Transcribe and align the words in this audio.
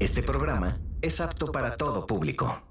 Este 0.00 0.22
programa 0.22 0.80
es 1.02 1.20
apto 1.20 1.52
para 1.52 1.76
todo 1.76 2.06
público. 2.06 2.62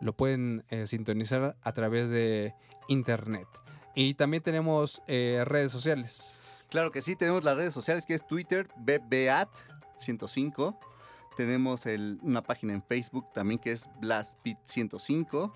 lo 0.00 0.12
pueden 0.12 0.64
eh, 0.68 0.86
sintonizar 0.86 1.56
a 1.62 1.72
través 1.72 2.08
de 2.10 2.54
internet. 2.86 3.48
Y 3.94 4.12
también 4.14 4.42
tenemos 4.42 5.02
eh, 5.08 5.42
redes 5.46 5.72
sociales. 5.72 6.38
Claro 6.68 6.92
que 6.92 7.00
sí, 7.00 7.16
tenemos 7.16 7.44
las 7.44 7.56
redes 7.56 7.72
sociales 7.72 8.04
que 8.04 8.12
es 8.12 8.26
Twitter, 8.26 8.68
BBAT105. 8.76 10.76
Tenemos 11.34 11.86
una 12.22 12.42
página 12.42 12.74
en 12.74 12.82
Facebook 12.82 13.32
también 13.32 13.58
que 13.58 13.72
es 13.72 13.88
BlastBeat105. 14.02 15.50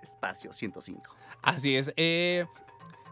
espacio 0.01 0.51
105. 0.51 1.01
Así 1.41 1.75
es. 1.75 1.91
eh, 1.95 2.45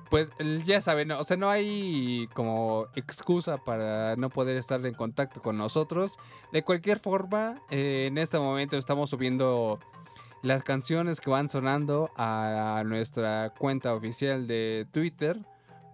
pues 0.09 0.29
ya 0.65 0.81
saben, 0.81 1.11
o 1.11 1.23
sea, 1.23 1.35
no 1.35 1.49
hay 1.49 2.27
como 2.33 2.87
excusa 2.95 3.57
para 3.57 4.15
no 4.15 4.29
poder 4.29 4.55
estar 4.55 4.85
en 4.85 4.93
contacto 4.93 5.41
con 5.41 5.57
nosotros. 5.57 6.17
De 6.51 6.63
cualquier 6.63 6.99
forma, 6.99 7.61
eh, 7.71 8.05
en 8.07 8.17
este 8.17 8.37
momento 8.37 8.77
estamos 8.77 9.09
subiendo 9.09 9.79
las 10.43 10.63
canciones 10.63 11.19
que 11.19 11.31
van 11.31 11.49
sonando 11.49 12.11
a 12.15 12.83
nuestra 12.85 13.51
cuenta 13.57 13.95
oficial 13.95 14.45
de 14.45 14.87
Twitter 14.91 15.39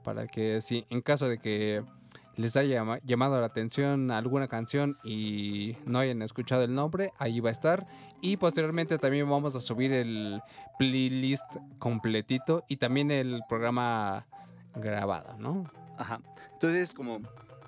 para 0.04 0.28
que 0.28 0.62
si 0.62 0.86
en 0.90 1.02
caso 1.02 1.30
de 1.30 1.38
que 1.38 1.84
les 2.42 2.56
haya 2.58 2.76
llama- 2.76 3.00
llamado 3.04 3.40
la 3.40 3.46
atención 3.48 4.12
alguna 4.12 4.48
canción 4.48 4.98
y 5.04 5.78
no 5.86 6.00
hayan 6.00 6.22
escuchado 6.22 6.64
el 6.64 6.74
nombre, 6.74 7.12
ahí 7.18 7.40
va 7.40 7.50
a 7.50 7.52
estar. 7.54 7.88
Y 8.22 8.38
posteriormente 8.38 8.98
también 8.98 9.30
vamos 9.30 9.56
a 9.56 9.60
subir 9.62 9.92
el 9.94 10.42
playlist 10.78 11.58
completito 11.80 12.64
y 12.68 12.78
también 12.78 13.12
el 13.12 13.42
programa 13.48 14.26
grabado, 14.76 15.36
¿no? 15.38 15.70
Ajá. 15.98 16.22
Entonces, 16.54 16.94
como 16.94 17.20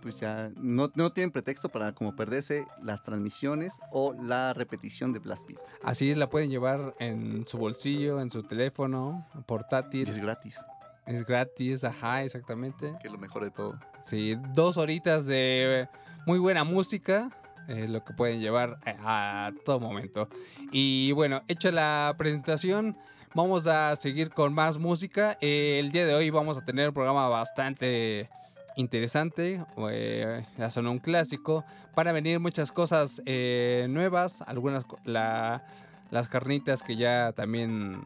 pues 0.02 0.20
ya 0.20 0.52
no, 0.58 0.92
no 0.96 1.14
tienen 1.14 1.32
pretexto 1.32 1.70
para 1.70 1.94
como 1.94 2.14
perderse 2.14 2.68
las 2.82 3.04
transmisiones 3.04 3.80
o 3.90 4.14
la 4.14 4.52
repetición 4.54 5.14
de 5.14 5.20
Blast 5.20 5.48
Beat. 5.48 5.62
Así 5.82 6.12
es, 6.12 6.18
la 6.18 6.30
pueden 6.30 6.50
llevar 6.50 6.94
en 7.00 7.48
su 7.48 7.58
bolsillo, 7.58 8.20
en 8.20 8.30
su 8.30 8.44
teléfono, 8.44 9.26
Y 9.34 9.44
portátil. 9.44 10.10
es 10.10 10.18
gratis, 10.18 10.60
Es 11.06 11.26
gratis, 11.26 11.84
ajá, 11.84 12.24
exactamente. 12.24 12.94
que 13.02 13.08
es 13.08 13.12
lo 13.12 13.20
mejor 13.20 13.44
de 13.44 13.52
todo. 13.52 13.78
Sí, 14.02 14.38
dos 14.54 14.78
horitas 14.78 15.26
de 15.26 15.88
muy 16.26 16.40
buena 16.40 16.64
música, 16.64 17.30
eh, 17.68 17.88
lo 17.90 18.04
que 18.04 18.14
pueden 18.14 18.40
llevar 18.40 18.80
a, 19.04 19.48
a 19.48 19.52
todo 19.66 19.80
momento. 19.80 20.30
Y 20.72 21.12
bueno, 21.12 21.42
hecha 21.48 21.72
la 21.72 22.16
presentación, 22.18 22.98
vamos 23.34 23.68
a 23.68 23.96
seguir 23.98 24.30
con 24.30 24.54
más 24.54 24.78
música. 24.78 25.38
Eh, 25.42 25.80
el 25.80 25.92
día 25.92 26.06
de 26.06 26.14
hoy 26.16 26.30
vamos 26.30 26.58
a 26.58 26.64
tener 26.64 26.88
un 26.88 26.94
programa 26.94 27.28
bastante 27.28 28.30
interesante, 28.78 29.64
eh, 29.92 30.46
ya 30.58 30.70
sonó 30.72 30.92
un 30.92 31.00
clásico. 31.00 31.64
Para 31.96 32.12
venir 32.12 32.40
muchas 32.40 32.72
cosas 32.72 33.22
eh, 33.26 33.88
nuevas, 33.90 34.42
algunas 34.42 34.86
la- 35.04 35.64
las 36.12 36.28
carnitas 36.30 36.82
que 36.84 36.96
ya 36.96 37.32
también 37.34 38.04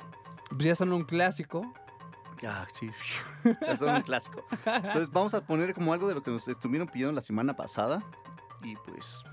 pues 0.50 0.64
ya 0.64 0.76
son 0.76 0.94
un 0.94 1.04
clásico. 1.04 1.62
Ah, 2.45 2.68
sí. 2.74 2.92
Eso 3.62 3.89
es 3.89 3.95
un 3.95 4.01
clásico. 4.01 4.44
Entonces 4.66 5.10
vamos 5.12 5.34
a 5.34 5.42
poner 5.42 5.74
como 5.74 5.94
algo 5.94 6.07
de 6.07 6.16
lo 6.16 6.24
que 6.24 6.31
nos 6.31 6.48
estuvieron 6.48 6.88
pidiendo 6.88 7.13
la 7.13 7.22
semana 7.22 7.56
pasada. 7.56 8.04
Y 8.63 8.75
pues, 8.75 9.24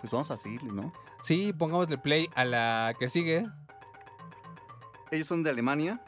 pues 0.00 0.10
vamos 0.10 0.30
a 0.30 0.36
seguirle, 0.36 0.72
¿no? 0.72 0.92
Sí, 1.22 1.52
pongámosle 1.52 1.98
play 1.98 2.28
a 2.34 2.44
la 2.44 2.94
que 2.98 3.08
sigue. 3.08 3.46
Ellos 5.10 5.26
son 5.26 5.42
de 5.42 5.50
Alemania. 5.50 6.00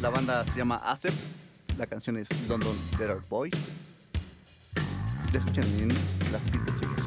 La 0.00 0.10
banda 0.10 0.44
se 0.44 0.56
llama 0.56 0.76
ASEP. 0.76 1.14
La 1.78 1.86
canción 1.86 2.16
es 2.16 2.28
London 2.48 2.76
Better 2.98 3.20
Boys. 3.28 3.54
La 5.32 5.38
escuchan 5.38 5.64
en 5.78 5.88
las 6.32 6.44
Beat 6.50 6.99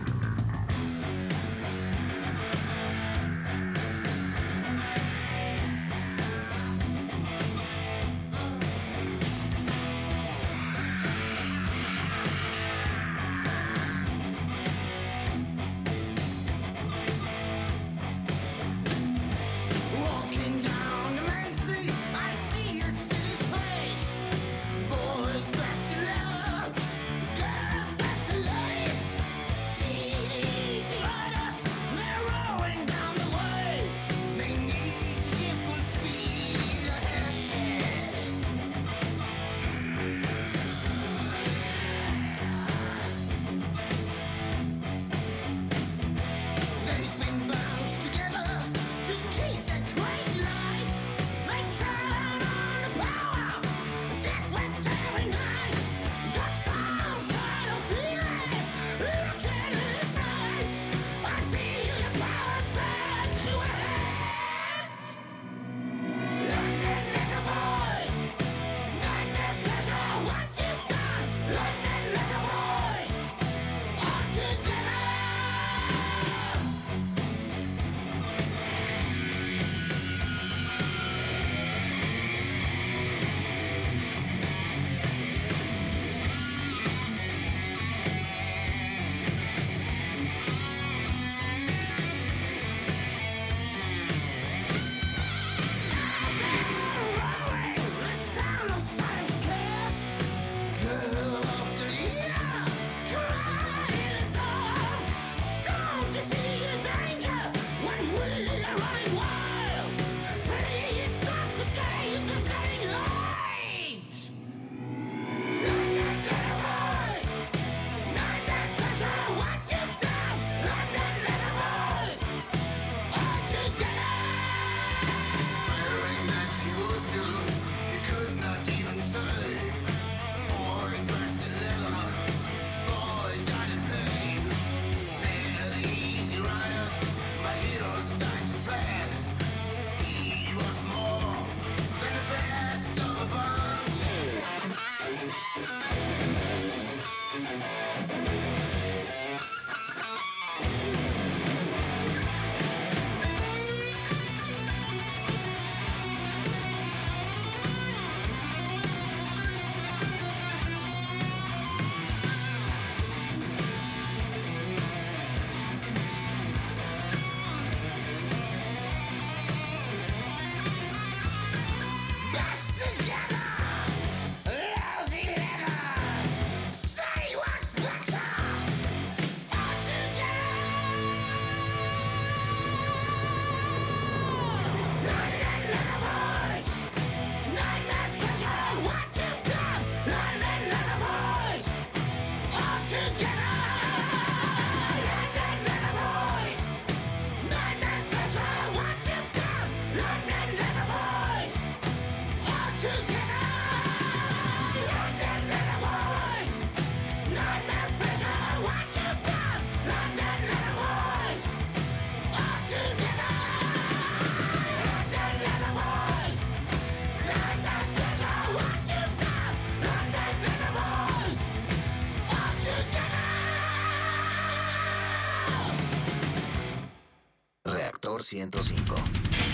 105. 228.24 229.53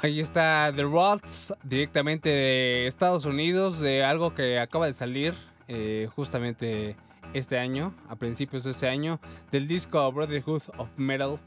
Ahí 0.00 0.20
está 0.20 0.72
The 0.76 0.84
Rods, 0.84 1.52
directamente 1.64 2.28
de 2.28 2.86
Estados 2.86 3.24
Unidos, 3.24 3.80
de 3.80 4.04
algo 4.04 4.32
que 4.32 4.60
acaba 4.60 4.86
de 4.86 4.92
salir 4.92 5.34
eh, 5.66 6.08
justamente 6.14 6.96
este 7.32 7.58
año, 7.58 7.92
a 8.08 8.14
principios 8.14 8.62
de 8.62 8.70
este 8.70 8.88
año, 8.88 9.18
del 9.50 9.66
disco 9.66 10.12
Brotherhood 10.12 10.62
of 10.76 10.88
Metal, 10.96 11.40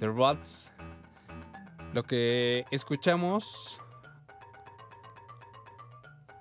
The 0.00 0.08
Rods. 0.08 0.70
Lo 1.94 2.02
que 2.02 2.66
escuchamos 2.70 3.80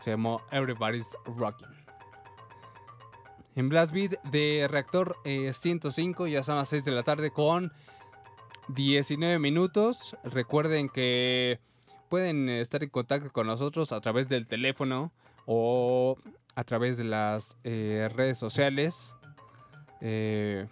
se 0.01 0.09
llamó 0.09 0.41
Everybody's 0.51 1.15
Rocking. 1.23 1.69
En 3.55 3.69
Blast 3.69 3.93
Beat 3.93 4.21
de 4.23 4.67
Reactor 4.69 5.15
eh, 5.23 5.53
105, 5.53 6.27
ya 6.27 6.43
son 6.43 6.57
las 6.57 6.67
6 6.67 6.83
de 6.83 6.91
la 6.91 7.03
tarde 7.03 7.31
con 7.31 7.71
19 8.69 9.39
minutos. 9.39 10.15
Recuerden 10.23 10.89
que 10.89 11.59
pueden 12.09 12.49
estar 12.49 12.83
en 12.83 12.89
contacto 12.89 13.31
con 13.31 13.47
nosotros 13.47 13.91
a 13.91 14.01
través 14.01 14.29
del 14.29 14.47
teléfono 14.47 15.11
o 15.45 16.17
a 16.55 16.63
través 16.63 16.97
de 16.97 17.03
las 17.03 17.57
eh, 17.63 18.09
redes 18.13 18.37
sociales. 18.37 19.13
Eh, 20.01 20.67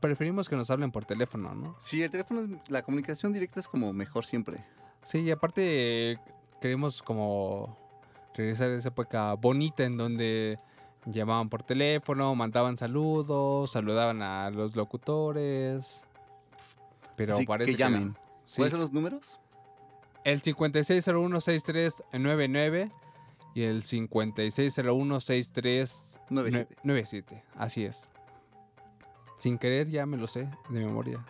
preferimos 0.00 0.48
que 0.48 0.56
nos 0.56 0.70
hablen 0.70 0.90
por 0.90 1.04
teléfono, 1.04 1.54
¿no? 1.54 1.76
Sí, 1.78 2.02
el 2.02 2.10
teléfono, 2.10 2.60
la 2.68 2.82
comunicación 2.82 3.32
directa 3.32 3.60
es 3.60 3.68
como 3.68 3.92
mejor 3.92 4.24
siempre. 4.24 4.58
Sí, 5.02 5.20
y 5.20 5.30
aparte 5.30 6.12
eh, 6.12 6.18
queremos 6.60 7.02
como 7.02 7.78
regresar 8.34 8.70
a 8.70 8.76
esa 8.76 8.88
época 8.88 9.34
bonita 9.34 9.84
en 9.84 9.96
donde 9.96 10.58
llamaban 11.06 11.48
por 11.48 11.62
teléfono, 11.62 12.34
mandaban 12.34 12.76
saludos, 12.76 13.70
saludaban 13.70 14.22
a 14.22 14.50
los 14.50 14.76
locutores. 14.76 16.04
Pero 17.20 17.34
Así 17.34 17.44
parece 17.44 17.72
que 17.72 17.76
que 17.76 17.82
llamen. 17.82 18.16
Sí. 18.46 18.56
¿Cuáles 18.56 18.70
son 18.70 18.80
los 18.80 18.92
números? 18.92 19.38
El 20.24 20.40
5601-6399 20.40 22.90
y 23.54 23.64
el 23.64 23.82
5601-6397. 23.82 26.78
97. 26.82 27.44
Así 27.56 27.84
es. 27.84 28.08
Sin 29.36 29.58
querer 29.58 29.88
ya 29.88 30.06
me 30.06 30.16
lo 30.16 30.26
sé 30.26 30.48
de 30.70 30.80
memoria. 30.80 31.22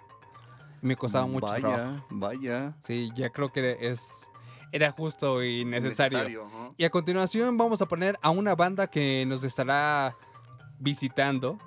Me 0.81 0.95
costaba 0.95 1.27
mucho 1.27 1.47
vaya, 1.47 1.61
trabajo. 1.61 2.07
Vaya. 2.11 2.77
Sí, 2.85 3.11
ya 3.17 3.31
creo 3.31 3.51
que 3.51 3.79
es 3.81 4.31
era 4.71 4.93
justo 4.93 5.43
y 5.43 5.65
necesario. 5.65 6.47
Y 6.77 6.85
a 6.85 6.91
continuación 6.91 7.59
vamos 7.59 7.83
a 7.83 7.87
poner 7.87 8.17
a 8.23 8.31
una 8.31 8.55
banda 8.55 8.87
que 8.87 9.25
nos 9.27 9.43
estará 9.43 10.17
visitando 10.79 11.59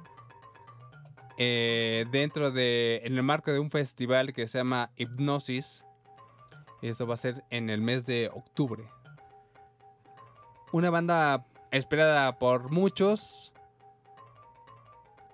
eh, 1.37 2.05
dentro 2.11 2.51
de, 2.51 3.01
en 3.03 3.15
el 3.15 3.23
marco 3.23 3.51
de 3.51 3.59
un 3.59 3.69
festival 3.69 4.33
que 4.33 4.47
se 4.47 4.59
llama 4.59 4.91
Hipnosis. 4.95 5.83
Eso 6.81 7.07
va 7.07 7.13
a 7.13 7.17
ser 7.17 7.43
en 7.49 7.69
el 7.69 7.81
mes 7.81 8.05
de 8.05 8.29
octubre. 8.33 8.83
Una 10.71 10.89
banda 10.89 11.45
esperada 11.71 12.37
por 12.37 12.71
muchos. 12.71 13.53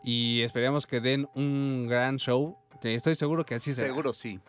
Y 0.04 0.42
esperemos 0.42 0.86
que 0.86 1.02
den 1.02 1.28
un 1.34 1.88
gran 1.88 2.18
show. 2.18 2.58
Que 2.82 2.96
estoy 2.96 3.16
seguro 3.16 3.44
que 3.46 3.56
así 3.56 3.74
será. 3.74 3.88
Seguro 3.88 4.14
sí. 4.14 4.40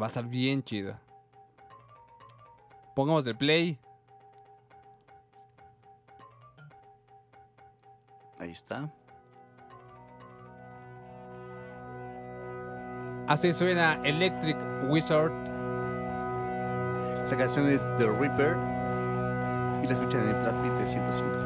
Va 0.00 0.06
a 0.06 0.08
estar 0.08 0.26
bien 0.26 0.62
chido. 0.62 0.98
Pongamos 2.94 3.24
del 3.24 3.36
play. 3.36 3.78
Ahí 8.38 8.50
está. 8.50 8.92
Así 13.28 13.52
suena 13.52 13.98
Electric 14.04 14.56
Wizard. 14.84 15.32
La 17.28 17.36
canción 17.36 17.68
es 17.68 17.84
The 17.98 18.06
Reaper. 18.06 18.56
Y 19.82 19.86
la 19.88 19.92
escuchan 19.94 20.20
en 20.22 20.28
el 20.28 20.42
Beat 20.42 20.78
de 20.78 20.86
105. 20.86 21.45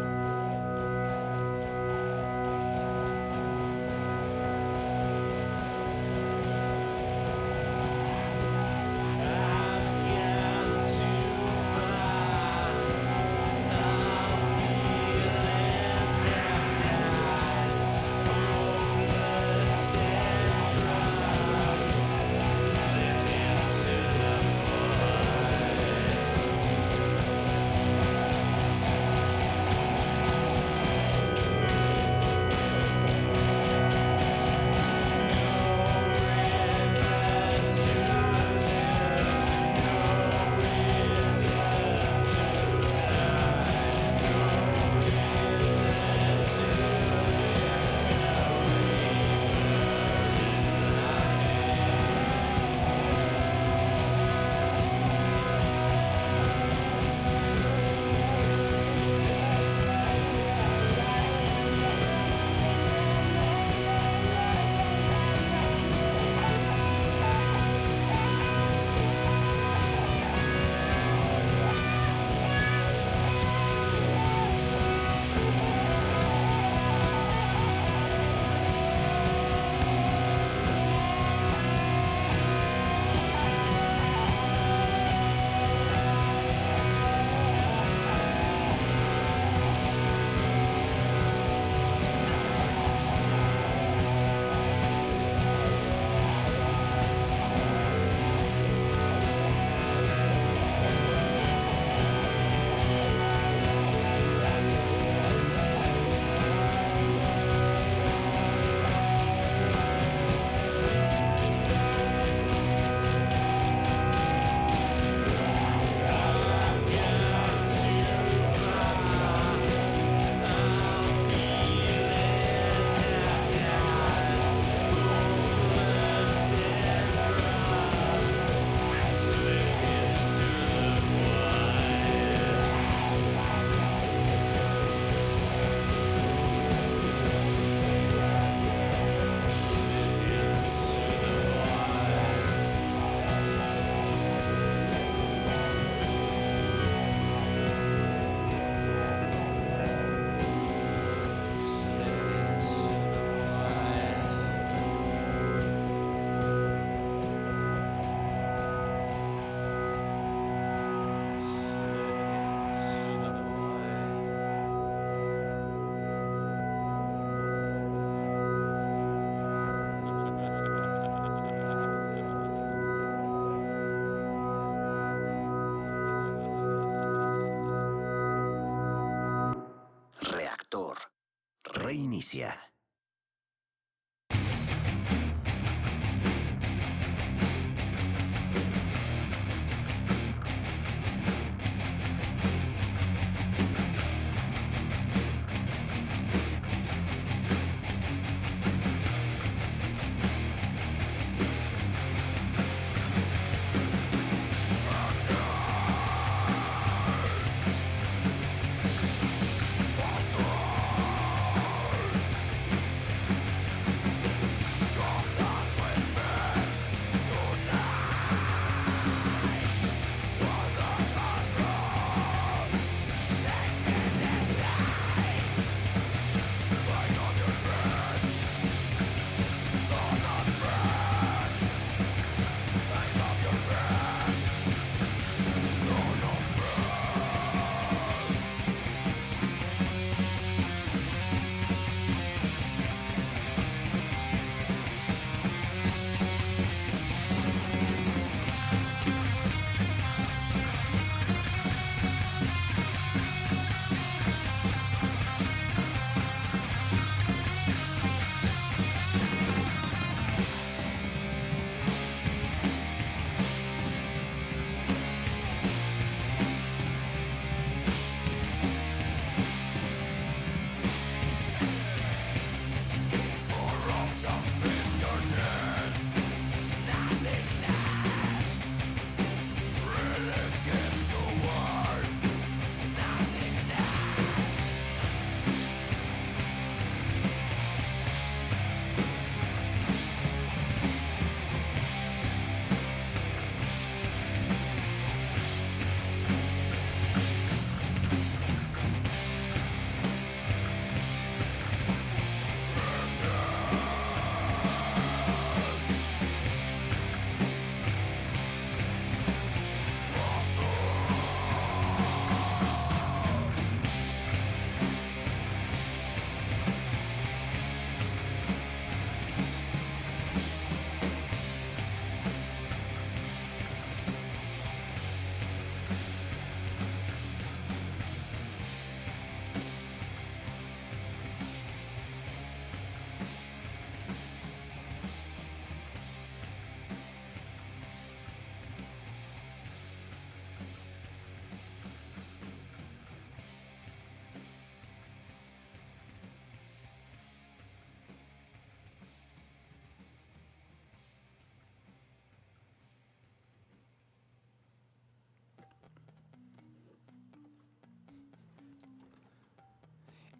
Reinicia. 182.32 182.69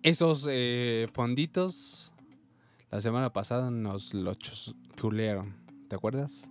Esos 0.02 0.46
eh, 0.50 1.08
fonditos, 1.12 2.12
la 2.90 3.00
semana 3.00 3.32
pasada 3.32 3.70
nos 3.70 4.14
los 4.14 4.38
chulearon. 4.96 5.54
¿Te 5.88 5.96
acuerdas? 5.96 6.48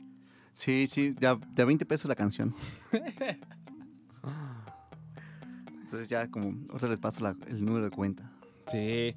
Sí, 0.54 0.86
sí, 0.88 1.16
ya 1.20 1.36
de 1.36 1.62
a 1.62 1.66
20 1.66 1.86
pesos 1.86 2.08
la 2.10 2.16
canción. 2.16 2.54
Entonces 5.82 6.08
ya 6.08 6.30
como, 6.30 6.54
ahora 6.72 6.90
les 6.90 7.00
paso 7.00 7.22
la- 7.22 7.36
el 7.48 7.64
número 7.66 7.86
de 7.86 7.92
cuenta. 7.92 8.32
Sí. 8.68 9.16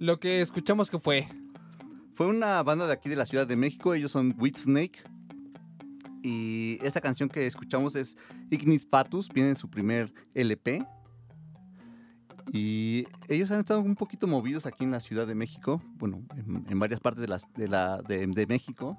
Lo 0.00 0.18
que 0.18 0.40
escuchamos 0.40 0.90
que 0.90 0.98
fue. 0.98 1.28
Fue 2.14 2.26
una 2.26 2.62
banda 2.62 2.86
de 2.86 2.92
aquí 2.92 3.08
de 3.08 3.16
la 3.16 3.26
Ciudad 3.26 3.46
de 3.46 3.56
México, 3.56 3.94
ellos 3.94 4.10
son 4.10 4.36
Snake 4.56 4.98
Y 6.22 6.78
esta 6.82 7.00
canción 7.00 7.28
que 7.28 7.46
escuchamos 7.46 7.94
es 7.96 8.16
Ignis 8.50 8.86
Fatus, 8.86 9.28
viene 9.28 9.50
en 9.50 9.56
su 9.56 9.68
primer 9.70 10.12
LP. 10.34 10.84
Y 12.54 13.06
ellos 13.28 13.50
han 13.50 13.60
estado 13.60 13.80
un 13.80 13.96
poquito 13.96 14.26
movidos 14.26 14.66
aquí 14.66 14.84
en 14.84 14.90
la 14.90 15.00
Ciudad 15.00 15.26
de 15.26 15.34
México, 15.34 15.80
bueno, 15.94 16.20
en, 16.36 16.66
en 16.68 16.78
varias 16.78 17.00
partes 17.00 17.26
de, 17.26 18.46
México. 18.46 18.98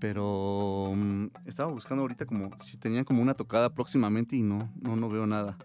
Pero 0.00 0.90
mm, 0.92 1.26
estaba 1.46 1.70
buscando 1.70 2.02
ahorita 2.02 2.26
como 2.26 2.50
si 2.58 2.76
tenían 2.78 3.04
como 3.04 3.22
una 3.22 3.34
tocada 3.34 3.72
próximamente 3.72 4.34
y 4.34 4.42
no, 4.42 4.68
no, 4.80 4.96
no 4.96 5.08
veo 5.08 5.28
nada. 5.28 5.56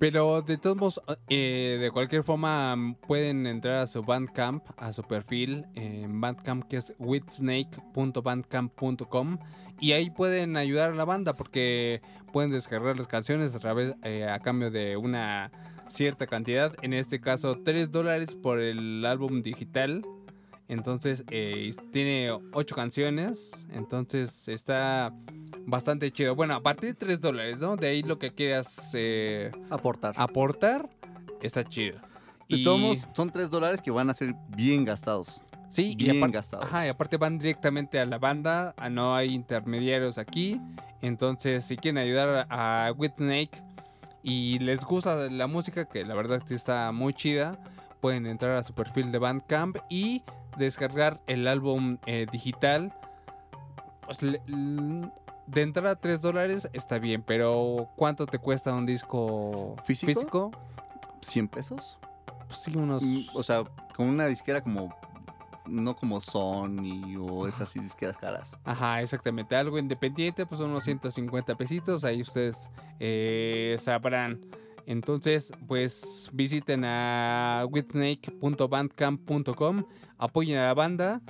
Pero 0.00 0.42
de 0.42 0.58
todos 0.58 0.76
modos, 0.76 1.00
eh, 1.28 1.78
de 1.80 1.92
cualquier 1.92 2.24
forma, 2.24 2.74
mm, 2.74 2.94
pueden 2.94 3.46
entrar 3.46 3.82
a 3.82 3.86
su 3.86 4.02
Bandcamp, 4.02 4.64
a 4.76 4.92
su 4.92 5.04
perfil 5.04 5.66
en 5.76 6.20
Bandcamp, 6.20 6.64
que 6.64 6.78
es 6.78 6.92
witsnake.bandcamp.com. 6.98 9.38
Y 9.78 9.92
ahí 9.92 10.10
pueden 10.10 10.56
ayudar 10.56 10.90
a 10.90 10.96
la 10.96 11.04
banda 11.04 11.36
porque 11.36 12.02
pueden 12.32 12.50
descargar 12.50 12.98
las 12.98 13.06
canciones 13.06 13.54
a, 13.54 13.60
través, 13.60 13.94
eh, 14.02 14.28
a 14.28 14.40
cambio 14.40 14.72
de 14.72 14.96
una 14.96 15.52
cierta 15.90 16.26
cantidad. 16.26 16.74
En 16.82 16.92
este 16.94 17.20
caso, 17.20 17.58
3 17.64 17.90
dólares 17.90 18.34
por 18.34 18.60
el 18.60 19.04
álbum 19.04 19.42
digital. 19.42 20.02
Entonces, 20.68 21.24
eh, 21.30 21.70
tiene 21.92 22.30
8 22.52 22.74
canciones. 22.74 23.50
Entonces, 23.72 24.46
está 24.48 25.12
bastante 25.66 26.10
chido. 26.12 26.34
Bueno, 26.36 26.54
a 26.54 26.62
partir 26.62 26.90
de 26.90 26.94
3 26.94 27.20
dólares, 27.20 27.58
¿no? 27.58 27.76
De 27.76 27.88
ahí 27.88 28.02
lo 28.02 28.18
que 28.18 28.32
quieras 28.32 28.92
eh, 28.94 29.50
Aportar. 29.68 30.14
aportar, 30.16 30.88
está 31.42 31.64
chido. 31.64 31.98
De 32.48 32.56
Y- 32.58 32.64
todos 32.64 32.98
son 33.14 33.30
3 33.30 33.50
dólares 33.50 33.80
que 33.82 33.90
van 33.90 34.10
a 34.10 34.14
ser 34.14 34.34
bien 34.56 34.84
gastados. 34.84 35.42
sí, 35.68 35.92
y 35.92 35.96
bien 35.96 36.16
aparte, 36.18 36.36
gastados. 36.36 36.66
ajá, 36.66 36.86
y 36.86 36.88
aparte 36.88 37.16
van 37.16 37.38
directamente 37.38 37.98
a 38.00 38.06
la 38.06 38.18
banda, 38.18 38.74
a 38.76 38.88
no 38.88 39.14
hay 39.14 39.34
intermediarios 39.34 40.18
aquí. 40.18 40.60
Entonces, 41.02 41.64
si 41.64 41.76
quieren 41.76 41.98
ayudar 41.98 42.46
a 42.50 42.92
Whitsnake 42.96 43.50
y 44.22 44.58
les 44.58 44.84
gusta 44.84 45.14
la 45.30 45.46
música, 45.46 45.84
que 45.86 46.04
la 46.04 46.14
verdad 46.14 46.42
está 46.50 46.92
muy 46.92 47.14
chida, 47.14 47.58
pueden 48.00 48.26
entrar 48.26 48.56
a 48.56 48.62
su 48.62 48.72
perfil 48.74 49.10
de 49.12 49.18
Bandcamp 49.18 49.76
y 49.88 50.22
descargar 50.58 51.20
el 51.26 51.46
álbum 51.46 51.98
eh, 52.06 52.26
digital. 52.30 52.92
Pues, 54.04 54.22
le- 54.22 54.40
de 55.46 55.62
entrada 55.62 55.90
a 55.92 55.96
3 55.96 56.20
dólares 56.22 56.68
está 56.72 56.98
bien, 56.98 57.22
pero 57.22 57.88
¿cuánto 57.96 58.26
te 58.26 58.38
cuesta 58.38 58.72
un 58.72 58.86
disco 58.86 59.74
¿Físico? 59.84 60.12
físico? 60.12 60.50
100 61.22 61.48
pesos. 61.48 61.98
Pues 62.46 62.58
sí, 62.60 62.76
unos... 62.76 63.02
Mm, 63.02 63.20
O 63.34 63.42
sea, 63.42 63.64
con 63.96 64.06
una 64.06 64.26
disquera 64.26 64.60
como. 64.60 64.94
No 65.66 65.96
como 65.96 66.20
Sony 66.20 67.16
o 67.18 67.46
esas 67.46 67.72
disqueras 67.74 68.16
caras. 68.16 68.58
Ajá, 68.64 69.02
exactamente. 69.02 69.54
Algo 69.56 69.78
independiente, 69.78 70.46
pues 70.46 70.58
son 70.58 70.70
unos 70.70 70.84
150 70.84 71.54
pesitos. 71.56 72.04
Ahí 72.04 72.22
ustedes 72.22 72.70
eh, 72.98 73.76
sabrán. 73.78 74.40
Entonces, 74.86 75.52
pues 75.68 76.30
visiten 76.32 76.84
a 76.84 77.66
witsnake.bandcamp.com. 77.70 79.84
Apoyen 80.18 80.58
a 80.58 80.66
la 80.66 80.74
banda. 80.74 81.20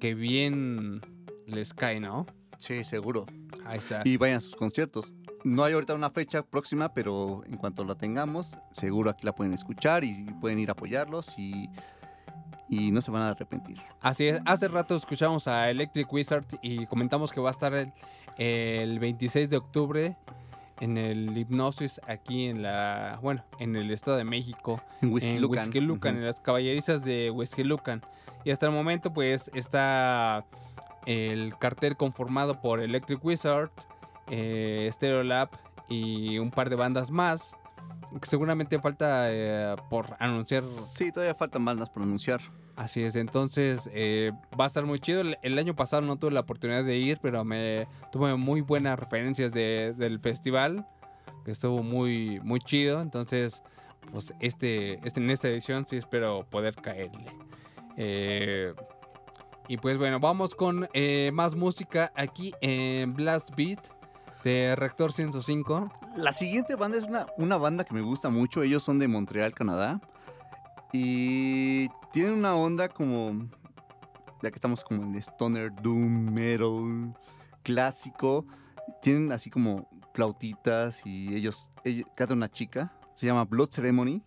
Que 0.00 0.14
bien 0.14 1.00
les 1.46 1.72
cae, 1.74 2.00
¿no? 2.00 2.26
Sí, 2.58 2.82
seguro. 2.84 3.26
Ahí 3.66 3.78
está. 3.78 4.02
Y 4.04 4.16
vayan 4.16 4.38
a 4.38 4.40
sus 4.40 4.56
conciertos. 4.56 5.12
No 5.44 5.62
hay 5.64 5.74
ahorita 5.74 5.94
una 5.94 6.10
fecha 6.10 6.42
próxima, 6.42 6.92
pero 6.92 7.44
en 7.46 7.56
cuanto 7.56 7.84
la 7.84 7.94
tengamos, 7.94 8.58
seguro 8.72 9.10
aquí 9.10 9.24
la 9.24 9.32
pueden 9.34 9.54
escuchar 9.54 10.04
y 10.04 10.24
pueden 10.40 10.58
ir 10.58 10.68
a 10.68 10.72
apoyarlos 10.72 11.38
y, 11.38 11.70
y 12.70 12.90
no 12.92 13.02
se 13.02 13.10
van 13.10 13.22
a 13.22 13.28
arrepentir. 13.30 13.78
Así 14.00 14.28
es. 14.28 14.40
Hace 14.46 14.68
rato 14.68 14.96
escuchamos 14.96 15.48
a 15.48 15.68
Electric 15.68 16.10
Wizard 16.10 16.46
y 16.62 16.86
comentamos 16.86 17.32
que 17.32 17.40
va 17.40 17.48
a 17.48 17.52
estar 17.52 17.74
el, 17.74 17.92
el 18.38 18.98
26 18.98 19.50
de 19.50 19.56
octubre 19.56 20.16
en 20.80 20.96
el 20.96 21.36
Hipnosis 21.36 22.00
aquí 22.06 22.46
en 22.46 22.62
la, 22.62 23.18
bueno, 23.22 23.44
en 23.58 23.76
el 23.76 23.90
Estado 23.90 24.16
de 24.16 24.24
México. 24.24 24.82
En 25.02 25.12
Whisky 25.12 25.30
en 25.30 25.42
Lucan. 25.42 25.66
Huizquilucan, 25.66 26.16
en 26.16 26.24
las 26.24 26.40
caballerizas 26.40 27.04
de 27.04 27.30
Huizquilucan. 27.30 28.02
Y 28.44 28.50
hasta 28.50 28.66
el 28.66 28.72
momento, 28.72 29.12
pues, 29.12 29.50
está 29.54 30.46
el 31.06 31.56
cartel 31.58 31.96
conformado 31.96 32.60
por 32.60 32.80
Electric 32.80 33.22
Wizard, 33.24 33.70
eh, 34.30 34.88
Stereolab 34.92 35.50
y 35.88 36.38
un 36.38 36.50
par 36.50 36.70
de 36.70 36.76
bandas 36.76 37.10
más. 37.10 37.54
Que 38.20 38.26
seguramente 38.26 38.80
falta 38.80 39.26
eh, 39.28 39.76
por 39.88 40.06
anunciar. 40.18 40.64
Sí, 40.64 41.12
todavía 41.12 41.34
faltan 41.34 41.64
bandas 41.64 41.90
por 41.90 42.02
anunciar. 42.02 42.40
Así 42.80 43.02
es, 43.02 43.14
entonces 43.14 43.90
eh, 43.92 44.32
va 44.58 44.64
a 44.64 44.66
estar 44.66 44.86
muy 44.86 44.98
chido. 44.98 45.22
El, 45.42 45.58
año 45.58 45.76
pasado 45.76 46.00
no 46.00 46.16
tuve 46.16 46.30
la 46.30 46.40
oportunidad 46.40 46.82
de 46.82 46.96
ir, 46.96 47.18
pero 47.20 47.44
me 47.44 47.86
tuve 48.10 48.34
muy 48.36 48.62
buenas 48.62 48.98
referencias 48.98 49.52
de- 49.52 49.92
del 49.98 50.18
festival, 50.18 50.86
que 51.44 51.50
estuvo 51.50 51.82
muy, 51.82 52.40
muy 52.42 52.58
chido. 52.58 53.02
Entonces, 53.02 53.62
pues 54.10 54.32
este, 54.40 54.94
este, 55.06 55.20
en 55.20 55.28
esta 55.28 55.48
edición 55.48 55.84
sí 55.86 55.98
espero 55.98 56.46
poder 56.48 56.74
caerle. 56.74 57.26
Eh, 57.98 58.72
y 59.68 59.76
pues 59.76 59.98
bueno, 59.98 60.18
vamos 60.18 60.54
con 60.54 60.88
eh, 60.94 61.30
más 61.34 61.54
música 61.54 62.10
aquí 62.16 62.54
en 62.62 63.12
Blast 63.12 63.54
Beat 63.54 63.88
de 64.42 64.74
Rector 64.74 65.12
105. 65.12 65.92
La 66.16 66.32
siguiente 66.32 66.76
banda 66.76 66.96
es 66.96 67.04
una, 67.04 67.26
una 67.36 67.58
banda 67.58 67.84
que 67.84 67.92
me 67.92 68.00
gusta 68.00 68.30
mucho. 68.30 68.62
Ellos 68.62 68.82
son 68.82 68.98
de 68.98 69.06
Montreal, 69.06 69.52
Canadá. 69.52 70.00
Y 70.94 71.90
tienen 72.12 72.32
una 72.34 72.54
onda 72.54 72.88
como. 72.88 73.48
Ya 74.42 74.50
que 74.50 74.54
estamos 74.54 74.82
como 74.84 75.02
en 75.02 75.14
Stoner 75.16 75.72
Doom 75.82 76.32
Metal 76.32 77.14
clásico. 77.62 78.46
Tienen 79.02 79.32
así 79.32 79.50
como 79.50 79.88
flautitas 80.14 81.04
y 81.04 81.34
ellos. 81.34 81.68
ella- 81.84 82.04
canta 82.14 82.34
una 82.34 82.48
chica. 82.50 82.92
Se 83.14 83.26
llama 83.26 83.44
Blood 83.44 83.70
Ceremony. 83.70 84.22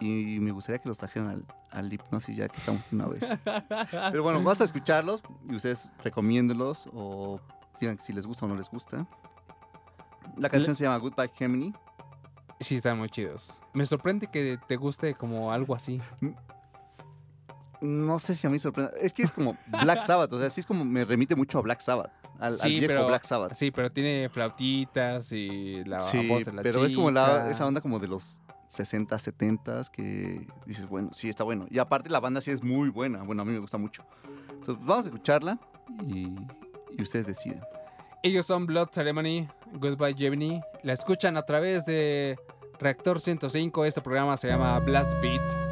Y 0.00 0.40
me 0.40 0.50
gustaría 0.50 0.80
que 0.80 0.88
los 0.88 0.98
trajeran 0.98 1.28
al, 1.28 1.46
al 1.70 1.92
hipnosis 1.92 2.36
ya 2.36 2.48
que 2.48 2.56
estamos 2.56 2.90
de 2.90 2.96
una 2.96 3.06
vez. 3.06 3.24
Pero 4.10 4.22
bueno, 4.24 4.42
vas 4.42 4.60
a 4.60 4.64
escucharlos 4.64 5.22
y 5.48 5.54
ustedes 5.54 5.92
recomiéndolos 6.02 6.88
o 6.92 7.40
digan 7.80 7.98
si 8.00 8.12
les 8.12 8.26
gusta 8.26 8.44
o 8.46 8.48
no 8.48 8.56
les 8.56 8.68
gusta. 8.68 9.06
La 10.36 10.48
canción 10.48 10.74
se 10.74 10.84
llama 10.84 10.96
Goodbye 10.96 11.30
Gemini. 11.34 11.72
Sí, 12.62 12.76
están 12.76 12.98
muy 12.98 13.08
chidos. 13.10 13.60
Me 13.72 13.84
sorprende 13.86 14.26
que 14.28 14.58
te 14.66 14.76
guste 14.76 15.14
como 15.14 15.52
algo 15.52 15.74
así. 15.74 16.00
No 17.80 18.18
sé 18.20 18.34
si 18.36 18.46
a 18.46 18.50
mí 18.50 18.58
sorprende. 18.58 18.92
Es 19.00 19.12
que 19.12 19.22
es 19.24 19.32
como 19.32 19.56
Black 19.66 20.00
Sabbath, 20.06 20.32
o 20.32 20.38
sea, 20.38 20.48
sí 20.50 20.60
es 20.60 20.66
como 20.66 20.84
me 20.84 21.04
remite 21.04 21.34
mucho 21.34 21.58
a 21.58 21.62
Black 21.62 21.80
Sabbath, 21.80 22.12
al, 22.38 22.52
al 22.52 22.54
Sí, 22.54 22.70
viejo 22.78 22.86
pero- 22.86 23.06
Black 23.08 23.22
Sabbath. 23.24 23.54
Sí, 23.54 23.70
pero 23.72 23.90
tiene 23.90 24.28
flautitas 24.28 25.32
y 25.32 25.82
la 25.84 25.98
Sí, 25.98 26.26
voz 26.28 26.44
de 26.44 26.52
la 26.52 26.62
pero 26.62 26.84
es 26.84 26.92
como 26.92 27.10
la, 27.10 27.50
esa 27.50 27.66
onda 27.66 27.80
como 27.80 27.98
de 27.98 28.06
los 28.06 28.40
60, 28.68 29.18
70 29.18 29.82
que 29.92 30.46
dices, 30.64 30.88
bueno, 30.88 31.10
sí, 31.12 31.28
está 31.28 31.42
bueno. 31.44 31.66
Y 31.70 31.78
aparte 31.80 32.08
la 32.08 32.20
banda 32.20 32.40
sí 32.40 32.52
es 32.52 32.62
muy 32.62 32.88
buena, 32.88 33.22
bueno, 33.24 33.42
a 33.42 33.44
mí 33.44 33.52
me 33.52 33.58
gusta 33.58 33.78
mucho. 33.78 34.04
Entonces, 34.50 34.84
vamos 34.86 35.06
a 35.06 35.08
escucharla 35.08 35.58
y, 36.06 36.28
y 36.96 37.02
ustedes 37.02 37.26
deciden. 37.26 37.60
Ellos 38.24 38.46
son 38.46 38.66
Blood 38.66 38.90
Ceremony, 38.92 39.48
Goodbye 39.72 40.14
Gemini. 40.14 40.60
La 40.84 40.92
escuchan 40.92 41.36
a 41.36 41.42
través 41.42 41.86
de 41.86 42.38
Reactor 42.78 43.18
105. 43.18 43.84
Este 43.84 44.00
programa 44.00 44.36
se 44.36 44.46
llama 44.46 44.78
Blast 44.78 45.12
Beat. 45.20 45.71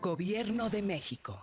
Gobierno 0.00 0.70
de 0.70 0.80
México. 0.80 1.42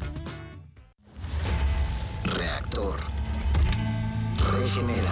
Reactor. 2.33 2.97
Regenera. 4.51 5.11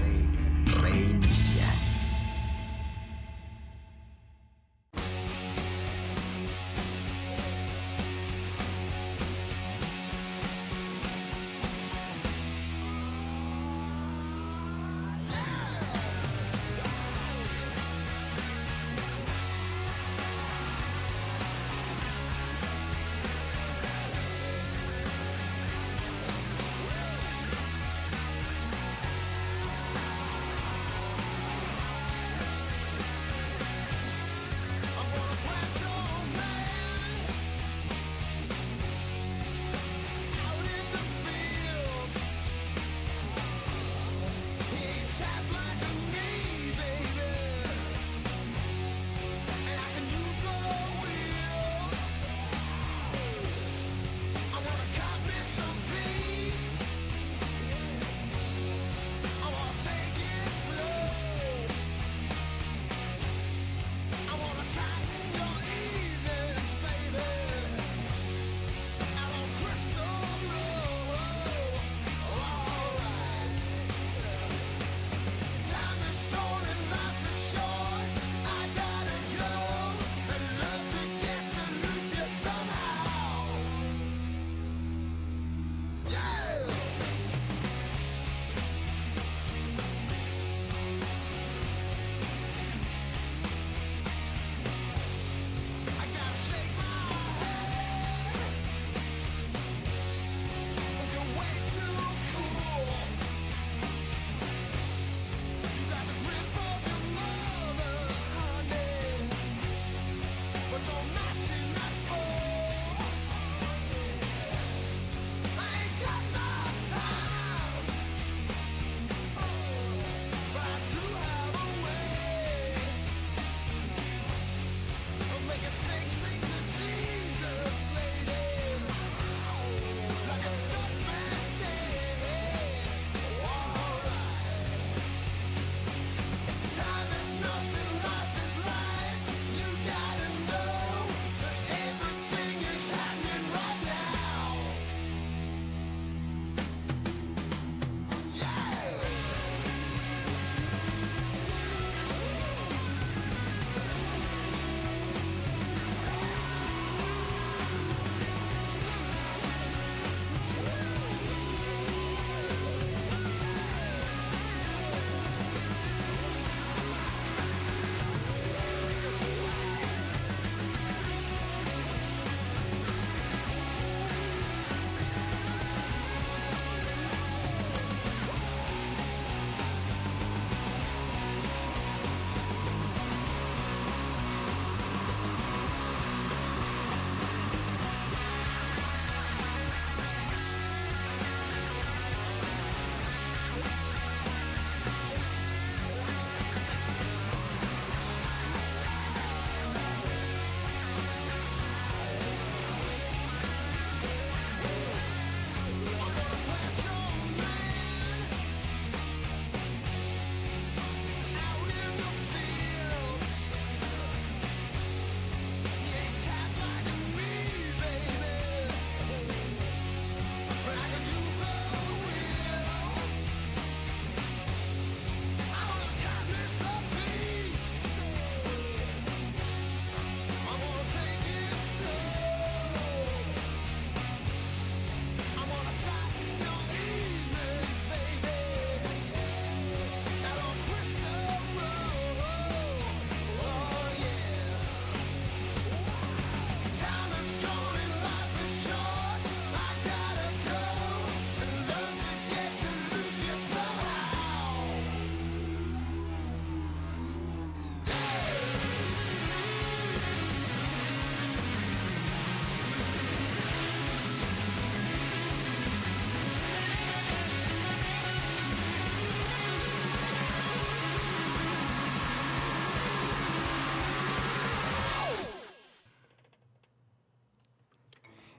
Re- 0.00 0.80
reinicia. 0.82 1.53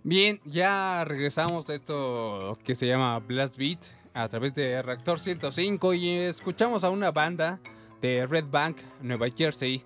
Bien, 0.07 0.39
ya 0.45 1.03
regresamos 1.03 1.67
a 1.67 1.73
esto 1.73 2.59
que 2.63 2.75
se 2.75 2.85
llama 2.85 3.17
Blast 3.17 3.57
Beat 3.57 3.79
a 4.13 4.29
través 4.29 4.53
de 4.53 4.83
Reactor 4.83 5.19
105 5.19 5.95
y 5.95 6.09
escuchamos 6.11 6.83
a 6.83 6.91
una 6.91 7.09
banda 7.09 7.59
de 8.03 8.27
Red 8.27 8.45
Bank, 8.51 8.77
Nueva 9.01 9.25
Jersey, 9.35 9.83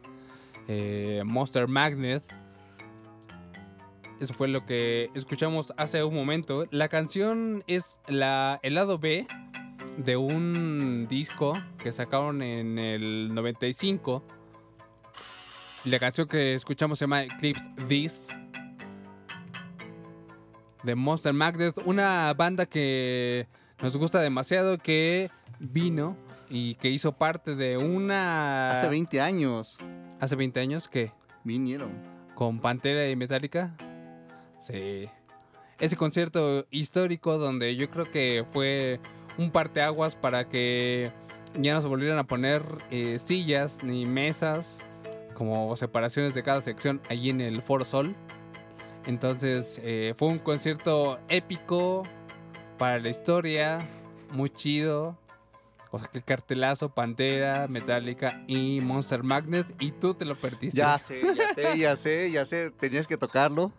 eh, 0.68 1.22
Monster 1.26 1.70
Magnet. 1.70 2.22
Eso 4.20 4.34
fue 4.34 4.50
lo 4.50 4.66
que 4.66 5.10
escuchamos 5.14 5.72
hace 5.78 6.04
un 6.04 6.16
momento. 6.16 6.66
La 6.70 6.90
canción 6.90 7.64
es 7.66 8.02
la, 8.10 8.60
el 8.62 8.76
lado 8.76 9.00
B 9.00 9.26
de 10.00 10.18
un 10.18 11.08
disco 11.10 11.54
que 11.82 11.94
sacaron 11.94 12.42
en 12.42 12.78
el 12.78 13.34
95. 13.34 14.22
La 15.86 15.98
canción 15.98 16.28
que 16.28 16.56
escuchamos 16.56 17.00
se 17.00 17.04
llama 17.04 17.24
Eclipse 17.24 17.72
This 17.88 18.28
de 20.84 20.96
Monster 20.96 21.34
Magnet, 21.34 21.76
una 21.86 22.34
banda 22.34 22.66
que 22.66 23.48
nos 23.82 23.98
gusta 23.98 24.20
demasiado, 24.20 24.78
que 24.78 25.30
vino 25.60 26.18
y 26.50 26.76
que 26.76 26.90
hizo 26.90 27.14
parte 27.14 27.56
de 27.56 27.78
una... 27.78 28.72
Hace 28.72 28.88
20 28.88 29.22
años 29.22 29.78
Hace 30.20 30.36
20 30.36 30.60
años, 30.60 30.90
que 30.90 31.14
vinieron. 31.44 31.92
Con 32.36 32.60
Pantera 32.60 33.10
y 33.10 33.16
Metallica. 33.16 33.76
Sí. 34.60 35.10
Ese 35.80 35.96
concierto 35.96 36.66
histórico 36.72 37.38
donde 37.38 37.76
yo 37.78 37.90
creo 37.90 38.12
que 38.12 38.46
fue 38.52 39.00
un 39.38 39.52
parteaguas 39.52 40.16
para 40.16 40.50
que 40.50 41.14
ya 41.58 41.74
no 41.74 41.82
se 41.82 41.88
volvieran 41.88 42.20
a 42.20 42.26
poner 42.26 42.64
eh, 42.92 43.18
sillas 43.18 43.82
ni 43.82 44.06
mesas 44.06 44.86
como 45.36 45.74
separaciones 45.78 46.34
de 46.34 46.44
cada 46.44 46.62
sección 46.62 47.02
allí 47.10 47.30
en 47.30 47.40
el 47.40 47.62
Foro 47.62 47.86
Sol. 47.86 48.14
Entonces 49.06 49.80
eh, 49.84 50.14
fue 50.18 50.28
un 50.30 50.40
concierto 50.40 51.20
épico 51.30 52.04
para 52.78 53.00
la 53.00 53.10
historia, 53.10 53.88
muy 54.32 54.50
chido. 54.50 55.18
O 55.92 55.98
sea, 55.98 56.08
que 56.08 56.22
cartelazo, 56.22 56.94
Pantera, 56.94 57.68
Metallica 57.68 58.44
y 58.46 58.80
Monster 58.80 59.24
Magnet. 59.24 59.66
Y 59.80 59.92
tú 59.92 60.14
te 60.14 60.24
lo 60.24 60.36
perdiste. 60.36 60.78
Ya 60.78 60.98
sé, 61.00 61.22
ya 61.36 61.54
sé, 61.56 61.78
ya 61.80 61.96
sé, 61.96 62.32
ya 62.32 62.46
sé. 62.46 62.70
Tenías 62.72 63.08
que 63.08 63.18
tocarlo. 63.18 63.72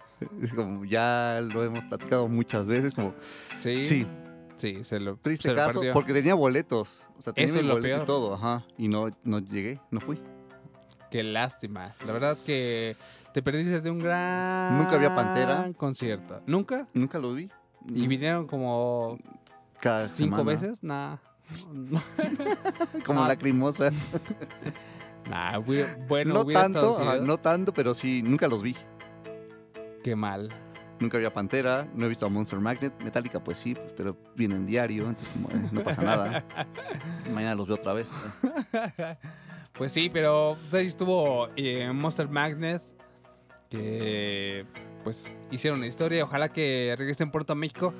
Es 0.43 0.53
como, 0.53 0.85
ya 0.85 1.41
lo 1.41 1.62
hemos 1.62 1.85
platicado 1.85 2.27
muchas 2.27 2.66
veces. 2.66 2.95
Como, 2.95 3.14
Sí. 3.57 3.77
sí, 3.77 4.07
Sí, 4.57 4.85
se 4.85 5.01
lo, 5.01 5.16
triste 5.16 5.49
se 5.49 5.55
caso, 5.55 5.81
porque 5.95 6.12
tenía 6.12 6.35
boletos. 6.35 7.07
O 7.16 7.23
sea, 7.23 7.33
tenía 7.33 7.47
Eso 7.47 7.55
mi 7.55 7.61
es 7.61 7.66
lo 7.66 7.75
boleto 7.77 7.95
peor. 7.95 8.03
y 8.03 8.07
todo, 8.07 8.35
ajá. 8.35 8.66
Y 8.77 8.89
no, 8.89 9.09
no 9.25 9.39
llegué, 9.39 9.81
no 9.91 10.01
fui. 10.01 10.21
Qué 11.11 11.23
lástima. 11.23 11.95
La 12.05 12.12
verdad 12.12 12.37
que 12.45 12.95
te 13.33 13.43
perdiste 13.43 13.81
de 13.81 13.91
un 13.91 13.99
gran 13.99 14.78
Nunca 14.78 14.93
había 14.97 15.14
Pantera. 15.14 15.70
concierto. 15.76 16.41
¿Nunca? 16.47 16.87
Nunca 16.95 17.18
lo 17.18 17.35
vi. 17.35 17.49
Y 17.89 18.07
vinieron 18.07 18.47
como 18.47 19.18
Cada 19.81 20.07
cinco 20.07 20.37
semana. 20.39 20.51
veces. 20.51 20.83
Nah. 20.83 21.16
Como 23.05 23.26
lacrimosa. 23.26 23.91
nah, 25.28 25.59
bueno, 25.59 26.35
no 26.35 26.45
tanto, 26.45 27.01
ajá, 27.01 27.16
no 27.16 27.39
tanto, 27.39 27.72
pero 27.74 27.93
sí, 27.95 28.22
nunca 28.22 28.47
los 28.47 28.62
vi. 28.62 28.76
Qué 30.05 30.14
mal. 30.14 30.49
Nunca 31.01 31.16
había 31.16 31.33
Pantera, 31.33 31.89
no 31.95 32.07
he 32.07 32.09
visto 32.09 32.26
a 32.26 32.28
Monster 32.28 32.61
Magnet. 32.61 32.93
Metallica, 33.03 33.43
pues 33.43 33.57
sí, 33.57 33.74
pues, 33.74 33.93
pero 33.97 34.16
vienen 34.37 34.66
diario, 34.66 35.09
entonces 35.09 35.28
como, 35.35 35.49
eh, 35.49 35.68
no 35.72 35.83
pasa 35.83 36.03
nada. 36.03 36.45
Mañana 37.35 37.55
los 37.55 37.66
veo 37.66 37.76
otra 37.76 37.95
vez. 37.95 38.11
Pues 39.72 39.93
sí, 39.93 40.11
pero 40.12 40.57
ahí 40.72 40.87
estuvo 40.87 41.49
eh, 41.57 41.91
Monster 41.93 42.28
Magnet. 42.28 42.83
Que 43.71 44.66
pues 45.05 45.35
hicieron 45.51 45.79
una 45.79 45.87
historia. 45.87 46.25
Ojalá 46.25 46.51
que 46.51 46.95
regresen 46.99 47.31
pronto 47.31 47.55
a 47.55 47.57
México. 47.57 47.95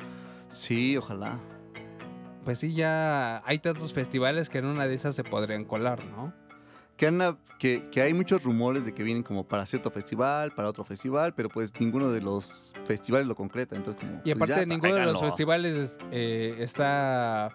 Sí, 0.49 0.97
ojalá. 0.97 1.39
Pues 2.45 2.59
sí, 2.59 2.75
ya 2.75 3.43
hay 3.47 3.59
tantos 3.61 3.93
festivales 3.95 4.49
que 4.51 4.59
en 4.59 4.67
una 4.67 4.87
de 4.87 4.95
esas 4.95 5.15
se 5.15 5.25
podrían 5.25 5.65
colar, 5.65 6.05
¿no? 6.07 6.35
Que, 6.97 7.07
anda- 7.07 7.39
que, 7.59 7.89
que 7.91 8.03
hay 8.03 8.13
muchos 8.13 8.43
rumores 8.45 8.85
de 8.85 8.93
que 8.93 9.03
vienen 9.03 9.23
como 9.23 9.47
para 9.47 9.65
cierto 9.65 9.91
festival, 9.91 10.53
para 10.53 10.69
otro 10.69 10.85
festival, 10.85 11.35
pero 11.35 11.49
pues 11.49 11.73
ninguno 11.81 12.11
de 12.11 12.21
los 12.21 12.75
festivales 12.85 13.27
lo 13.27 13.35
concreta. 13.37 13.77
Entonces, 13.77 14.03
como, 14.03 14.21
Y 14.25 14.35
pues 14.35 14.51
aparte 14.51 14.55
ya, 14.61 14.67
ninguno 14.67 14.95
de 14.97 15.05
los 15.07 15.21
festivales 15.21 15.77
es- 15.77 15.99
eh, 16.11 16.57
está 16.59 17.51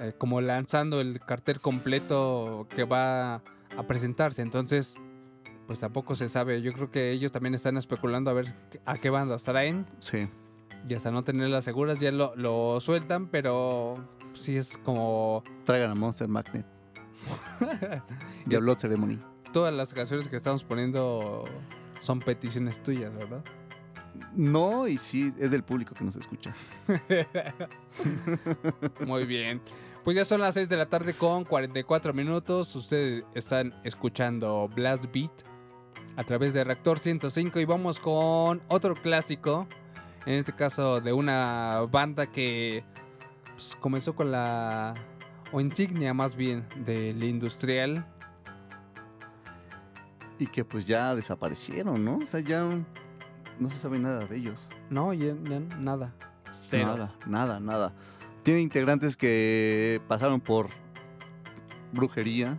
eh, 0.00 0.12
como 0.16 0.40
lanzando 0.40 1.00
el 1.00 1.18
cartel 1.20 1.60
completo 1.60 2.66
que 2.74 2.84
va 2.84 3.36
a 3.76 3.82
presentarse. 3.86 4.40
Entonces, 4.42 4.96
pues 5.66 5.80
tampoco 5.80 6.14
se 6.14 6.28
sabe. 6.28 6.62
Yo 6.62 6.72
creo 6.72 6.90
que 6.90 7.10
ellos 7.10 7.32
también 7.32 7.54
están 7.54 7.76
especulando 7.76 8.30
a 8.30 8.34
ver 8.34 8.54
a 8.84 8.98
qué 8.98 9.10
bandas 9.10 9.44
traen. 9.44 9.86
Sí. 10.00 10.28
Y 10.88 10.94
hasta 10.94 11.10
no 11.10 11.24
tenerlas 11.24 11.64
seguras 11.64 12.00
ya 12.00 12.12
lo, 12.12 12.34
lo 12.36 12.80
sueltan, 12.80 13.28
pero 13.28 13.96
sí 14.32 14.56
es 14.56 14.78
como 14.78 15.42
Traigan 15.64 15.90
a 15.90 15.94
Monster 15.94 16.28
Magnet. 16.28 16.66
y 18.48 18.54
a 18.54 18.58
Blood 18.58 18.78
Ceremony. 18.78 19.18
todas 19.52 19.74
las 19.74 19.92
canciones 19.92 20.28
que 20.28 20.36
estamos 20.36 20.62
poniendo 20.62 21.44
son 22.00 22.20
peticiones 22.20 22.82
tuyas, 22.82 23.12
¿verdad? 23.14 23.42
No, 24.34 24.86
y 24.86 24.98
sí, 24.98 25.32
es 25.38 25.50
del 25.50 25.64
público 25.64 25.94
que 25.94 26.04
nos 26.04 26.16
escucha. 26.16 26.54
Muy 29.06 29.24
bien. 29.24 29.60
Pues 30.04 30.16
ya 30.16 30.24
son 30.24 30.40
las 30.40 30.54
6 30.54 30.68
de 30.68 30.76
la 30.76 30.86
tarde 30.86 31.14
con 31.14 31.44
44 31.44 32.14
minutos. 32.14 32.74
Ustedes 32.76 33.24
están 33.34 33.74
escuchando 33.82 34.70
Blast 34.74 35.06
Beat 35.12 35.32
a 36.16 36.24
través 36.24 36.54
de 36.54 36.64
Reactor 36.64 36.98
105 36.98 37.60
y 37.60 37.64
vamos 37.66 38.00
con 38.00 38.62
otro 38.68 38.94
clásico. 38.94 39.66
En 40.24 40.34
este 40.34 40.52
caso 40.52 41.00
de 41.00 41.12
una 41.12 41.86
banda 41.90 42.26
que 42.26 42.84
pues, 43.54 43.76
comenzó 43.78 44.16
con 44.16 44.32
la... 44.32 44.94
o 45.52 45.60
insignia 45.60 46.14
más 46.14 46.34
bien 46.34 46.66
del 46.84 47.22
industrial. 47.22 48.06
Y 50.38 50.46
que 50.46 50.64
pues 50.64 50.84
ya 50.84 51.14
desaparecieron, 51.14 52.04
¿no? 52.04 52.18
O 52.18 52.26
sea, 52.26 52.40
ya 52.40 52.66
no 53.58 53.70
se 53.70 53.76
sabe 53.76 53.98
nada 53.98 54.26
de 54.26 54.36
ellos. 54.36 54.68
No, 54.90 55.12
ya, 55.12 55.34
ya 55.44 55.60
nada. 55.60 56.14
Cero. 56.50 56.96
Nada, 56.96 57.12
nada, 57.26 57.60
nada. 57.60 57.92
Tiene 58.42 58.60
integrantes 58.60 59.16
que 59.16 60.00
pasaron 60.08 60.40
por 60.40 60.68
brujería, 61.92 62.58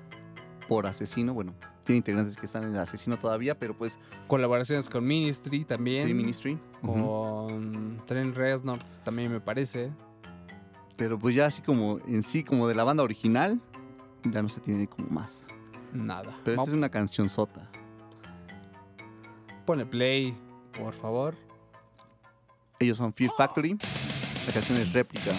por 0.67 0.85
asesino. 0.87 1.33
Bueno, 1.33 1.53
tiene 1.87 1.97
integrantes 1.99 2.35
que 2.35 2.45
están 2.45 2.63
en 2.63 2.71
el 2.71 2.79
asesino 2.79 3.17
todavía, 3.17 3.57
pero 3.57 3.73
pues 3.75 3.97
Colaboraciones 4.27 4.89
con 4.89 5.05
Ministry 5.05 5.63
también. 5.63 6.05
sí, 6.05 6.13
Ministry. 6.13 6.59
Con 6.81 8.03
Trent 8.05 8.35
Reznor 8.35 8.79
también 9.05 9.31
me 9.31 9.39
parece. 9.39 9.91
Pero 10.97 11.17
pues 11.17 11.33
ya 11.33 11.45
así 11.45 11.61
como 11.61 11.99
en 11.99 12.23
sí, 12.23 12.43
como 12.43 12.67
de 12.67 12.75
la 12.75 12.83
banda 12.83 13.03
original, 13.03 13.61
ya 14.25 14.41
no 14.41 14.49
se 14.49 14.59
tiene 14.59 14.87
como 14.87 15.07
más. 15.07 15.45
Nada. 15.93 16.37
Pero 16.43 16.61
esta 16.61 16.71
es 16.71 16.75
una 16.75 16.89
canción 16.89 17.29
sota. 17.29 17.71
Ponle 19.65 19.85
play, 19.85 20.37
por 20.77 20.93
favor. 20.93 21.35
Ellos 22.79 22.97
son 22.97 23.13
Fear 23.13 23.31
Factory. 23.37 23.77
La 24.45 24.53
canción 24.53 24.77
es 24.77 24.91
réplica. 24.91 25.31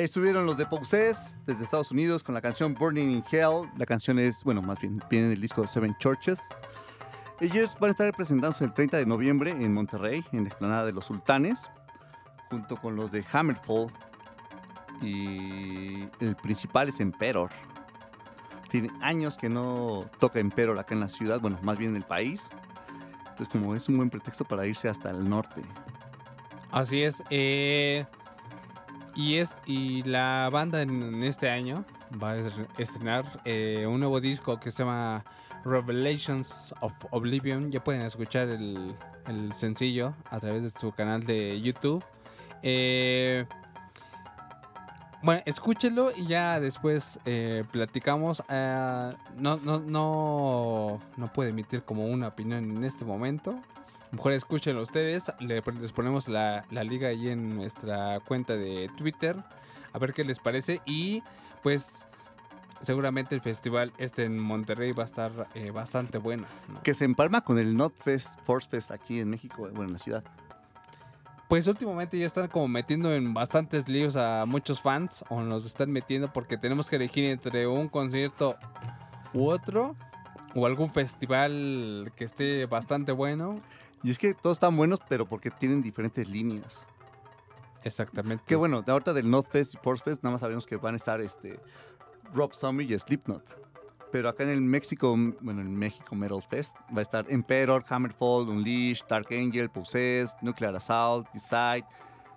Ahí 0.00 0.04
estuvieron 0.04 0.46
los 0.46 0.56
de 0.56 0.64
Possess 0.64 1.36
desde 1.44 1.62
Estados 1.62 1.90
Unidos 1.90 2.22
con 2.22 2.34
la 2.34 2.40
canción 2.40 2.72
Burning 2.72 3.10
in 3.10 3.24
Hell. 3.30 3.68
La 3.76 3.84
canción 3.84 4.18
es, 4.18 4.42
bueno, 4.44 4.62
más 4.62 4.80
bien 4.80 4.98
viene 5.10 5.26
en 5.26 5.32
el 5.32 5.40
disco 5.42 5.66
Seven 5.66 5.94
Churches. 5.98 6.40
Ellos 7.38 7.76
van 7.78 7.88
a 7.88 7.90
estar 7.90 8.10
presentándose 8.16 8.64
el 8.64 8.72
30 8.72 8.96
de 8.96 9.04
noviembre 9.04 9.50
en 9.50 9.74
Monterrey, 9.74 10.24
en 10.32 10.44
la 10.44 10.48
explanada 10.48 10.86
de 10.86 10.92
los 10.92 11.04
Sultanes, 11.04 11.70
junto 12.48 12.78
con 12.78 12.96
los 12.96 13.12
de 13.12 13.22
Hammerfall. 13.30 13.88
Y 15.02 16.08
el 16.20 16.34
principal 16.34 16.88
es 16.88 16.98
Emperor. 17.00 17.50
Tiene 18.70 18.88
años 19.02 19.36
que 19.36 19.50
no 19.50 20.06
toca 20.18 20.38
Emperor 20.38 20.78
acá 20.78 20.94
en 20.94 21.00
la 21.00 21.08
ciudad, 21.08 21.40
bueno, 21.40 21.58
más 21.60 21.76
bien 21.76 21.90
en 21.90 21.98
el 21.98 22.04
país. 22.04 22.48
Entonces, 23.28 23.48
como 23.48 23.74
es 23.74 23.86
un 23.90 23.98
buen 23.98 24.08
pretexto 24.08 24.46
para 24.46 24.66
irse 24.66 24.88
hasta 24.88 25.10
el 25.10 25.28
norte. 25.28 25.60
Así 26.70 27.02
es. 27.02 27.22
eh, 27.28 28.06
y, 29.14 29.36
es, 29.36 29.54
y 29.66 30.02
la 30.04 30.48
banda 30.52 30.82
en, 30.82 31.22
este 31.22 31.50
año 31.50 31.84
va 32.22 32.32
a 32.32 32.36
es- 32.38 32.52
estrenar 32.78 33.40
eh, 33.44 33.86
un 33.88 34.00
nuevo 34.00 34.20
disco 34.20 34.58
que 34.60 34.70
se 34.70 34.82
llama 34.84 35.24
Revelations 35.64 36.74
of 36.80 36.92
Oblivion. 37.10 37.70
Ya 37.70 37.82
pueden 37.82 38.02
escuchar 38.02 38.48
el, 38.48 38.94
el 39.26 39.52
sencillo 39.52 40.14
a 40.30 40.38
través 40.40 40.62
de 40.62 40.70
su 40.70 40.92
canal 40.92 41.22
de 41.22 41.60
YouTube. 41.60 42.02
Eh, 42.62 43.46
bueno, 45.22 45.42
escúchelo 45.44 46.12
y 46.16 46.26
ya 46.26 46.60
después 46.60 47.20
eh, 47.26 47.64
platicamos. 47.70 48.42
No, 48.48 49.56
no, 49.62 49.78
no, 49.80 51.00
no 51.16 51.32
puedo 51.32 51.50
emitir 51.50 51.82
como 51.82 52.06
una 52.06 52.28
opinión 52.28 52.64
en 52.76 52.84
este 52.84 53.04
momento. 53.04 53.60
Mejor 54.12 54.32
escúchenlo 54.32 54.82
ustedes. 54.82 55.32
Le- 55.40 55.62
les 55.80 55.92
ponemos 55.92 56.28
la, 56.28 56.64
la 56.70 56.84
liga 56.84 57.08
ahí 57.08 57.28
en 57.28 57.56
nuestra 57.56 58.20
cuenta 58.20 58.56
de 58.56 58.90
Twitter. 58.96 59.36
A 59.92 59.98
ver 59.98 60.12
qué 60.12 60.24
les 60.24 60.38
parece. 60.38 60.80
Y 60.84 61.22
pues 61.62 62.06
seguramente 62.80 63.34
el 63.34 63.40
festival 63.40 63.92
este 63.98 64.24
en 64.24 64.38
Monterrey 64.38 64.92
va 64.92 65.02
a 65.02 65.06
estar 65.06 65.48
eh, 65.54 65.70
bastante 65.70 66.18
bueno. 66.18 66.46
¿no? 66.68 66.82
Que 66.82 66.94
se 66.94 67.04
empalma 67.04 67.42
con 67.42 67.58
el 67.58 67.76
Not 67.76 67.94
Fest, 68.02 68.40
Force 68.42 68.68
Fest 68.68 68.90
aquí 68.90 69.20
en 69.20 69.30
México, 69.30 69.68
bueno, 69.72 69.84
en 69.84 69.92
la 69.92 69.98
ciudad. 69.98 70.24
Pues 71.48 71.66
últimamente 71.66 72.16
ya 72.18 72.26
están 72.26 72.46
como 72.46 72.68
metiendo 72.68 73.12
en 73.12 73.34
bastantes 73.34 73.88
líos 73.88 74.14
a 74.16 74.44
muchos 74.46 74.80
fans. 74.80 75.24
O 75.28 75.40
nos 75.42 75.66
están 75.66 75.90
metiendo 75.90 76.32
porque 76.32 76.56
tenemos 76.56 76.88
que 76.90 76.96
elegir 76.96 77.24
entre 77.24 77.66
un 77.66 77.88
concierto 77.88 78.56
u 79.34 79.48
otro. 79.48 79.96
O 80.54 80.66
algún 80.66 80.90
festival 80.90 82.12
que 82.16 82.24
esté 82.24 82.66
bastante 82.66 83.12
bueno. 83.12 83.52
Y 84.02 84.10
es 84.10 84.18
que 84.18 84.34
todos 84.34 84.56
están 84.56 84.76
buenos, 84.76 84.98
pero 85.08 85.26
porque 85.26 85.50
tienen 85.50 85.82
diferentes 85.82 86.28
líneas. 86.28 86.86
Exactamente. 87.82 88.44
Que 88.46 88.56
bueno, 88.56 88.82
de 88.82 88.92
ahorita 88.92 89.12
del 89.12 89.30
Not 89.30 89.48
Fest 89.48 89.74
y 89.74 89.76
Force 89.78 90.02
Fest, 90.02 90.22
nada 90.22 90.32
más 90.32 90.40
sabemos 90.40 90.66
que 90.66 90.76
van 90.76 90.94
a 90.94 90.96
estar 90.96 91.20
este 91.20 91.60
Rob 92.32 92.54
Zombie 92.54 92.86
y 92.92 92.98
Slipknot. 92.98 93.58
Pero 94.12 94.28
acá 94.28 94.42
en 94.42 94.50
el 94.50 94.60
México, 94.60 95.16
bueno, 95.40 95.60
en 95.60 95.76
México 95.76 96.14
Metal 96.14 96.42
Fest, 96.42 96.76
va 96.94 96.98
a 96.98 97.02
estar 97.02 97.24
Emperor, 97.28 97.84
Hammerfall, 97.88 98.48
Unleashed, 98.48 99.06
Dark 99.08 99.28
Angel, 99.30 99.70
Possessed, 99.70 100.36
Nuclear 100.42 100.74
Assault, 100.74 101.28
Decide, 101.32 101.84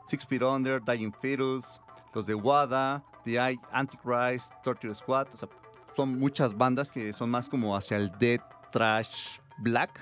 Six 0.07 0.25
Feet 0.25 0.43
Under, 0.43 0.83
Dying 0.83 1.13
Fetus, 1.13 1.81
los 2.13 2.27
de 2.27 2.35
WADA, 2.35 3.03
de 3.25 3.39
hay 3.39 3.59
Antichrist, 3.71 4.53
Torture 4.63 4.93
Squad, 4.93 5.27
o 5.33 5.37
sea, 5.37 5.49
son 5.95 6.19
muchas 6.19 6.55
bandas 6.55 6.89
que 6.89 7.11
son 7.13 7.29
más 7.29 7.49
como 7.49 7.75
hacia 7.75 7.97
el 7.97 8.11
death, 8.19 8.43
trash, 8.71 9.39
black. 9.59 9.99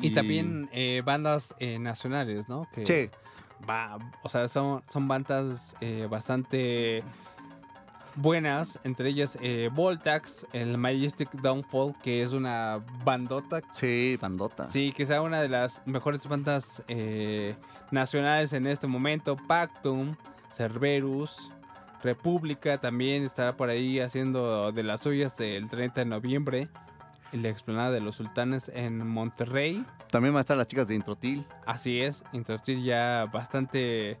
Y, 0.00 0.12
también 0.12 0.68
eh, 0.72 1.02
bandas 1.04 1.54
eh, 1.58 1.78
nacionales, 1.78 2.48
¿no? 2.48 2.68
Que 2.72 2.86
Sí, 2.86 3.10
va- 3.68 3.98
o 4.22 4.28
sea, 4.28 4.46
son, 4.48 4.82
son 4.88 5.08
bandas 5.08 5.76
eh, 5.80 6.06
bastante 6.08 7.02
buenas, 8.16 8.78
entre 8.84 9.08
ellas 9.08 9.38
eh, 9.40 9.70
Voltax, 9.72 10.46
el 10.52 10.76
Majestic 10.78 11.30
Downfall, 11.32 11.94
que 12.02 12.22
es 12.22 12.32
una 12.32 12.80
bandota 13.04 13.60
sí, 13.72 14.16
bandota. 14.20 14.66
Sí, 14.66 14.92
quizá 14.96 15.22
una 15.22 15.40
de 15.40 15.48
las 15.48 15.82
mejores 15.86 16.26
bandas 16.26 16.82
eh, 16.88 17.54
nacionales 17.90 18.52
en 18.52 18.66
este 18.66 18.86
momento. 18.86 19.36
Pactum, 19.36 20.16
Cerberus, 20.52 21.50
República 22.02 22.78
también 22.78 23.24
estará 23.24 23.56
por 23.56 23.68
ahí 23.68 24.00
haciendo 24.00 24.72
de 24.72 24.82
las 24.82 25.02
suyas 25.02 25.38
el 25.40 25.68
30 25.68 26.00
de 26.02 26.04
noviembre. 26.06 26.68
La 27.32 27.48
explanada 27.48 27.90
de 27.90 28.00
los 28.00 28.16
sultanes 28.16 28.70
en 28.74 29.06
Monterrey. 29.06 29.84
También 30.10 30.34
van 30.34 30.38
a 30.38 30.40
estar 30.40 30.56
las 30.56 30.66
chicas 30.66 30.88
de 30.88 30.94
Introtil. 30.94 31.46
Así 31.66 32.00
es, 32.00 32.24
Intertil 32.32 32.82
ya 32.82 33.26
bastante. 33.32 34.18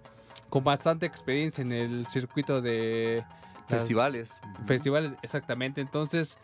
con 0.48 0.62
bastante 0.64 1.06
experiencia 1.06 1.62
en 1.62 1.72
el 1.72 2.06
circuito 2.06 2.60
de 2.60 3.24
Festivales. 3.70 4.40
festivales, 4.66 5.12
exactamente. 5.22 5.80
Entonces, 5.80 6.38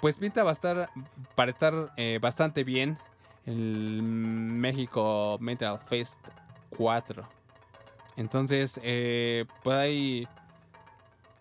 pues 0.00 0.16
pinta 0.16 0.42
va 0.42 0.50
a 0.50 0.52
estar, 0.52 0.90
para 1.34 1.50
estar 1.50 1.92
eh, 1.96 2.18
bastante 2.20 2.64
bien 2.64 2.98
el 3.46 4.02
México 4.02 5.36
Metal 5.40 5.78
Fest 5.78 6.20
4. 6.70 7.28
Entonces, 8.16 8.80
eh, 8.82 9.44
pues 9.62 9.76
ahí 9.76 10.28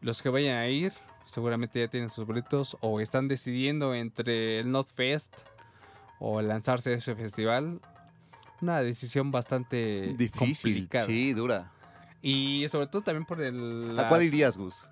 los 0.02 0.22
que 0.22 0.30
vayan 0.30 0.58
a 0.58 0.68
ir, 0.68 0.94
seguramente 1.26 1.80
ya 1.80 1.88
tienen 1.88 2.10
sus 2.10 2.26
boletos 2.26 2.78
o 2.82 3.00
están 3.00 3.28
decidiendo 3.28 3.94
entre 3.94 4.60
el 4.60 4.72
Not 4.72 4.88
Fest 4.88 5.34
o 6.20 6.42
lanzarse 6.42 6.92
a 6.92 6.96
ese 6.96 7.16
festival. 7.16 7.80
Una 8.62 8.80
decisión 8.82 9.32
bastante 9.32 10.14
Difícil. 10.18 10.40
complicada. 10.40 11.06
Sí, 11.06 11.34
dura. 11.34 11.72
Y 12.22 12.66
sobre 12.70 12.88
todo 12.88 13.02
también 13.02 13.26
por 13.26 13.42
el... 13.42 13.98
¿A 14.00 14.08
cuál 14.08 14.24
irías, 14.24 14.58
Gus? 14.58 14.86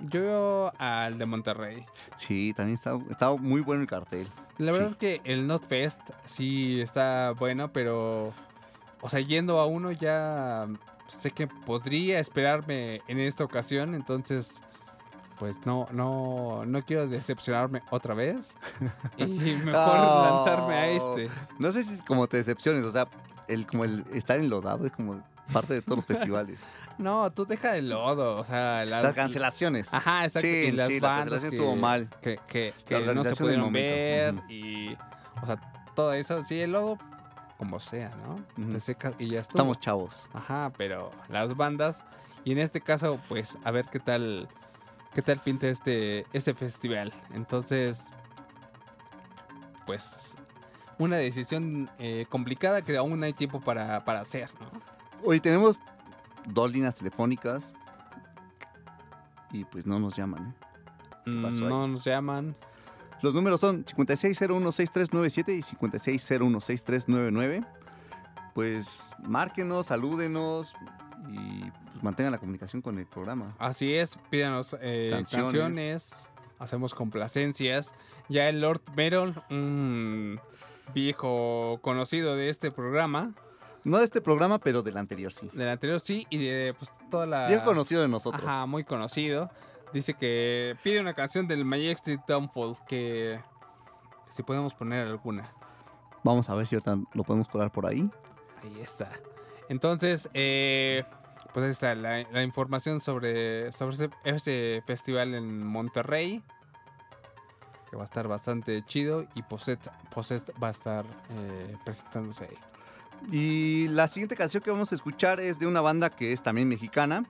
Yo 0.00 0.72
al 0.78 1.16
de 1.18 1.26
Monterrey. 1.26 1.84
Sí, 2.16 2.52
también 2.56 2.74
está, 2.74 2.98
está 3.08 3.30
muy 3.32 3.60
bueno 3.60 3.82
el 3.82 3.88
cartel. 3.88 4.26
La 4.58 4.72
Sí. 4.72 4.78
verdad 4.78 4.90
es 4.90 4.96
que 4.96 5.20
el 5.24 5.46
Not 5.46 5.64
Fest 5.64 6.00
sí 6.24 6.80
está 6.80 7.32
bueno, 7.38 7.72
pero. 7.72 8.32
O 9.00 9.08
sea, 9.08 9.20
yendo 9.20 9.60
a 9.60 9.66
uno 9.66 9.92
ya 9.92 10.66
sé 11.06 11.30
que 11.30 11.46
podría 11.46 12.18
esperarme 12.18 13.00
en 13.06 13.20
esta 13.20 13.44
ocasión, 13.44 13.94
entonces. 13.94 14.62
Pues 15.42 15.58
no, 15.66 15.88
no, 15.90 16.64
no 16.64 16.82
quiero 16.82 17.08
decepcionarme 17.08 17.82
otra 17.90 18.14
vez. 18.14 18.56
Y 19.16 19.26
mejor 19.26 19.72
No. 19.72 20.24
lanzarme 20.36 20.74
a 20.74 20.88
este. 20.90 21.28
No 21.58 21.72
sé 21.72 21.82
si 21.82 21.98
como 22.02 22.28
te 22.28 22.36
decepciones, 22.36 22.84
o 22.84 22.92
sea, 22.92 23.08
el, 23.48 23.66
como 23.66 23.84
el 23.84 24.04
estar 24.12 24.38
enlodado 24.38 24.86
es 24.86 24.92
como 24.92 25.20
parte 25.52 25.74
de 25.74 25.82
todos 25.82 25.96
los 25.96 26.06
festivales. 26.06 26.60
No, 26.98 27.32
tú 27.32 27.44
deja 27.44 27.74
el 27.76 27.88
lodo. 27.88 28.36
O 28.36 28.44
sea, 28.44 28.84
las, 28.84 29.02
Las 29.02 29.14
cancelaciones. 29.16 29.92
Ajá, 29.92 30.24
exacto. 30.26 30.46
Sí, 30.46 30.54
y 30.54 30.70
las 30.70 30.86
sí, 30.86 31.00
la 31.00 31.08
bandas 31.08 31.24
cancelación 31.24 31.50
que, 31.50 31.56
estuvo 31.56 31.74
mal. 31.74 32.08
Que, 32.20 32.38
que- 32.46 32.74
que 32.86 33.00
no 33.14 33.24
se 33.24 33.34
pudieron 33.34 33.72
ver 33.72 34.34
y... 34.48 34.92
O 35.42 35.46
sea, 35.46 35.56
todo 35.96 36.12
eso. 36.12 36.44
Sí, 36.44 36.60
el 36.60 36.70
lodo, 36.70 36.98
como 37.58 37.80
sea, 37.80 38.12
¿no? 38.24 38.68
Te 38.70 38.78
seca 38.78 39.12
y 39.18 39.30
ya 39.30 39.40
estuvo. 39.40 39.56
Estamos 39.56 39.80
chavos. 39.80 40.28
Ajá, 40.34 40.70
pero 40.76 41.10
las 41.28 41.56
bandas... 41.56 42.04
Y 42.44 42.52
en 42.52 42.58
este 42.58 42.80
caso, 42.80 43.18
pues, 43.28 43.58
a 43.64 43.72
ver 43.72 43.86
qué 43.90 43.98
tal... 43.98 44.48
¿Qué 45.14 45.22
tal 45.22 45.38
pinta 45.40 45.68
este, 45.68 46.26
este 46.32 46.54
festival? 46.54 47.12
Entonces... 47.34 48.10
Pues... 49.86 50.36
Una 50.98 51.16
decisión 51.16 51.90
eh, 51.98 52.26
complicada 52.28 52.82
que 52.82 52.96
aún 52.96 53.24
hay 53.24 53.32
tiempo 53.32 53.60
para, 53.60 54.04
para 54.04 54.20
hacer, 54.20 54.50
¿no? 54.60 54.70
Hoy 55.24 55.40
tenemos 55.40 55.80
dos 56.46 56.70
líneas 56.70 56.94
telefónicas 56.94 57.72
y 59.50 59.64
pues 59.64 59.86
no 59.86 59.98
nos 59.98 60.14
llaman. 60.14 60.54
¿eh? 61.26 61.30
Mm, 61.30 61.68
No 61.68 61.88
nos 61.88 62.04
llaman. 62.04 62.54
Los 63.20 63.34
números 63.34 63.60
son 63.60 63.84
56016397 63.84 65.56
y 65.56 65.62
56016399. 65.62 67.66
Pues 68.54 69.14
márquenos, 69.22 69.86
salúdenos 69.86 70.74
y 71.30 71.64
mantengan 72.02 72.32
la 72.32 72.38
comunicación 72.38 72.82
con 72.82 72.98
el 72.98 73.06
programa. 73.06 73.54
Así 73.58 73.94
es, 73.94 74.18
pídanos 74.30 74.76
eh, 74.80 75.08
Canciones. 75.12 75.52
canciones. 75.52 76.28
hacemos 76.58 76.94
complacencias. 76.94 77.94
Ya 78.28 78.48
el 78.48 78.60
Lord 78.60 78.82
Merrill, 78.96 79.34
un 79.50 80.40
viejo 80.94 81.78
conocido 81.82 82.36
de 82.36 82.48
este 82.48 82.70
programa, 82.70 83.32
No 83.84 83.98
de 83.98 84.04
este 84.04 84.20
programa, 84.20 84.58
pero 84.58 84.82
del 84.82 84.96
anterior 84.96 85.32
sí. 85.32 85.50
del 85.52 85.68
anterior 85.68 85.98
sí, 86.00 86.26
y 86.30 86.38
de 86.38 86.74
pues, 86.78 86.92
toda 87.10 87.26
la... 87.26 87.48
Bien 87.48 87.60
conocido 87.60 88.02
de 88.02 88.08
nosotros. 88.08 88.44
Ajá, 88.44 88.66
muy 88.66 88.84
conocido. 88.84 89.50
Dice 89.92 90.14
que 90.14 90.76
pide 90.82 91.00
una 91.00 91.14
canción 91.14 91.46
del 91.48 91.64
Majestic 91.64 92.24
Downfall, 92.26 92.76
que, 92.88 93.40
que 94.26 94.32
si 94.32 94.42
podemos 94.42 94.72
poner 94.74 95.06
alguna. 95.06 95.52
Vamos 96.22 96.48
a 96.48 96.54
ver 96.54 96.66
si 96.66 96.76
ahorita 96.76 96.98
lo 97.12 97.24
podemos 97.24 97.48
colar 97.48 97.70
por 97.72 97.86
ahí. 97.86 98.08
Ahí 98.62 98.80
está. 98.80 99.10
Entonces, 99.68 100.30
eh, 100.32 101.04
pues 101.52 101.64
ahí 101.64 101.70
está 101.70 101.94
la, 101.94 102.22
la 102.30 102.42
información 102.42 103.00
sobre, 103.00 103.72
sobre 103.72 104.10
ese 104.24 104.82
festival 104.86 105.34
en 105.34 105.66
Monterrey. 105.66 106.42
Que 107.90 107.96
va 107.96 108.02
a 108.02 108.04
estar 108.06 108.26
bastante 108.26 108.82
chido. 108.86 109.26
Y 109.34 109.42
Poset, 109.42 109.78
Poset 110.14 110.50
va 110.62 110.68
a 110.68 110.70
estar 110.70 111.04
eh, 111.30 111.76
presentándose 111.84 112.44
ahí. 112.44 112.58
Y 113.30 113.88
la 113.88 114.08
siguiente 114.08 114.34
canción 114.34 114.62
que 114.62 114.70
vamos 114.70 114.92
a 114.92 114.94
escuchar 114.94 115.40
es 115.40 115.58
de 115.58 115.66
una 115.66 115.80
banda 115.80 116.10
que 116.10 116.32
es 116.32 116.42
también 116.42 116.68
mexicana. 116.68 117.24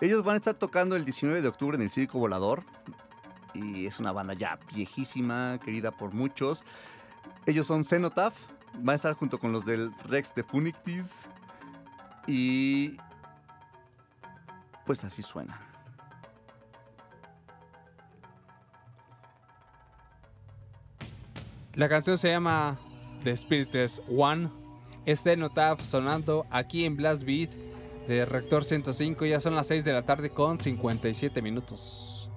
Ellos 0.00 0.22
van 0.22 0.34
a 0.34 0.36
estar 0.36 0.54
tocando 0.54 0.94
el 0.94 1.04
19 1.04 1.40
de 1.40 1.48
octubre 1.48 1.76
en 1.76 1.82
el 1.82 1.90
Circo 1.90 2.18
Volador. 2.18 2.64
Y 3.54 3.86
es 3.86 3.98
una 3.98 4.12
banda 4.12 4.34
ya 4.34 4.58
viejísima, 4.74 5.58
querida 5.64 5.90
por 5.90 6.12
muchos. 6.12 6.64
Ellos 7.46 7.66
son 7.66 7.84
Cenotaph. 7.84 8.34
Van 8.74 8.92
a 8.92 8.96
estar 8.96 9.14
junto 9.14 9.38
con 9.38 9.52
los 9.52 9.64
del 9.64 9.90
Rex 10.04 10.34
de 10.34 10.42
Funictis. 10.42 11.28
Y... 12.26 12.98
Pues 14.84 15.04
así 15.04 15.22
suena. 15.22 15.60
La 21.74 21.88
canción 21.88 22.18
se 22.18 22.30
llama 22.30 22.78
The 23.24 23.36
Spirites 23.36 24.00
One. 24.08 24.48
Este 25.06 25.36
notaf 25.36 25.82
sonando 25.82 26.46
aquí 26.50 26.84
en 26.84 26.96
Blast 26.96 27.24
Beat 27.24 27.50
de 28.06 28.24
Rector 28.24 28.64
105. 28.64 29.24
Ya 29.26 29.40
son 29.40 29.56
las 29.56 29.66
6 29.66 29.84
de 29.84 29.92
la 29.92 30.02
tarde 30.02 30.30
con 30.30 30.58
57 30.58 31.42
minutos. 31.42 32.30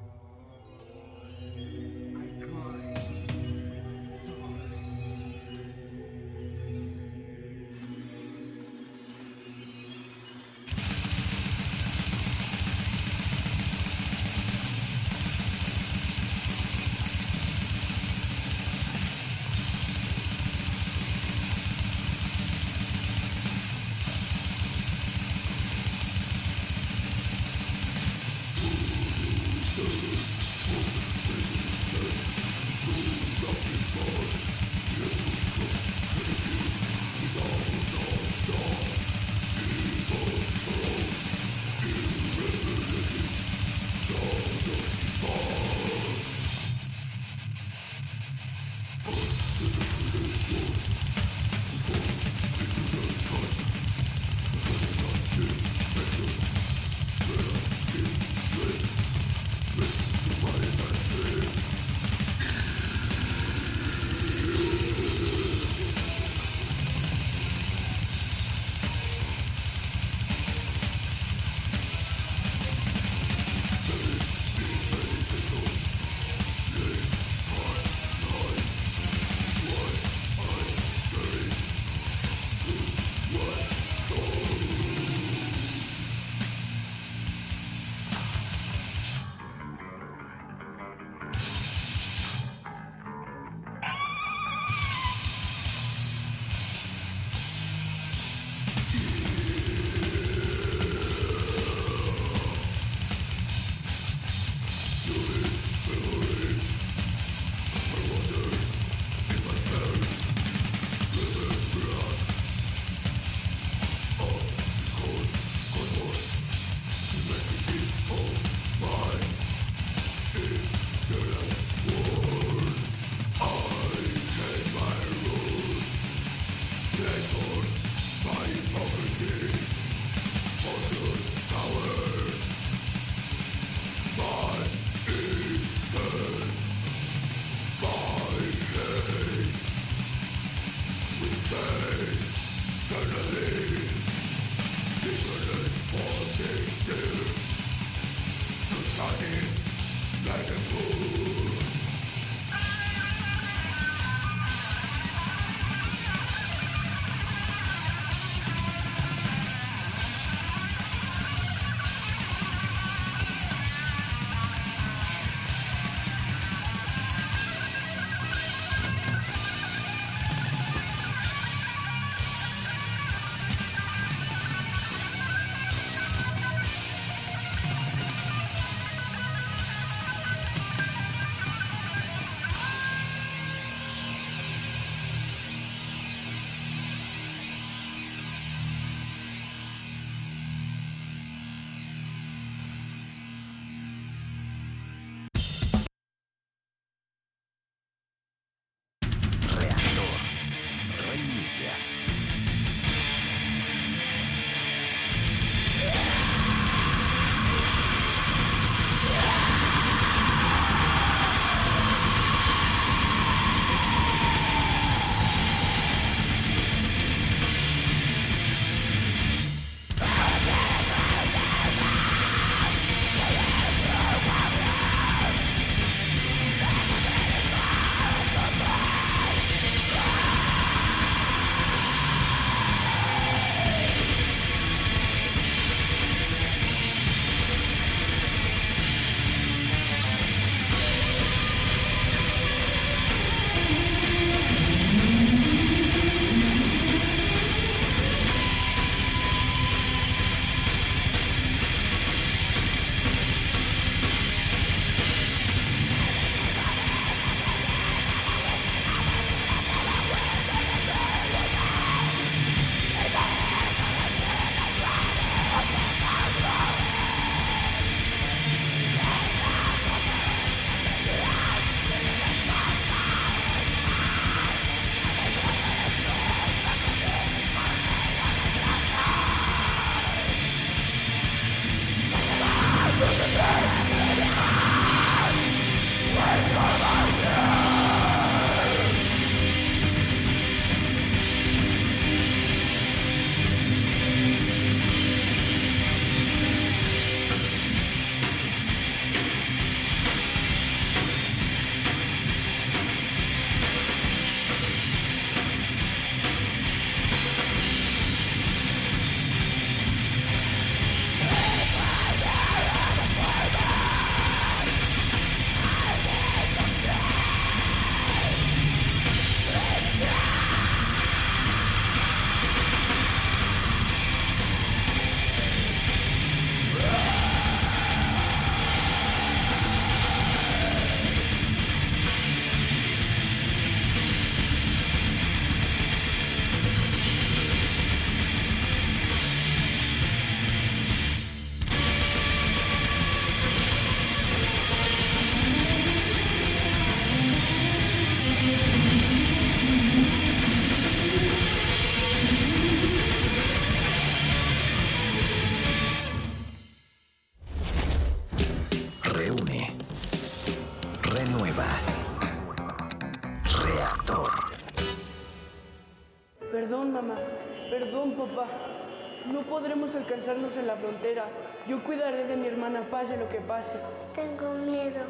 Alcanzarnos 370.07 370.55
en 370.55 370.67
la 370.67 370.77
frontera. 370.77 371.25
Yo 371.67 371.83
cuidaré 371.83 372.23
de 372.23 372.37
mi 372.37 372.47
hermana, 372.47 372.81
pase 372.89 373.17
lo 373.17 373.27
que 373.27 373.39
pase. 373.39 373.77
Tengo 374.15 374.53
miedo. 374.53 375.01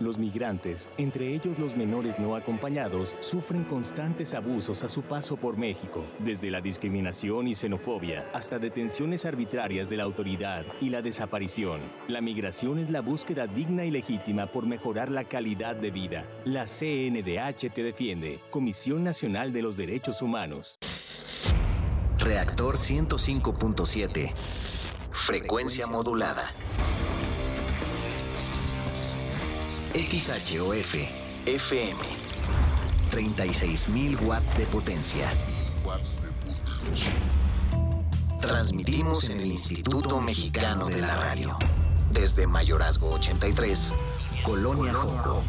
Los 0.00 0.18
migrantes, 0.18 0.88
entre 0.96 1.34
ellos 1.34 1.58
los 1.58 1.76
menores 1.76 2.18
no 2.18 2.34
acompañados, 2.34 3.16
sufren 3.20 3.64
constantes 3.64 4.34
abusos 4.34 4.82
a 4.82 4.88
su 4.88 5.02
paso 5.02 5.36
por 5.36 5.56
México, 5.56 6.04
desde 6.18 6.50
la 6.50 6.60
discriminación 6.60 7.46
y 7.46 7.54
xenofobia 7.54 8.28
hasta 8.32 8.58
detenciones 8.58 9.24
arbitrarias 9.24 9.88
de 9.90 9.98
la 9.98 10.04
autoridad 10.04 10.64
y 10.80 10.88
la 10.88 11.02
desaparición. 11.02 11.82
La 12.08 12.20
migración 12.22 12.78
es 12.78 12.90
la 12.90 13.02
búsqueda 13.02 13.46
digna 13.46 13.84
y 13.84 13.90
legítima 13.90 14.46
por 14.46 14.66
mejorar 14.66 15.10
la 15.10 15.24
calidad 15.24 15.76
de 15.76 15.90
vida. 15.90 16.24
La 16.44 16.64
CNDH 16.64 17.70
te 17.72 17.82
defiende, 17.82 18.40
Comisión 18.50 19.04
Nacional 19.04 19.52
de 19.52 19.62
los 19.62 19.76
Derechos 19.76 20.22
Humanos. 20.22 20.78
Reactor 22.20 22.76
105.7. 22.76 24.32
Frecuencia 25.10 25.86
modulada. 25.86 26.44
XHOF 29.94 30.96
FM. 31.46 32.00
36.000 33.10 34.20
watts 34.22 34.56
de 34.56 34.66
potencia. 34.66 35.28
Transmitimos 38.40 39.28
en 39.30 39.40
el 39.40 39.46
Instituto 39.46 40.20
Mexicano 40.20 40.86
de 40.86 41.00
la 41.00 41.14
Radio. 41.14 41.56
Desde 42.12 42.46
Mayorazgo 42.46 43.10
83, 43.12 43.94
Colonia 44.42 44.92
Joco. 44.92 45.42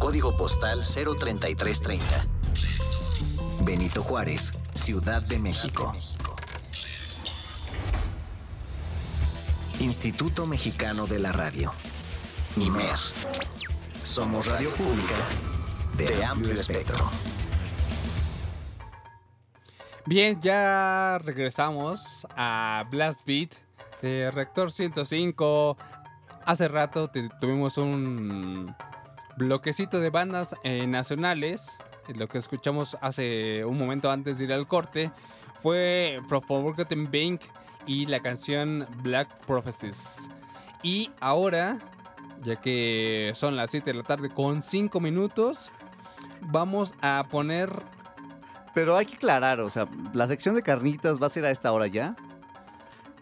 Código 0.00 0.36
postal 0.36 0.80
03330. 0.80 2.26
Benito 3.62 4.02
Juárez, 4.02 4.54
Ciudad 4.74 5.22
de 5.22 5.38
México. 5.38 5.92
Instituto 9.80 10.46
Mexicano 10.46 11.06
de 11.06 11.18
la 11.18 11.32
Radio. 11.32 11.72
IMER. 12.56 12.96
Somos 14.02 14.48
radio 14.48 14.74
pública 14.74 15.14
de 15.96 16.24
amplio 16.24 16.52
espectro. 16.52 17.10
Bien, 20.06 20.40
ya 20.40 21.18
regresamos 21.22 22.26
a 22.36 22.84
Blast 22.90 23.20
Beat 23.26 23.54
Rector 24.02 24.72
105. 24.72 25.76
hace 26.44 26.68
rato 26.68 27.10
tuvimos 27.40 27.76
un 27.76 28.74
bloquecito 29.36 30.00
de 30.00 30.10
bandas 30.10 30.54
eh, 30.64 30.86
nacionales. 30.86 31.78
Lo 32.14 32.28
que 32.28 32.38
escuchamos 32.38 32.96
hace 33.00 33.64
un 33.64 33.78
momento 33.78 34.10
antes 34.10 34.38
de 34.38 34.44
ir 34.44 34.52
al 34.52 34.66
corte 34.66 35.10
fue 35.62 36.20
From 36.28 36.42
Forgotten 36.42 37.04
Bank 37.04 37.42
y 37.86 38.06
la 38.06 38.20
canción 38.20 38.86
Black 39.02 39.44
Prophecies. 39.46 40.30
Y 40.82 41.10
ahora, 41.20 41.78
ya 42.42 42.56
que 42.56 43.32
son 43.34 43.56
las 43.56 43.70
7 43.70 43.92
de 43.92 43.98
la 43.98 44.04
tarde 44.04 44.30
con 44.30 44.62
5 44.62 44.98
minutos, 45.00 45.70
vamos 46.40 46.94
a 47.00 47.26
poner 47.30 47.70
Pero 48.74 48.96
hay 48.96 49.06
que 49.06 49.16
aclarar, 49.16 49.60
o 49.60 49.68
sea, 49.68 49.88
la 50.12 50.26
sección 50.28 50.54
de 50.54 50.62
carnitas 50.62 51.20
va 51.20 51.26
a 51.26 51.30
ser 51.30 51.44
a 51.44 51.50
esta 51.50 51.72
hora 51.72 51.88
ya. 51.88 52.16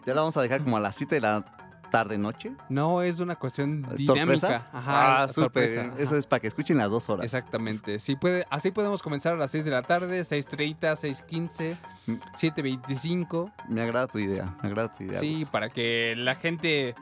Ya 0.05 0.13
la 0.13 0.21
vamos 0.21 0.37
a 0.37 0.41
dejar 0.41 0.63
como 0.63 0.77
a 0.77 0.79
las 0.79 0.95
7 0.95 1.15
de 1.15 1.21
la 1.21 1.58
tarde 1.89 2.17
noche. 2.17 2.51
No, 2.69 3.01
es 3.01 3.19
una 3.19 3.35
cuestión 3.35 3.81
dinámica. 3.95 4.37
¿Sorpresa? 4.39 4.69
Ajá, 4.73 5.23
ah, 5.23 5.27
sorpresa. 5.27 5.91
Eso 5.97 6.17
es 6.17 6.25
para 6.25 6.39
que 6.39 6.47
escuchen 6.47 6.77
las 6.77 6.89
dos 6.91 7.09
horas. 7.09 7.25
Exactamente. 7.25 7.99
Sí 7.99 8.15
puede, 8.15 8.45
así 8.49 8.71
podemos 8.71 9.01
comenzar 9.01 9.33
a 9.33 9.37
las 9.37 9.51
6 9.51 9.65
de 9.65 9.71
la 9.71 9.81
tarde, 9.83 10.21
6.30, 10.21 10.77
6.15, 10.79 11.77
Mm. 12.07 12.13
7.25. 12.35 13.51
Me 13.67 13.81
agrada 13.81 14.07
tu 14.07 14.17
idea, 14.19 14.55
me 14.63 14.69
agrada 14.69 14.91
tu 14.91 15.03
idea. 15.03 15.19
Sí, 15.19 15.45
para 15.51 15.69
que 15.69 16.15
la 16.17 16.35
gente... 16.35 16.95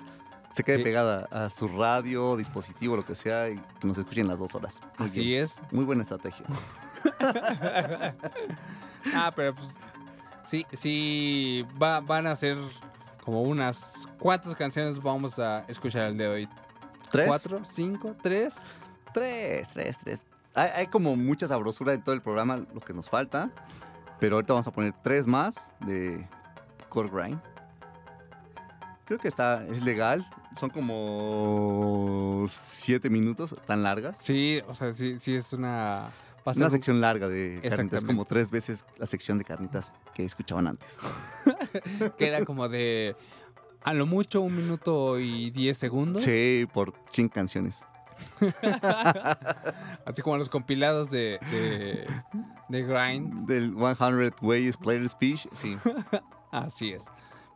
Se 0.54 0.64
quede 0.64 0.78
sí. 0.78 0.84
pegada 0.84 1.28
a 1.32 1.50
su 1.52 1.68
radio, 1.68 2.36
dispositivo, 2.36 2.96
lo 2.96 3.06
que 3.06 3.14
sea, 3.14 3.48
y 3.50 3.58
que 3.80 3.88
nos 3.88 3.98
escuchen 4.00 4.28
las 4.28 4.40
dos 4.40 4.56
horas. 4.56 4.82
Muy 4.98 5.08
Así 5.08 5.22
bien. 5.24 5.44
es. 5.44 5.62
Muy 5.72 5.86
buena 5.86 6.02
estrategia. 6.02 6.46
ah, 9.14 9.32
pero 9.36 9.54
pues... 9.54 9.70
Sí, 10.46 10.66
sí, 10.72 11.66
va- 11.82 12.00
van 12.00 12.26
a 12.26 12.36
ser 12.36 12.58
como 13.28 13.42
unas... 13.42 14.08
¿Cuántas 14.20 14.56
canciones 14.56 15.04
vamos 15.04 15.38
a 15.38 15.66
escuchar 15.68 16.08
el 16.08 16.18
de 16.18 16.30
hoy? 16.30 16.50
¿Tres? 17.12 17.28
¿Cuatro? 17.28 17.60
¿Cinco? 17.66 18.16
¿Tres? 18.24 18.70
Tres, 19.14 19.68
tres, 19.68 19.98
tres. 19.98 20.24
Hay, 20.56 20.70
hay 20.74 20.88
como 20.88 21.14
mucha 21.18 21.46
sabrosura 21.46 21.94
en 21.94 22.02
todo 22.02 22.16
el 22.16 22.22
programa, 22.22 22.56
lo 22.56 22.80
que 22.80 22.94
nos 22.94 23.10
falta. 23.10 23.52
Pero 24.22 24.38
ahorita 24.38 24.54
vamos 24.54 24.68
a 24.70 24.72
poner 24.72 24.94
tres 25.04 25.28
más 25.28 25.74
de 25.82 26.26
Core 26.88 27.10
Grind. 27.10 27.42
Creo 29.04 29.20
que 29.20 29.28
está, 29.28 29.66
es 29.66 29.82
legal. 29.82 30.26
Son 30.56 30.70
como 30.70 32.46
siete 32.48 33.10
minutos, 33.10 33.58
tan 33.66 33.84
largas. 33.84 34.16
Sí, 34.20 34.62
o 34.70 34.74
sea, 34.74 34.94
sí, 34.94 35.20
sí 35.20 35.36
es 35.36 35.52
una... 35.52 36.12
Una 36.56 36.66
un- 36.68 36.72
sección 36.72 37.02
larga 37.02 37.28
de 37.28 37.60
carnitas, 37.70 38.06
como 38.06 38.24
tres 38.26 38.50
veces 38.52 38.86
la 38.98 39.06
sección 39.06 39.38
de 39.38 39.44
carnitas 39.44 39.94
que 40.14 40.24
escuchaban 40.24 40.68
antes. 40.68 40.98
que 42.18 42.28
era 42.28 42.46
como 42.46 42.70
de... 42.70 43.16
A 43.84 43.94
lo 43.94 44.06
mucho 44.06 44.42
un 44.42 44.56
minuto 44.56 45.20
y 45.20 45.50
diez 45.52 45.78
segundos. 45.78 46.22
Sí, 46.22 46.68
por 46.74 46.94
100 47.10 47.30
canciones. 47.30 47.84
Así 50.06 50.22
como 50.22 50.38
los 50.38 50.50
compilados 50.50 51.12
de, 51.12 51.40
de, 51.52 52.08
de 52.70 52.84
Grind. 52.84 53.46
Del 53.46 53.74
100 53.76 54.34
Ways 54.42 54.78
Players 54.78 55.16
Fish, 55.16 55.48
sí. 55.54 55.78
Así 56.52 56.92
es. 56.94 57.06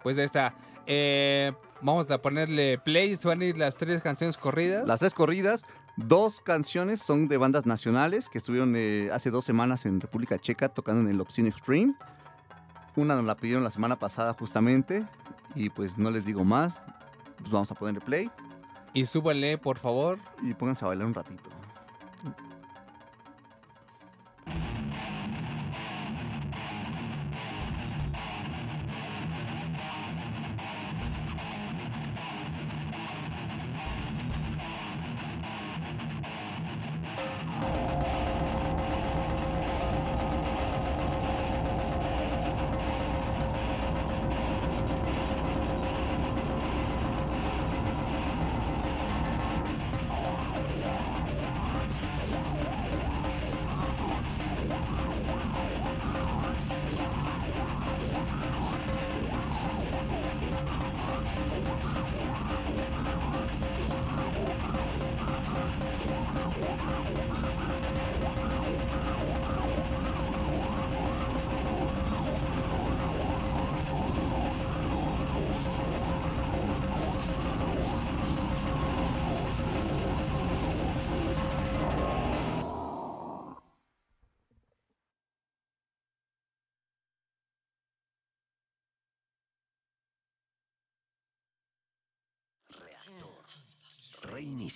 Pues 0.04 0.18
ahí 0.18 0.26
está. 0.26 0.54
Eh, 0.86 1.54
vamos 1.82 2.10
a 2.12 2.22
ponerle 2.22 2.78
play. 2.78 3.18
Van 3.24 3.42
a 3.42 3.46
ir 3.46 3.58
las 3.58 3.78
tres 3.78 4.02
canciones 4.02 4.38
corridas. 4.38 4.88
Las 4.88 5.00
tres 5.00 5.14
corridas, 5.14 5.64
dos 6.08 6.40
canciones 6.42 7.02
son 7.02 7.28
de 7.28 7.38
bandas 7.38 7.66
nacionales 7.66 8.30
que 8.30 8.38
estuvieron 8.38 8.74
eh, 8.76 9.10
hace 9.12 9.32
dos 9.32 9.46
semanas 9.46 9.86
en 9.86 10.00
República 10.00 10.40
Checa 10.40 10.70
tocando 10.70 11.02
en 11.02 11.08
el 11.08 11.20
Obscene 11.22 11.50
Extreme. 11.50 11.94
Una 12.96 13.16
nos 13.16 13.26
la 13.26 13.36
pidieron 13.36 13.64
la 13.64 13.72
semana 13.72 13.98
pasada 13.98 14.34
justamente 14.34 15.06
y 15.56 15.70
pues 15.70 15.98
no 15.98 16.12
les 16.12 16.26
digo 16.26 16.44
más. 16.44 16.84
Pues 17.40 17.52
vamos 17.52 17.72
a 17.72 17.76
ponerle 17.76 18.02
play 18.02 18.30
Y 18.94 19.06
súbanle, 19.06 19.58
por 19.58 19.78
favor. 19.78 20.20
y 20.42 20.54
pónganse 20.54 20.86
a 20.86 20.90
bailar 20.90 21.08
un 21.08 21.14
ratito. 21.14 21.50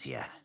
Reinicia. 0.06 0.45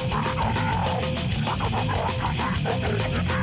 105. 1.57 3.41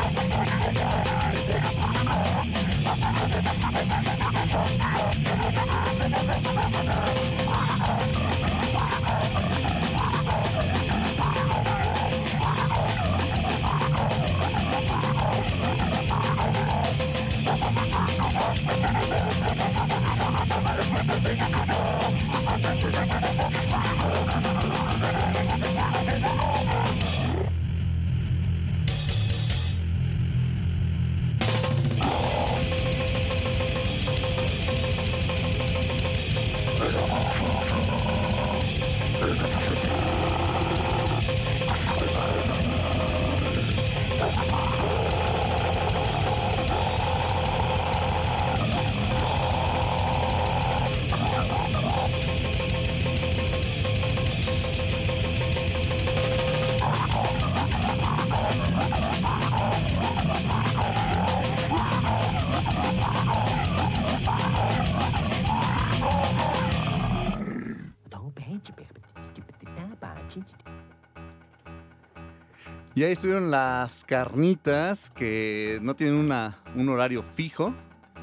Y 72.98 73.04
ahí 73.04 73.12
estuvieron 73.12 73.52
las 73.52 74.02
carnitas 74.02 75.10
que 75.10 75.78
no 75.82 75.94
tienen 75.94 76.16
una, 76.16 76.58
un 76.74 76.88
horario 76.88 77.22
fijo, 77.22 77.72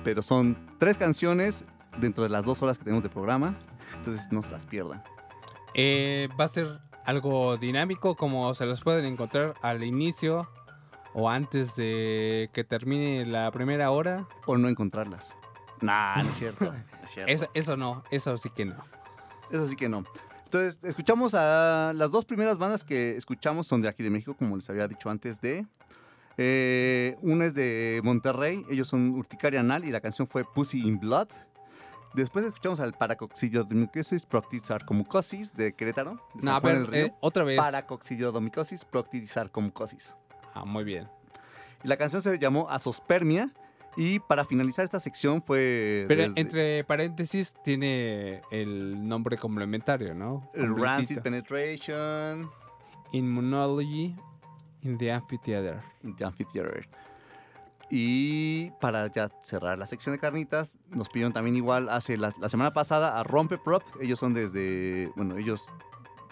pero 0.04 0.22
son 0.22 0.58
tres 0.80 0.98
canciones 0.98 1.64
dentro 1.98 2.26
de 2.26 2.30
las 2.30 2.44
dos 2.44 2.62
horas 2.62 2.78
que 2.78 2.84
tenemos 2.84 3.02
de 3.02 3.08
programa. 3.08 3.58
Entonces 3.96 4.28
no 4.34 4.42
se 4.42 4.52
las 4.52 4.66
pierdan. 4.66 5.02
Eh, 5.76 6.28
va 6.38 6.44
a 6.44 6.48
ser 6.50 6.82
algo 7.06 7.56
dinámico, 7.56 8.18
como 8.18 8.54
se 8.54 8.66
los 8.66 8.82
pueden 8.82 9.06
encontrar 9.06 9.54
al 9.62 9.82
inicio 9.82 10.52
o 11.14 11.30
antes 11.30 11.78
de 11.78 12.50
que 12.52 12.66
termine 12.66 13.26
la 13.26 13.50
primera 13.52 13.92
hora. 13.92 14.28
O 14.46 14.58
no 14.58 14.68
encontrarlas. 14.68 15.38
Nah, 15.80 16.18
no 16.18 16.28
es 16.28 16.36
cierto. 16.36 16.66
no 16.66 16.74
es 17.06 17.12
cierto. 17.14 17.32
Eso, 17.32 17.48
eso 17.54 17.78
no, 17.78 18.04
eso 18.12 18.36
sí 18.36 18.50
que 18.50 18.66
no. 18.66 18.76
Eso 19.50 19.68
sí 19.68 19.78
que 19.78 19.88
no. 19.88 20.04
Entonces, 20.56 20.80
escuchamos 20.84 21.34
a 21.34 21.92
las 21.94 22.12
dos 22.12 22.24
primeras 22.24 22.58
bandas 22.58 22.86
que 22.86 23.18
escuchamos 23.18 23.68
son 23.68 23.82
de 23.82 23.90
aquí 23.90 24.04
de 24.04 24.10
México, 24.10 24.36
como 24.38 24.56
les 24.56 24.70
había 24.70 24.88
dicho 24.88 25.10
antes 25.10 25.42
de. 25.42 25.66
Eh, 26.38 27.18
una 27.22 27.44
es 27.44 27.54
de 27.56 28.00
Monterrey, 28.06 28.66
ellos 28.70 28.88
son 28.88 29.10
Urticaria 29.16 29.60
Anal 29.60 29.84
y 29.84 29.92
la 29.92 30.00
canción 30.00 30.30
fue 30.30 30.46
Pussy 30.46 30.80
in 30.80 30.98
Blood. 30.98 31.28
Después 32.14 32.46
escuchamos 32.46 32.80
al 32.80 32.94
Paracoxiliodomicosis 32.94 34.26
Proctisarcomucosis 34.26 35.54
de 35.58 35.74
Querétaro. 35.74 36.22
de 36.36 36.46
No, 36.46 36.52
a 36.56 36.62
ver, 36.62 36.88
eh, 36.94 37.14
otra 37.20 37.44
vez. 37.44 37.60
Paracoxiliodomicosis 37.60 38.86
Proctisarcomucosis. 38.86 40.16
Ah, 40.54 40.64
muy 40.64 40.86
bien. 40.86 41.10
Y 41.84 41.90
la 41.90 41.98
canción 41.98 42.22
se 42.22 42.40
llamó 42.40 42.70
Asospermia. 42.70 43.52
Y 43.98 44.20
para 44.20 44.44
finalizar 44.44 44.84
esta 44.84 45.00
sección 45.00 45.42
fue. 45.42 46.06
Pero 46.08 46.24
desde 46.24 46.40
entre 46.40 46.84
paréntesis 46.84 47.56
tiene 47.64 48.42
el 48.52 49.08
nombre 49.08 49.38
complementario, 49.38 50.14
¿no? 50.14 50.50
el 50.54 50.76
Rancid. 50.76 51.20
Penetration. 51.20 52.50
Immunology 53.12 54.16
in 54.82 54.98
the 54.98 55.12
Amphitheater. 55.12 55.82
The 56.18 56.26
Amphitheater. 56.26 56.88
Y 57.90 58.72
para 58.82 59.08
ya 59.12 59.30
cerrar 59.42 59.78
la 59.78 59.86
sección 59.86 60.14
de 60.16 60.20
carnitas, 60.20 60.78
nos 60.90 61.08
pidieron 61.08 61.34
también 61.34 61.56
igual 61.56 61.88
hace 61.90 62.18
la, 62.18 62.34
la 62.40 62.50
semana 62.50 62.74
pasada 62.74 63.20
a 63.20 63.24
Rompe 63.24 63.58
Prop. 63.58 63.84
Ellos 64.02 64.20
son 64.20 64.34
desde, 64.34 65.12
bueno, 65.16 65.38
ellos 65.38 65.70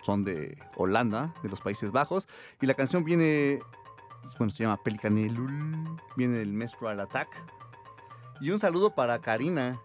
son 0.04 0.24
de 0.24 0.58
Holanda, 0.76 1.34
de 1.44 1.50
los 1.50 1.62
Países 1.62 1.92
Bajos. 1.92 2.28
Y 2.62 2.66
la 2.66 2.74
canción 2.74 3.04
viene, 3.04 3.60
bueno, 4.38 4.52
se 4.52 4.64
llama 4.64 4.82
Pelicanelul, 4.82 6.00
viene 6.16 6.38
del 6.38 6.54
Menstrual 6.54 7.00
Attack. 7.00 7.30
Y 8.42 8.50
un 8.50 8.60
saludo 8.60 8.94
para 8.94 9.20
Karina. 9.20 9.80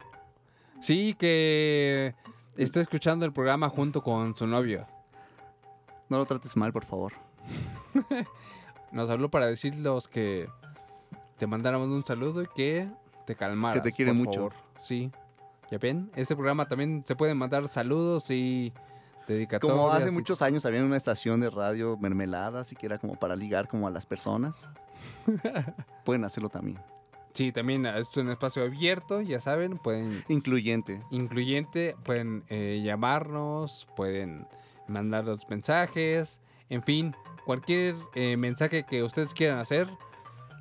Sí, 0.81 1.15
que 1.19 2.15
está 2.57 2.81
escuchando 2.81 3.27
el 3.27 3.33
programa 3.33 3.69
junto 3.69 4.03
con 4.03 4.35
su 4.37 4.47
novio. 4.47 4.87
No 6.09 6.19
lo 6.19 6.25
trates 6.25 6.57
mal, 6.57 6.73
por 6.73 6.85
favor. 6.85 7.13
Nos 8.93 9.11
habló 9.11 9.29
para 9.31 9.47
decirlos 9.47 10.09
que 10.09 10.49
te 11.37 11.47
mandáramos 11.47 11.89
un 11.89 12.05
saludo 12.05 12.43
y 12.43 12.47
que 12.55 12.89
te 13.27 13.35
calmaras. 13.37 13.83
Que 13.83 13.91
te 13.91 13.95
quiere 13.95 14.13
por 14.13 14.19
mucho. 14.19 14.33
favor. 14.35 14.53
Sí. 14.79 15.11
¿Ya 15.71 15.79
ven? 15.79 16.11
Este 16.17 16.35
programa 16.35 16.67
también 16.67 17.05
se 17.05 17.15
pueden 17.15 17.37
mandar 17.37 17.69
saludos 17.69 18.31
y 18.31 18.73
dedicatorias. 19.35 19.77
Como 19.77 19.91
hace 19.91 20.11
muchos 20.11 20.43
años 20.43 20.67
había 20.67 20.83
una 20.85 20.97
estación 20.97 21.41
de 21.41 21.51
radio 21.51 21.97
mermelada, 21.97 22.61
así 22.61 22.77
que 22.77 22.87
era 22.87 22.99
como 22.99 23.15
para 23.15 23.37
ligar 23.37 23.69
como 23.69 23.87
a 23.87 23.91
las 23.91 24.07
personas. 24.07 24.69
Pueden 26.05 26.25
hacerlo 26.25 26.49
también. 26.49 26.79
Sí, 27.35 27.53
también 27.53 27.87
es 27.87 28.17
un 28.17 28.31
espacio 28.31 28.65
abierto, 28.65 29.21
ya 29.21 29.39
saben, 29.39 29.79
pueden 29.79 30.25
Incluyente. 30.29 31.03
incluyente, 31.13 31.95
pueden 32.05 32.43
eh, 32.49 32.81
llamarnos, 32.83 33.87
pueden 33.95 34.49
mandar 34.89 35.25
los 35.25 35.49
mensajes, 35.49 36.41
en 36.69 36.83
fin, 36.83 37.15
cualquier 37.45 37.95
eh, 38.17 38.37
mensaje 38.37 38.85
que 38.85 39.05
ustedes 39.05 39.35
quieran 39.35 39.59
hacer, 39.59 39.89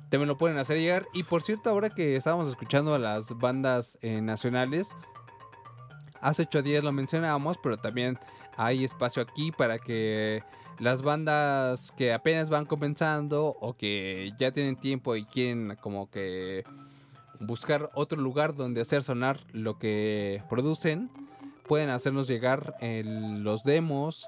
también 0.08 0.28
lo 0.28 0.38
pueden 0.38 0.58
hacer 0.58 0.78
llegar. 0.78 1.06
Y 1.12 1.24
por 1.24 1.42
cierto, 1.42 1.70
ahora 1.70 1.90
que 1.90 2.14
estábamos 2.14 2.48
escuchando 2.48 2.94
a 2.94 2.98
las 2.98 3.36
bandas 3.38 3.98
eh, 4.00 4.20
nacionales, 4.20 4.94
hace 6.20 6.42
ocho 6.42 6.62
días 6.62 6.84
lo 6.84 6.92
mencionábamos, 6.92 7.58
pero 7.58 7.78
también 7.78 8.18
hay 8.58 8.84
espacio 8.84 9.22
aquí 9.22 9.50
para 9.52 9.78
que 9.78 10.42
las 10.78 11.00
bandas 11.02 11.92
que 11.96 12.12
apenas 12.12 12.50
van 12.50 12.66
comenzando 12.66 13.56
o 13.60 13.74
que 13.74 14.32
ya 14.38 14.52
tienen 14.52 14.76
tiempo 14.76 15.16
y 15.16 15.24
quieren 15.24 15.76
como 15.80 16.10
que 16.10 16.64
buscar 17.40 17.90
otro 17.94 18.20
lugar 18.20 18.54
donde 18.54 18.80
hacer 18.80 19.02
sonar 19.02 19.38
lo 19.52 19.78
que 19.78 20.42
producen, 20.50 21.08
pueden 21.66 21.88
hacernos 21.90 22.26
llegar 22.28 22.74
el- 22.80 23.42
los 23.42 23.62
demos 23.64 24.26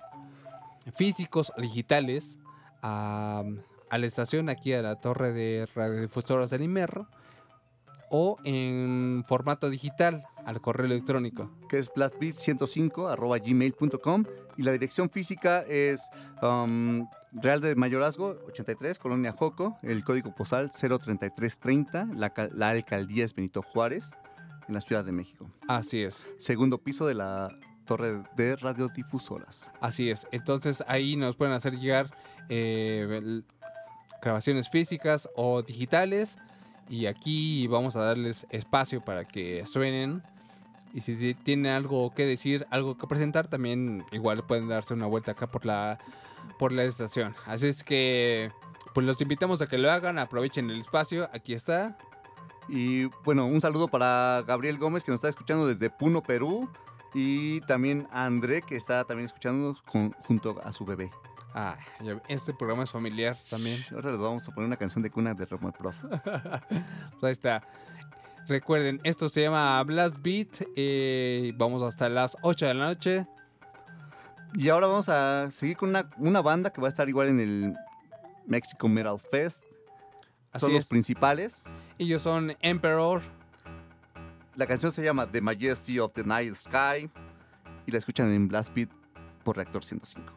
físicos 0.95 1.53
o 1.57 1.61
digitales 1.61 2.39
a, 2.83 3.43
a 3.91 3.99
la 3.99 4.07
estación 4.07 4.49
aquí 4.49 4.73
a 4.73 4.83
la 4.83 4.97
torre 5.01 5.33
de 5.33 5.67
radiodifusoras 5.75 6.51
del 6.51 6.63
Imerro 6.63 7.07
o 8.11 8.39
en 8.45 9.25
formato 9.27 9.71
digital 9.71 10.25
al 10.47 10.61
correo 10.61 10.87
electrónico. 10.87 11.51
que 11.69 11.79
es 11.79 11.91
blastbeat105 11.91 13.43
gmail.com 13.45 14.25
y 14.57 14.63
la 14.63 14.73
dirección 14.73 15.11
física 15.11 15.63
es 15.69 16.03
um, 16.43 17.07
Real 17.33 17.61
de 17.61 17.75
Mayorazgo 17.77 18.37
83, 18.49 18.99
Colonia 18.99 19.33
Joco, 19.33 19.79
el 19.83 20.03
código 20.05 20.35
postal 20.35 20.71
03330, 20.71 22.07
la, 22.15 22.31
cal- 22.31 22.51
la 22.55 22.71
alcaldía 22.71 23.25
es 23.25 23.35
Benito 23.35 23.63
Juárez, 23.63 24.11
en 24.69 24.75
la 24.75 24.81
Ciudad 24.81 25.05
de 25.05 25.13
México. 25.13 25.51
Así 25.69 26.03
es. 26.03 26.27
Segundo 26.37 26.79
piso 26.79 27.07
de 27.07 27.15
la 27.15 27.49
torre 27.87 28.23
de 28.37 28.55
radiodifusoras. 28.57 29.71
Así 29.81 30.11
es. 30.11 30.27
Entonces 30.31 30.85
ahí 30.87 31.17
nos 31.17 31.37
pueden 31.37 31.55
hacer 31.55 31.77
llegar 31.79 32.11
eh, 32.49 33.43
grabaciones 34.23 34.69
físicas 34.69 35.29
o 35.35 35.63
digitales. 35.63 36.39
Y 36.91 37.07
aquí 37.07 37.67
vamos 37.69 37.95
a 37.97 38.01
darles 38.01 38.47
espacio 38.51 39.01
para 39.01 39.25
que 39.25 39.65
suenen 39.65 40.23
Y 40.93 41.01
si 41.03 41.15
ti- 41.15 41.35
tienen 41.35 41.71
algo 41.73 42.11
que 42.11 42.27
decir, 42.27 42.67
algo 42.71 42.99
que 42.99 43.07
presentar, 43.07 43.47
también 43.47 44.05
igual 44.11 44.45
pueden 44.45 44.67
darse 44.69 44.93
una 44.93 45.07
vuelta 45.07 45.31
acá 45.33 45.47
por 45.47 45.65
la, 45.65 45.99
por 46.59 46.73
la 46.73 46.83
estación. 46.83 47.33
Así 47.47 47.69
es 47.69 47.85
que, 47.85 48.51
pues 48.93 49.07
los 49.07 49.21
invitamos 49.21 49.63
a 49.63 49.69
que 49.69 49.79
lo 49.79 49.89
hagan, 49.89 50.19
aprovechen 50.19 50.69
el 50.69 50.81
espacio, 50.81 51.31
aquí 51.33 51.55
está. 51.55 51.97
Y 52.69 53.05
bueno, 53.25 53.47
un 53.47 53.61
saludo 53.61 53.87
para 53.87 54.43
Gabriel 54.47 54.79
Gómez 54.79 55.05
que 55.05 55.13
nos 55.13 55.19
está 55.19 55.29
escuchando 55.29 55.67
desde 55.69 55.91
Puno, 55.91 56.23
Perú. 56.25 56.69
Y 57.15 57.61
también 57.63 58.09
André 58.13 58.63
que 58.63 58.75
está 58.77 59.05
también 59.05 59.27
escuchándonos 59.27 59.81
junto 60.27 60.61
a 60.65 60.73
su 60.73 60.85
bebé. 60.85 61.11
Ah, 61.55 61.77
este 62.29 62.55
programa 62.55 62.85
es 62.85 62.91
familiar 62.91 63.37
también. 63.51 63.81
Ahora 63.93 64.11
les 64.13 64.21
vamos 64.21 64.49
a 64.49 64.53
poner 64.53 64.67
una 64.69 64.77
canción 64.77 65.03
de 65.03 65.11
cuna 65.11 65.35
de 65.35 65.45
Roma 65.47 65.73
Prof. 65.73 65.95
Pues 67.19 67.23
ahí 67.25 67.33
está. 67.33 67.63
Recuerden, 68.49 69.01
esto 69.05 69.29
se 69.29 69.43
llama 69.43 69.83
Blast 69.85 70.17
Beat. 70.23 70.63
eh, 70.77 71.53
vamos 71.57 71.83
hasta 71.83 72.09
las 72.09 72.37
8 72.43 72.67
de 72.67 72.75
la 72.75 72.85
noche. 72.87 73.27
Y 74.55 74.69
ahora 74.69 74.87
vamos 74.89 75.09
a 75.09 75.51
seguir 75.51 75.77
con 75.77 75.91
una, 75.91 76.09
una 76.19 76.41
banda 76.41 76.71
que 76.73 76.81
va 76.81 76.89
a 76.89 76.91
estar 76.91 77.09
igual 77.09 77.29
en 77.29 77.41
el 77.41 77.75
Mexico 78.47 78.89
Metal 78.89 79.19
Fest. 79.21 79.65
Así 80.53 80.67
Son 80.67 80.73
los 80.73 80.83
es. 80.85 80.89
principales. 80.89 81.63
Ellos 81.99 82.23
son 82.23 82.57
Emperor. 82.61 83.23
La 84.57 84.67
canción 84.67 84.91
se 84.93 85.03
llama 85.05 85.31
The 85.31 85.41
Majesty 85.41 85.99
of 86.01 86.13
the 86.15 86.25
Night 86.25 86.55
Sky. 86.55 87.09
Y 87.87 87.93
la 87.93 87.99
escuchan 87.99 88.33
en 88.33 88.49
Blast 88.49 88.75
Beat 88.75 88.91
por 89.45 89.57
Reactor 89.57 89.85
105. 89.85 90.33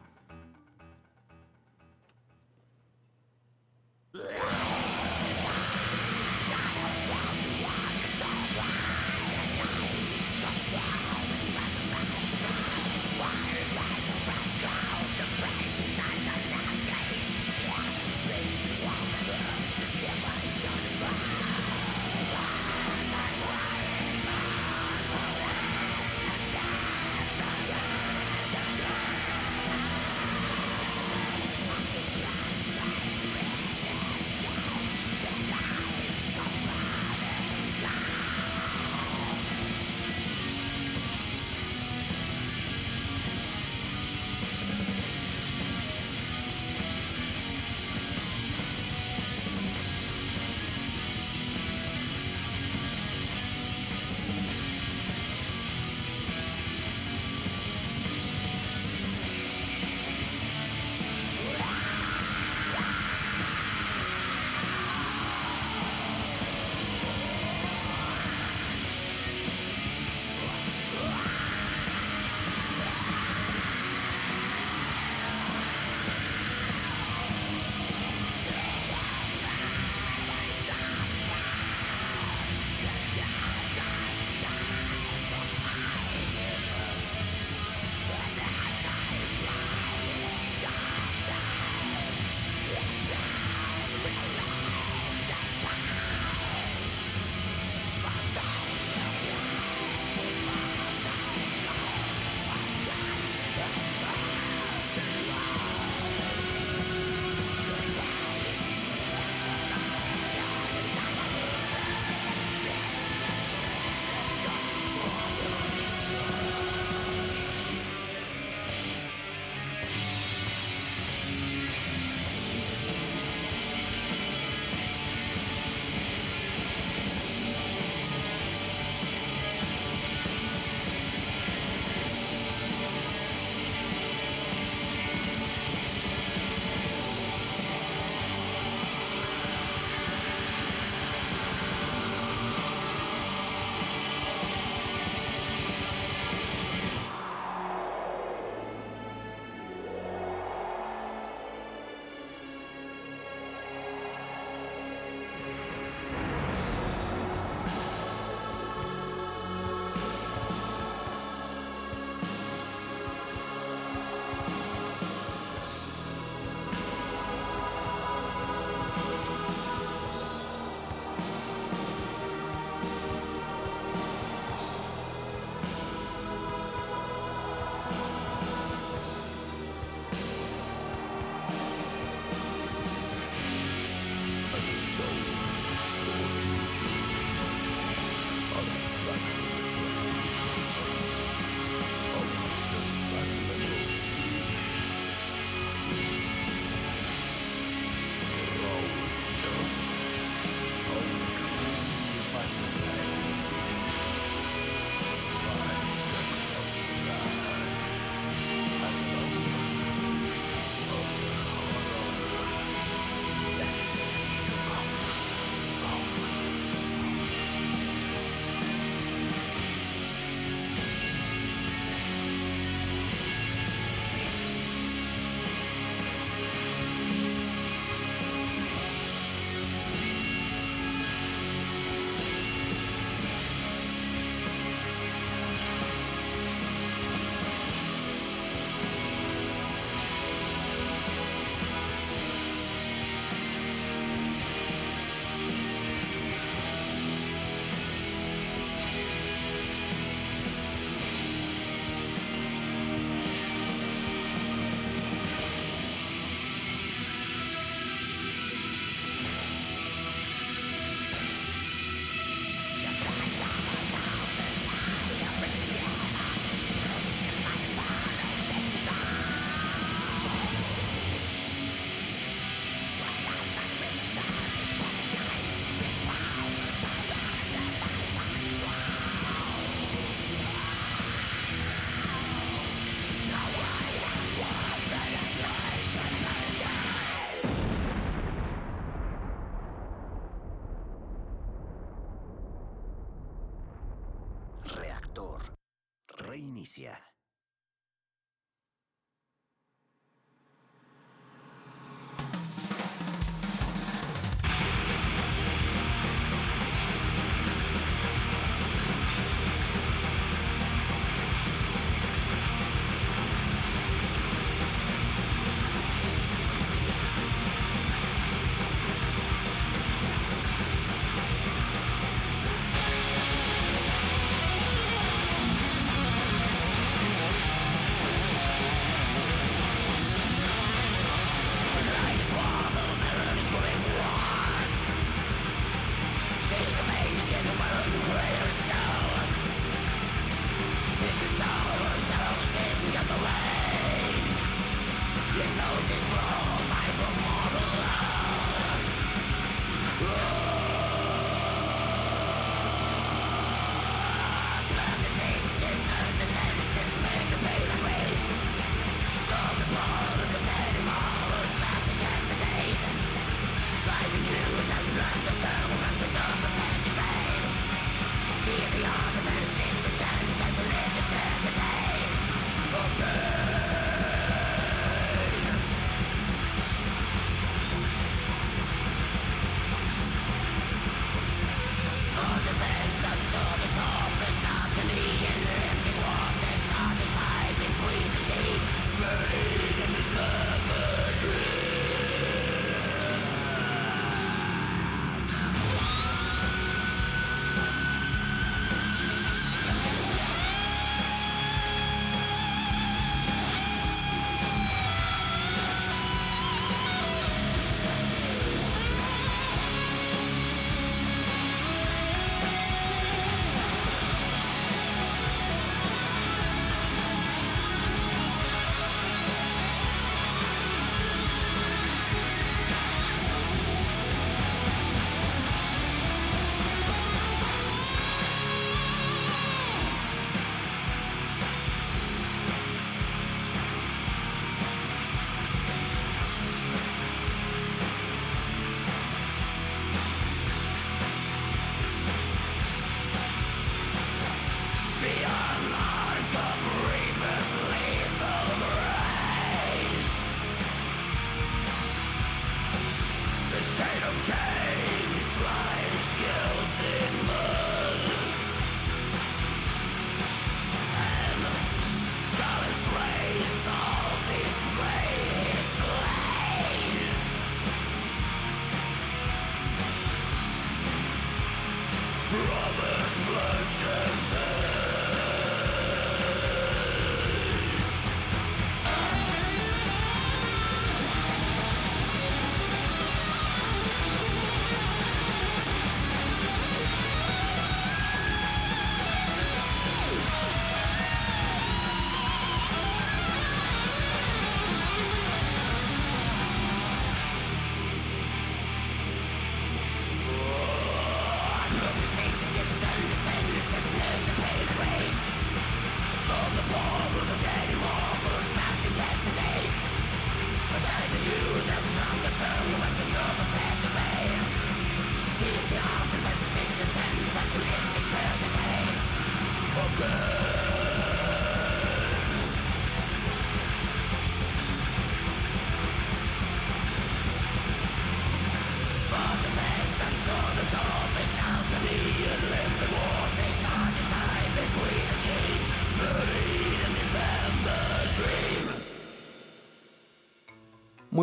easier. 296.78 296.98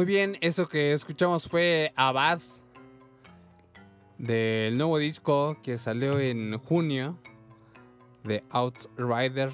Muy 0.02 0.08
bien, 0.08 0.40
eso 0.42 0.68
que 0.68 0.94
escuchamos 0.94 1.48
fue 1.48 1.94
Abad 1.96 2.40
del 4.18 4.76
nuevo 4.76 4.98
disco 4.98 5.58
que 5.62 5.78
salió 5.78 6.20
en 6.20 6.58
junio 6.58 7.20
de 8.24 8.44
Outrider. 8.50 9.52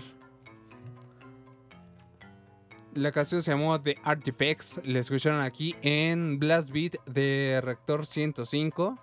La 2.93 3.11
canción 3.11 3.43
se 3.43 3.51
llamó 3.51 3.81
The 3.81 3.97
Artifacts. 4.05 4.79
La 4.85 4.99
escucharon 4.99 5.41
aquí 5.41 5.75
en 5.81 6.39
Blast 6.39 6.71
Beat 6.71 6.95
de 7.05 7.59
Rector 7.61 8.05
105. 8.05 8.97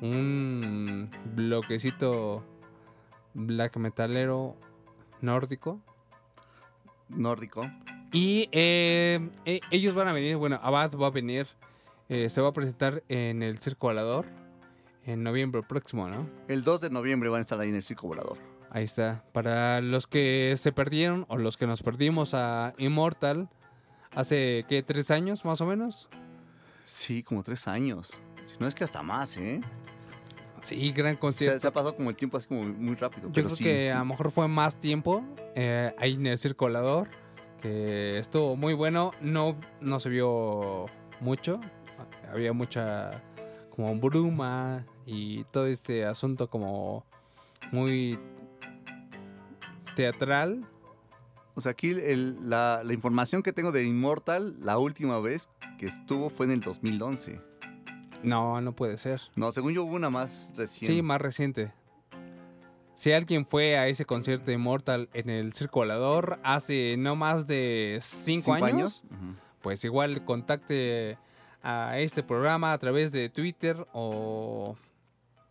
Un 0.00 1.10
bloquecito 1.34 2.42
black 3.34 3.76
metalero 3.76 4.56
nórdico. 5.20 5.82
Nórdico. 7.10 7.60
Y 8.12 8.48
eh, 8.52 9.28
eh, 9.44 9.60
ellos 9.70 9.94
van 9.94 10.08
a 10.08 10.12
venir, 10.12 10.36
bueno, 10.36 10.58
Abad 10.62 10.92
va 10.96 11.08
a 11.08 11.10
venir, 11.10 11.46
eh, 12.08 12.30
se 12.30 12.40
va 12.40 12.48
a 12.48 12.52
presentar 12.52 13.02
en 13.08 13.42
el 13.42 13.58
Circo 13.58 13.88
Volador 13.88 14.26
en 15.04 15.22
noviembre 15.22 15.62
próximo, 15.62 16.08
¿no? 16.08 16.28
El 16.48 16.64
2 16.64 16.82
de 16.82 16.90
noviembre 16.90 17.28
van 17.28 17.38
a 17.38 17.42
estar 17.42 17.58
ahí 17.60 17.68
en 17.68 17.74
el 17.74 17.82
Circo 17.82 18.08
Volador. 18.08 18.38
Ahí 18.70 18.84
está. 18.84 19.24
Para 19.32 19.80
los 19.80 20.06
que 20.06 20.54
se 20.56 20.72
perdieron 20.72 21.24
o 21.28 21.38
los 21.38 21.56
que 21.56 21.66
nos 21.66 21.82
perdimos 21.82 22.34
a 22.34 22.74
Immortal 22.78 23.48
hace, 24.14 24.64
¿qué? 24.68 24.82
¿Tres 24.82 25.10
años 25.10 25.44
más 25.44 25.60
o 25.60 25.66
menos? 25.66 26.08
Sí, 26.84 27.22
como 27.22 27.42
tres 27.42 27.68
años. 27.68 28.12
Si 28.44 28.56
no 28.58 28.66
es 28.66 28.74
que 28.74 28.84
hasta 28.84 29.02
más, 29.02 29.36
¿eh? 29.36 29.60
Sí, 30.60 30.92
gran 30.92 31.14
Se, 31.14 31.18
concierto. 31.18 31.58
se 31.60 31.68
ha 31.68 31.72
pasado 31.72 31.94
como 31.94 32.10
el 32.10 32.16
tiempo 32.16 32.36
así 32.36 32.48
como 32.48 32.64
muy 32.64 32.94
rápido. 32.96 33.28
Yo 33.28 33.32
pero 33.32 33.46
creo 33.46 33.56
sí. 33.56 33.64
que 33.64 33.92
a 33.92 34.00
lo 34.00 34.06
mejor 34.06 34.30
fue 34.30 34.48
más 34.48 34.78
tiempo 34.78 35.24
eh, 35.54 35.94
ahí 35.98 36.14
en 36.14 36.26
el 36.26 36.38
circulador, 36.38 37.08
que 37.60 38.18
estuvo 38.18 38.56
muy 38.56 38.74
bueno. 38.74 39.12
No, 39.20 39.56
no 39.80 40.00
se 40.00 40.08
vio 40.08 40.86
mucho, 41.20 41.60
había 42.32 42.52
mucha 42.52 43.22
como 43.70 43.94
bruma 43.96 44.84
y 45.06 45.44
todo 45.44 45.66
este 45.66 46.04
asunto 46.04 46.48
como 46.50 47.04
muy 47.72 48.18
teatral. 49.94 50.66
O 51.54 51.60
sea, 51.60 51.72
aquí 51.72 51.90
el- 51.90 52.48
la, 52.48 52.82
la 52.84 52.92
información 52.92 53.42
que 53.42 53.52
tengo 53.52 53.72
de 53.72 53.84
Immortal, 53.84 54.56
la 54.60 54.78
última 54.78 55.18
vez 55.18 55.48
que 55.78 55.86
estuvo 55.86 56.30
fue 56.30 56.46
en 56.46 56.52
el 56.52 56.60
2011. 56.60 57.40
No, 58.22 58.60
no 58.60 58.72
puede 58.74 58.96
ser. 58.96 59.20
No, 59.36 59.50
según 59.52 59.74
yo 59.74 59.84
hubo 59.84 59.94
una 59.94 60.10
más 60.10 60.52
reciente. 60.56 60.94
Sí, 60.94 61.02
más 61.02 61.20
reciente. 61.20 61.72
Si 62.98 63.12
alguien 63.12 63.46
fue 63.46 63.78
a 63.78 63.86
ese 63.86 64.04
concierto 64.04 64.46
de 64.46 64.54
Immortal 64.54 65.08
en 65.12 65.30
el 65.30 65.52
circulador 65.52 66.40
hace 66.42 66.96
no 66.98 67.14
más 67.14 67.46
de 67.46 68.00
cinco, 68.02 68.54
años, 68.54 69.04
pues 69.62 69.84
igual 69.84 70.24
contacte 70.24 71.16
a 71.62 71.96
este 72.00 72.24
programa 72.24 72.72
a 72.72 72.78
través 72.78 73.12
de 73.12 73.28
Twitter 73.28 73.86
o 73.92 74.76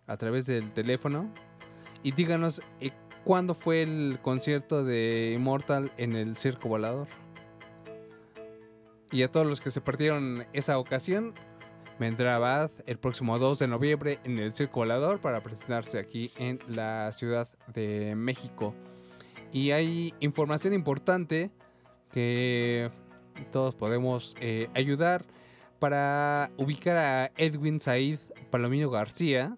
a 0.07 0.17
través 0.17 0.45
del 0.45 0.73
teléfono 0.73 1.33
y 2.03 2.11
díganos 2.11 2.61
eh, 2.81 2.91
cuándo 3.23 3.53
fue 3.53 3.81
el 3.81 4.19
concierto 4.21 4.83
de 4.83 5.31
Immortal 5.33 5.93
en 5.95 6.17
el 6.17 6.35
Circo 6.35 6.67
Volador. 6.67 7.07
Y 9.09 9.23
a 9.23 9.31
todos 9.31 9.47
los 9.47 9.61
que 9.61 9.71
se 9.71 9.79
perdieron 9.79 10.45
esa 10.51 10.77
ocasión, 10.79 11.33
vendrá 11.99 12.37
Bad 12.37 12.71
el 12.85 12.97
próximo 12.97 13.39
2 13.39 13.59
de 13.59 13.67
noviembre 13.67 14.19
en 14.23 14.39
el 14.39 14.53
Circo 14.53 14.81
Volador 14.81 15.19
para 15.19 15.41
presentarse 15.41 15.99
aquí 15.99 16.31
en 16.37 16.59
la 16.67 17.11
Ciudad 17.11 17.47
de 17.73 18.15
México. 18.15 18.73
Y 19.51 19.71
hay 19.71 20.13
información 20.19 20.73
importante 20.73 21.51
que 22.11 22.91
todos 23.51 23.75
podemos 23.75 24.35
eh, 24.39 24.69
ayudar 24.73 25.25
para 25.79 26.51
ubicar 26.57 26.97
a 26.97 27.31
Edwin 27.37 27.79
Said 27.79 28.19
Palomino 28.49 28.89
García, 28.89 29.57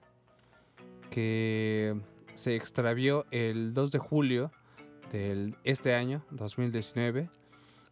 que 1.09 1.95
se 2.33 2.55
extravió 2.55 3.25
el 3.31 3.73
2 3.73 3.91
de 3.91 3.99
julio 3.99 4.51
de 5.11 5.53
este 5.63 5.95
año, 5.95 6.23
2019, 6.31 7.29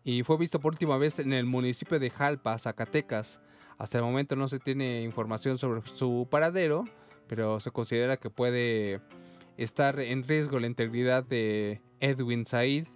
y 0.03 0.23
fue 0.23 0.37
visto 0.37 0.59
por 0.59 0.73
última 0.73 0.97
vez 0.97 1.19
en 1.19 1.33
el 1.33 1.45
municipio 1.45 1.99
de 1.99 2.09
Jalpa, 2.09 2.57
Zacatecas. 2.57 3.41
Hasta 3.77 3.99
el 3.99 4.03
momento 4.03 4.35
no 4.35 4.47
se 4.47 4.59
tiene 4.59 5.03
información 5.03 5.57
sobre 5.57 5.81
su 5.87 6.27
paradero, 6.29 6.85
pero 7.27 7.59
se 7.59 7.71
considera 7.71 8.17
que 8.17 8.29
puede 8.29 9.01
estar 9.57 9.99
en 9.99 10.23
riesgo 10.23 10.59
la 10.59 10.67
integridad 10.67 11.23
de 11.23 11.81
Edwin 11.99 12.45
Said, 12.45 12.87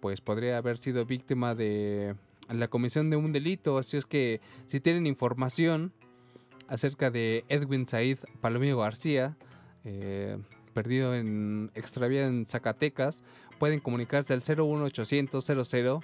pues 0.00 0.20
podría 0.20 0.58
haber 0.58 0.78
sido 0.78 1.04
víctima 1.04 1.54
de 1.54 2.14
la 2.48 2.68
comisión 2.68 3.10
de 3.10 3.16
un 3.16 3.32
delito. 3.32 3.78
Así 3.78 3.96
es 3.96 4.06
que 4.06 4.40
si 4.66 4.80
tienen 4.80 5.06
información 5.06 5.92
acerca 6.68 7.10
de 7.10 7.44
Edwin 7.48 7.86
Said 7.86 8.18
Palomino 8.40 8.78
García, 8.78 9.36
eh, 9.84 10.38
perdido 10.74 11.14
en 11.14 11.70
extraviado 11.74 12.28
en 12.28 12.46
Zacatecas, 12.46 13.22
pueden 13.58 13.80
comunicarse 13.80 14.34
al 14.34 14.42
01800 14.42 15.44
00 15.44 16.00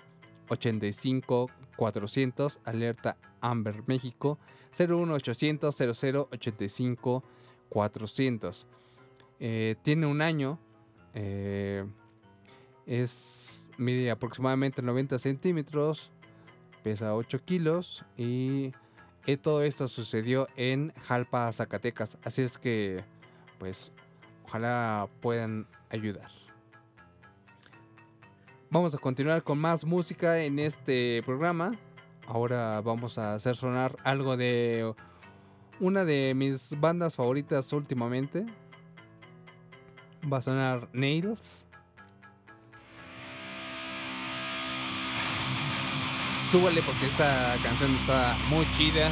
85 0.48 1.50
400 1.76 2.60
alerta 2.64 3.16
Amber 3.50 3.82
México 3.86 4.38
01800 4.78 5.74
00 5.74 6.28
85 6.32 7.24
400 7.68 8.66
Eh, 9.40 9.74
tiene 9.82 10.06
un 10.06 10.22
año 10.22 10.58
eh, 11.12 11.84
es 12.86 13.66
mide 13.76 14.10
aproximadamente 14.10 14.80
90 14.80 15.18
centímetros 15.18 16.10
pesa 16.82 17.14
8 17.14 17.44
kilos 17.44 18.04
y 18.16 18.72
todo 19.42 19.62
esto 19.62 19.88
sucedió 19.88 20.48
en 20.54 20.92
Jalpa, 21.02 21.50
Zacatecas. 21.50 22.18
Así 22.22 22.42
es 22.42 22.58
que, 22.58 23.02
pues, 23.58 23.90
ojalá 24.44 25.08
puedan 25.20 25.66
ayudar. 25.88 26.30
Vamos 28.70 28.94
a 28.94 28.98
continuar 28.98 29.42
con 29.42 29.58
más 29.58 29.84
música 29.84 30.42
en 30.42 30.58
este 30.58 31.22
programa. 31.24 31.72
Ahora 32.26 32.80
vamos 32.80 33.18
a 33.18 33.34
hacer 33.34 33.56
sonar 33.56 33.96
algo 34.02 34.36
de 34.36 34.94
una 35.80 36.04
de 36.04 36.32
mis 36.34 36.78
bandas 36.78 37.16
favoritas 37.16 37.72
últimamente. 37.72 38.46
Va 40.32 40.38
a 40.38 40.40
sonar 40.40 40.88
Nails. 40.92 41.66
Súbale 46.50 46.82
porque 46.82 47.06
esta 47.06 47.56
canción 47.62 47.94
está 47.94 48.36
muy 48.48 48.64
chida. 48.72 49.10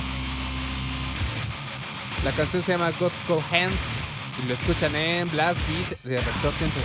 La 2.25 2.31
canción 2.31 2.63
se 2.63 2.73
llama 2.73 2.93
Got 2.93 3.13
Cold 3.27 3.43
Hands 3.53 4.01
y 4.43 4.47
lo 4.47 4.55
escuchan 4.55 4.95
en 4.95 5.29
Blast 5.31 5.61
Beat 5.69 6.01
de 6.03 6.21
Rector 6.21 6.53
Centro. 6.53 6.83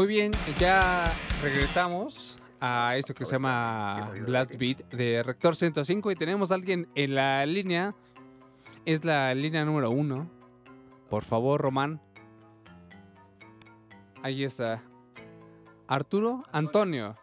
Muy 0.00 0.06
bien, 0.06 0.32
ya 0.58 1.12
regresamos 1.42 2.38
a 2.58 2.96
esto 2.96 3.12
que 3.12 3.26
se 3.26 3.32
llama 3.32 4.10
Blast 4.26 4.56
Beat 4.56 4.88
de 4.88 5.22
Rector 5.22 5.54
105 5.54 6.10
y 6.10 6.16
tenemos 6.16 6.50
a 6.50 6.54
alguien 6.54 6.88
en 6.94 7.14
la 7.14 7.44
línea. 7.44 7.94
Es 8.86 9.04
la 9.04 9.34
línea 9.34 9.62
número 9.66 9.90
uno. 9.90 10.30
Por 11.10 11.22
favor, 11.22 11.60
Román. 11.60 12.00
Ahí 14.22 14.42
está. 14.42 14.82
Arturo 15.86 16.44
Antonio. 16.50 17.18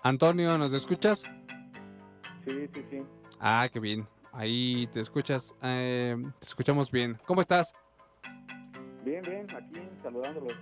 Antonio, 0.00 0.56
¿nos 0.58 0.72
escuchas? 0.72 1.24
Sí, 2.44 2.68
sí, 2.72 2.84
sí. 2.88 3.02
Ah, 3.40 3.68
qué 3.72 3.80
bien. 3.80 4.06
Ahí 4.30 4.86
te 4.92 5.00
escuchas. 5.00 5.56
eh, 5.62 6.16
te 6.38 6.46
escuchamos 6.46 6.92
bien. 6.92 7.18
¿Cómo 7.26 7.40
estás? 7.40 7.74
Bien, 9.04 9.22
bien, 9.22 9.44
aquí 9.56 9.80
saludándolos 10.04 10.54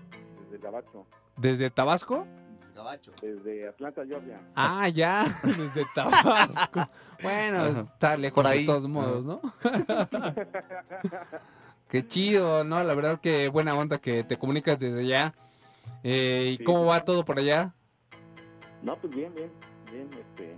desde 0.57 0.65
Gabacho, 0.65 1.07
¿Desde 1.37 1.71
Tabasco? 1.71 2.27
Gabacho. 2.75 3.13
desde 3.23 3.69
Atlanta, 3.69 4.05
Georgia. 4.07 4.41
Ah, 4.55 4.89
ya, 4.89 5.25
desde 5.43 5.85
Tabasco. 5.95 6.81
Bueno, 7.23 7.59
Ajá. 7.63 7.81
está 7.81 8.17
lejos 8.17 8.35
Por 8.43 8.47
ahí. 8.53 8.61
de 8.61 8.67
todos 8.67 8.87
modos, 8.89 9.25
¿no? 9.25 9.41
Qué 11.89 12.07
chido, 12.07 12.65
¿no? 12.65 12.83
La 12.83 12.95
verdad 12.95 13.21
que 13.21 13.49
buena 13.49 13.75
onda 13.77 13.99
que 13.99 14.25
te 14.25 14.37
comunicas 14.39 14.79
desde 14.79 15.01
allá. 15.01 15.35
Eh, 16.03 16.51
¿Y 16.55 16.57
Sí. 16.59 16.65
cómo 16.65 16.85
va 16.87 17.05
todo 17.05 17.25
por 17.25 17.39
allá? 17.39 17.73
No, 18.83 18.97
pues 18.99 19.15
bien, 19.15 19.33
bien, 19.35 19.51
bien, 19.91 20.11
este, 20.13 20.57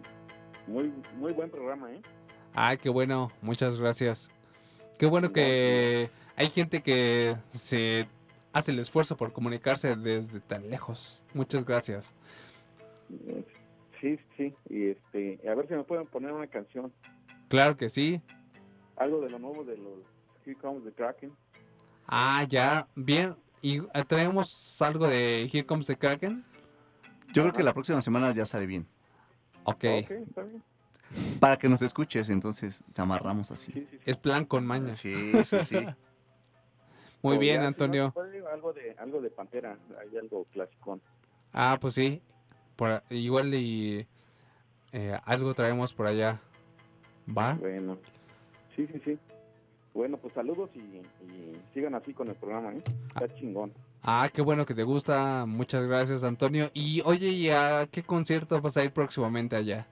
muy, 0.66 0.92
muy 1.16 1.32
buen 1.32 1.50
programa, 1.50 1.92
¿eh? 1.92 2.00
Ah, 2.54 2.76
qué 2.76 2.88
bueno, 2.88 3.30
muchas 3.42 3.78
gracias. 3.78 4.30
Qué 4.98 5.06
bueno 5.06 5.32
que 5.32 6.10
hay 6.34 6.48
gente 6.48 6.82
que 6.82 7.36
se 7.52 8.08
hace 8.52 8.70
el 8.72 8.78
esfuerzo 8.78 9.16
por 9.16 9.32
comunicarse 9.32 9.94
desde 9.96 10.40
tan 10.40 10.68
lejos. 10.70 11.22
Muchas 11.34 11.64
gracias. 11.64 12.14
Sí, 14.00 14.18
sí, 14.36 14.54
y 14.68 14.90
este, 14.90 15.40
a 15.48 15.54
ver 15.54 15.66
si 15.66 15.74
me 15.74 15.82
pueden 15.84 16.06
poner 16.06 16.32
una 16.32 16.46
canción, 16.46 16.92
Claro 17.48 17.76
que 17.76 17.88
sí. 17.88 18.20
algo 18.96 19.20
de 19.22 19.30
lo 19.30 19.38
nuevo 19.38 19.64
de 19.64 19.76
los 19.76 19.98
Here 20.44 20.56
Comes 20.56 20.84
the 20.84 20.92
Kraken. 20.92 21.32
Ah, 22.06 22.44
ya, 22.48 22.86
bien. 22.94 23.34
¿Y 23.60 23.78
eh, 23.78 24.04
traemos 24.06 24.80
algo 24.82 25.08
de 25.08 25.44
Here 25.52 25.66
Comes 25.66 25.86
the 25.86 25.96
Kraken? 25.96 26.44
Yo 27.32 27.42
creo 27.42 27.52
que 27.52 27.62
la 27.62 27.72
próxima 27.74 28.00
semana 28.00 28.32
ya 28.32 28.46
sale 28.46 28.66
bien. 28.66 28.86
Ok, 29.64 29.84
Ok, 29.84 30.10
está 30.10 30.42
bien. 30.42 30.62
Para 31.40 31.56
que 31.58 31.68
nos 31.68 31.80
escuches, 31.82 32.28
entonces 32.28 32.84
te 32.92 33.00
amarramos 33.02 33.50
así. 33.50 33.72
Sí, 33.72 33.80
sí, 33.90 33.96
sí. 33.98 34.10
es 34.10 34.16
plan 34.18 34.44
con 34.44 34.66
maña. 34.66 34.92
Sí, 34.92 35.32
sí, 35.44 35.62
sí. 35.62 35.78
Muy 37.22 37.36
O 37.36 37.38
bien, 37.40 37.56
ya, 37.56 37.60
si 37.60 37.62
no, 37.62 37.68
Antonio. 37.68 38.14
Algo 38.48 38.72
de, 38.72 38.94
algo 38.98 39.20
de 39.20 39.30
Pantera, 39.30 39.76
hay 40.00 40.16
algo 40.16 40.44
clásico. 40.52 41.00
Ah, 41.52 41.78
pues 41.80 41.94
sí. 41.94 42.22
Por, 42.76 43.02
igual 43.10 43.52
y 43.54 44.06
eh, 44.92 45.18
algo 45.24 45.52
traemos 45.54 45.92
por 45.92 46.06
allá. 46.06 46.40
¿Va? 47.36 47.54
Bueno, 47.54 47.98
sí, 48.74 48.86
sí, 48.86 49.00
sí. 49.04 49.18
Bueno, 49.94 50.16
pues 50.18 50.32
saludos 50.34 50.70
y, 50.74 50.78
y 50.78 51.60
sigan 51.74 51.94
así 51.94 52.12
con 52.14 52.28
el 52.28 52.36
programa, 52.36 52.72
¿eh? 52.72 52.82
Está 53.08 53.34
chingón. 53.34 53.72
Ah, 54.02 54.28
qué 54.32 54.42
bueno 54.42 54.64
que 54.64 54.74
te 54.74 54.84
gusta. 54.84 55.44
Muchas 55.46 55.84
gracias, 55.86 56.22
Antonio. 56.22 56.70
Y 56.72 57.02
oye, 57.04 57.28
¿y 57.28 57.50
a 57.50 57.86
qué 57.90 58.02
concierto 58.02 58.60
vas 58.60 58.76
a 58.76 58.84
ir 58.84 58.92
próximamente 58.92 59.56
allá? 59.56 59.86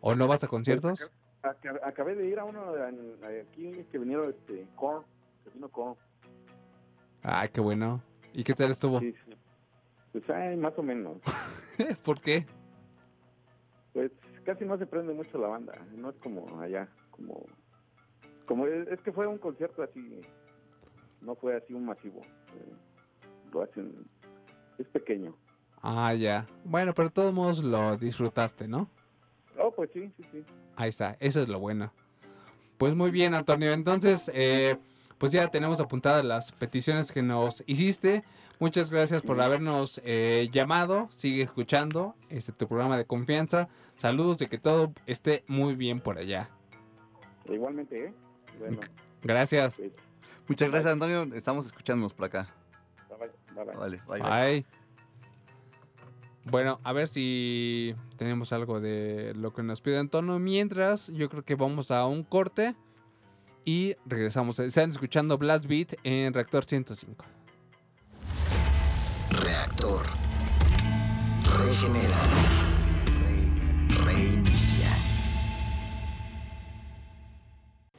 ¿O 0.00 0.14
no 0.14 0.26
vas 0.26 0.44
a 0.44 0.48
conciertos? 0.48 1.10
Aca- 1.42 1.80
Acabé 1.84 2.14
de 2.14 2.26
ir 2.28 2.38
a 2.38 2.44
uno 2.44 2.76
en- 2.86 3.16
aquí 3.40 3.84
que 3.90 3.98
vinieron, 3.98 4.30
este, 4.30 4.66
Korn, 4.76 5.04
que 5.42 5.50
vino 5.50 5.68
Korn. 5.70 5.96
Ah, 7.22 7.46
qué 7.48 7.60
bueno. 7.60 8.02
¿Y 8.32 8.44
qué 8.44 8.54
tal 8.54 8.70
estuvo? 8.70 9.00
Sí, 9.00 9.12
sí. 9.24 9.34
Pues 10.12 10.28
ay, 10.30 10.56
más 10.56 10.72
o 10.76 10.82
menos. 10.82 11.18
¿Por 12.04 12.20
qué? 12.20 12.46
Pues 13.92 14.10
casi 14.44 14.64
no 14.64 14.76
se 14.78 14.86
prende 14.86 15.12
mucho 15.14 15.38
la 15.38 15.48
banda, 15.48 15.74
no 15.94 16.10
es 16.10 16.16
como 16.16 16.60
allá, 16.60 16.88
como... 17.10 17.46
como 18.46 18.66
es, 18.66 18.88
es 18.88 19.00
que 19.02 19.12
fue 19.12 19.26
un 19.26 19.38
concierto 19.38 19.82
así, 19.82 20.20
no 21.20 21.34
fue 21.36 21.56
así 21.56 21.72
un 21.74 21.84
masivo. 21.86 22.20
eh, 22.20 22.72
lo 23.52 23.62
hacen, 23.62 23.92
es 24.78 24.86
pequeño. 24.88 25.36
Ah, 25.82 26.14
ya. 26.14 26.46
Bueno, 26.64 26.94
pero 26.94 27.08
de 27.08 27.14
todos 27.14 27.34
modos 27.34 27.62
lo 27.62 27.96
disfrutaste, 27.96 28.66
¿no? 28.66 28.88
Oh, 29.58 29.70
pues 29.70 29.90
sí, 29.92 30.10
sí, 30.16 30.24
sí. 30.32 30.44
Ahí 30.76 30.88
está, 30.88 31.16
eso 31.20 31.42
es 31.42 31.48
lo 31.48 31.60
bueno. 31.60 31.92
Pues 32.78 32.94
muy 32.94 33.10
bien, 33.10 33.34
Antonio. 33.34 33.72
Entonces, 33.72 34.30
eh, 34.34 34.78
pues 35.22 35.30
ya 35.30 35.46
tenemos 35.52 35.78
apuntadas 35.78 36.24
las 36.24 36.50
peticiones 36.50 37.12
que 37.12 37.22
nos 37.22 37.62
hiciste. 37.68 38.24
Muchas 38.58 38.90
gracias 38.90 39.22
por 39.22 39.40
habernos 39.40 40.00
eh, 40.04 40.48
llamado. 40.50 41.06
Sigue 41.12 41.42
escuchando 41.44 42.16
este 42.28 42.50
tu 42.50 42.66
programa 42.66 42.96
de 42.98 43.04
confianza. 43.04 43.68
Saludos 43.94 44.38
de 44.38 44.48
que 44.48 44.58
todo 44.58 44.92
esté 45.06 45.44
muy 45.46 45.76
bien 45.76 46.00
por 46.00 46.18
allá. 46.18 46.50
Igualmente, 47.48 48.06
¿eh? 48.06 48.14
Bueno, 48.58 48.80
Gracias. 49.22 49.80
Muchas 50.48 50.68
gracias, 50.72 50.92
Antonio. 50.92 51.22
Estamos 51.36 51.66
escuchándonos 51.66 52.12
por 52.12 52.24
acá. 52.24 52.48
bye, 53.54 53.64
bye. 53.64 53.76
Vale. 53.76 54.02
Bye. 54.08 54.66
Bueno, 56.50 56.80
a 56.82 56.92
ver 56.92 57.06
si 57.06 57.94
tenemos 58.16 58.52
algo 58.52 58.80
de 58.80 59.34
lo 59.36 59.52
que 59.52 59.62
nos 59.62 59.82
pide 59.82 59.98
Antonio. 59.98 60.40
Mientras, 60.40 61.06
yo 61.12 61.28
creo 61.28 61.44
que 61.44 61.54
vamos 61.54 61.92
a 61.92 62.06
un 62.06 62.24
corte 62.24 62.74
y 63.64 63.94
regresamos. 64.06 64.58
Están 64.58 64.90
escuchando 64.90 65.38
Blast 65.38 65.66
Beat 65.66 65.94
en 66.04 66.32
Reactor 66.32 66.64
105. 66.64 67.24
Reactor. 69.42 70.02
Regenera. 71.58 72.16
Re- 73.22 74.04
reinicia. 74.04 74.71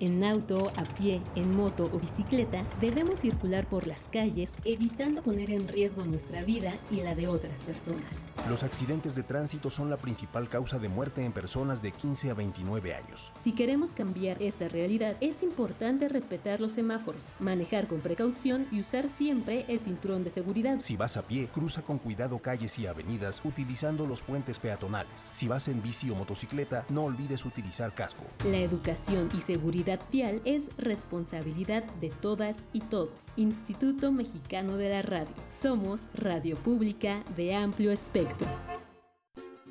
En 0.04 0.22
auto, 0.26 0.70
a 0.76 0.84
pie, 0.84 1.22
en 1.34 1.56
moto 1.56 1.90
o 1.94 1.98
bicicleta, 1.98 2.66
debemos 2.82 3.22
circular 3.22 3.66
por 3.66 3.88
las 3.88 4.10
calles 4.10 4.52
evitando 4.66 5.24
poner 5.24 5.50
en 5.50 5.66
riesgo 5.66 6.04
nuestra 6.04 6.44
vida 6.44 6.74
y 6.92 6.98
la 6.98 7.16
de 7.16 7.30
otras 7.30 7.62
personas. 7.62 8.04
Los 8.50 8.64
accidentes 8.64 9.16
de 9.16 9.24
tránsito 9.24 9.70
son 9.70 9.90
la 9.90 9.96
principal 9.96 10.50
causa 10.50 10.78
de 10.78 10.90
muerte 10.90 11.24
en 11.24 11.32
personas 11.32 11.82
de 11.82 11.94
15 11.94 12.32
a 12.32 12.34
29 12.34 12.94
años. 12.94 13.32
Si 13.42 13.54
queremos 13.54 13.92
cambiar 13.92 14.44
esta 14.44 14.68
realidad, 14.68 15.16
es 15.22 15.42
importante 15.42 16.10
respetar 16.10 16.60
los 16.60 16.74
semáforos, 16.74 17.24
manejar 17.40 17.88
con 17.88 18.02
precaución 18.02 18.68
y 18.74 18.82
usar 18.82 19.08
siempre 19.08 19.64
el 19.70 19.80
cinturón 19.80 20.26
de 20.26 20.32
seguridad. 20.32 20.82
Si 20.82 20.98
vas 20.98 21.16
a 21.16 21.22
pie, 21.22 21.48
cruza 21.48 21.82
con 21.82 21.98
cuidado 21.98 22.40
calles 22.40 22.78
y 22.78 22.88
avenidas 22.88 23.42
utilizando 23.46 24.06
los 24.06 24.22
puentes 24.22 24.60
peatonales. 24.60 25.30
Si 25.32 25.48
vas 25.48 25.70
en 25.70 25.82
bici 25.82 26.10
o 26.10 26.16
motocicleta, 26.16 26.84
no 26.90 27.06
olvides 27.06 27.46
utilizar 27.46 27.96
casco. 27.96 28.26
La 28.44 28.58
educación 28.58 29.30
y 29.34 29.40
seguridad 29.40 29.93
vial 30.12 30.42
es 30.46 30.64
responsabilidad 30.78 31.84
de 32.02 32.10
todas 32.10 32.56
y 32.74 32.80
todos. 32.80 33.30
Instituto 33.36 34.12
Mexicano 34.12 34.78
de 34.78 34.90
la 34.90 35.02
Radio. 35.02 35.34
Somos 35.62 36.00
Radio 36.16 36.56
Pública 36.56 37.24
de 37.36 37.56
amplio 37.56 37.92
espectro. 37.92 38.48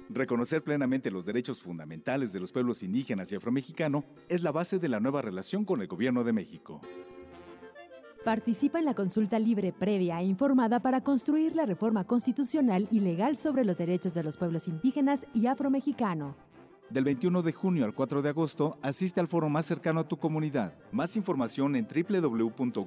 Reconocer 0.09 0.63
plenamente 0.63 1.11
los 1.11 1.25
derechos 1.25 1.63
fundamentales 1.63 2.33
de 2.33 2.41
los 2.41 2.53
pueblos 2.53 2.83
indígenas 2.83 3.33
y 3.33 3.37
afromexicano 3.37 4.05
es 4.29 4.43
la 4.43 4.53
base 4.53 4.79
de 4.79 4.89
la 4.89 5.01
nueva 5.01 5.23
relación 5.23 5.65
con 5.65 5.81
el 5.81 5.87
Gobierno 5.87 6.23
de 6.23 6.35
México. 6.35 6.83
Participa 8.25 8.79
en 8.79 8.85
la 8.85 8.95
consulta 8.95 9.39
libre, 9.39 9.73
previa 9.73 10.21
e 10.21 10.25
informada 10.25 10.81
para 10.81 11.03
construir 11.03 11.57
la 11.57 11.67
reforma 11.67 12.05
constitucional 12.05 12.87
y 12.91 13.01
legal 13.01 13.37
sobre 13.37 13.65
los 13.65 13.79
derechos 13.79 14.15
de 14.15 14.23
los 14.23 14.37
pueblos 14.37 14.69
indígenas 14.69 15.27
y 15.35 15.47
afromexicano. 15.47 16.37
Del 16.93 17.05
21 17.05 17.41
de 17.41 17.53
junio 17.53 17.87
al 17.87 17.95
4 17.95 18.21
de 18.21 18.29
agosto, 18.29 18.79
asiste 18.83 19.19
al 19.19 19.27
foro 19.27 19.49
más 19.49 19.65
cercano 19.65 20.01
a 20.01 20.09
tu 20.09 20.19
comunidad. 20.19 20.75
Más 20.93 21.17
información 21.17 21.75
en 21.75 21.89
www.gov.mx 21.89 22.79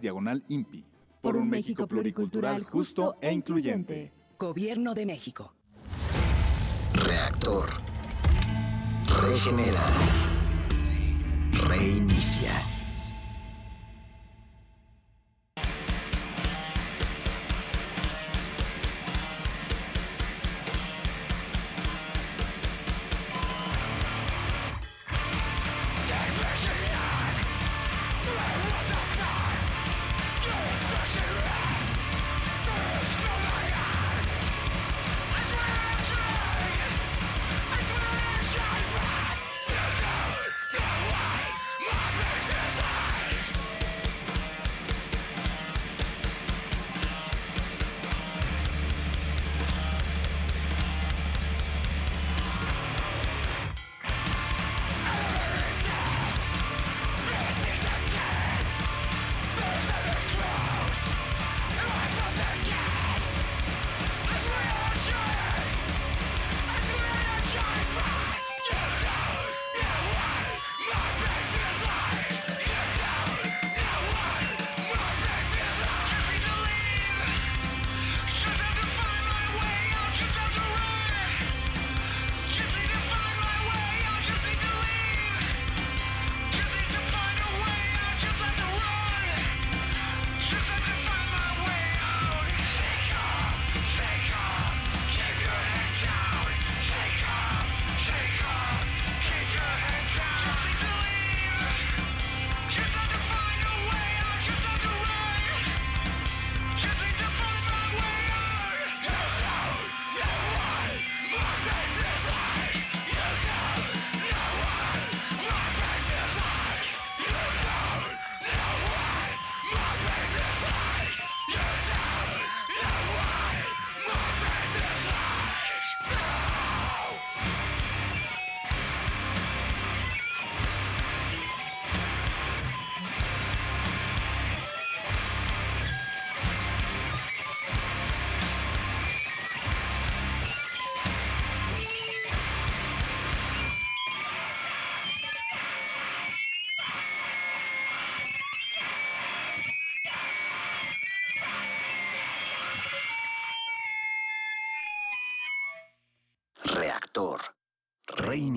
diagonal 0.00 0.44
INPI. 0.46 0.86
Por 1.20 1.36
un 1.36 1.50
México 1.50 1.88
pluricultural, 1.88 2.62
justo 2.62 3.16
e 3.20 3.32
incluyente. 3.32 4.12
Gobierno 4.38 4.94
de 4.94 5.06
México. 5.06 5.56
Reactor. 6.92 7.66
Regenera. 9.08 9.82
Reinicia. 11.66 12.73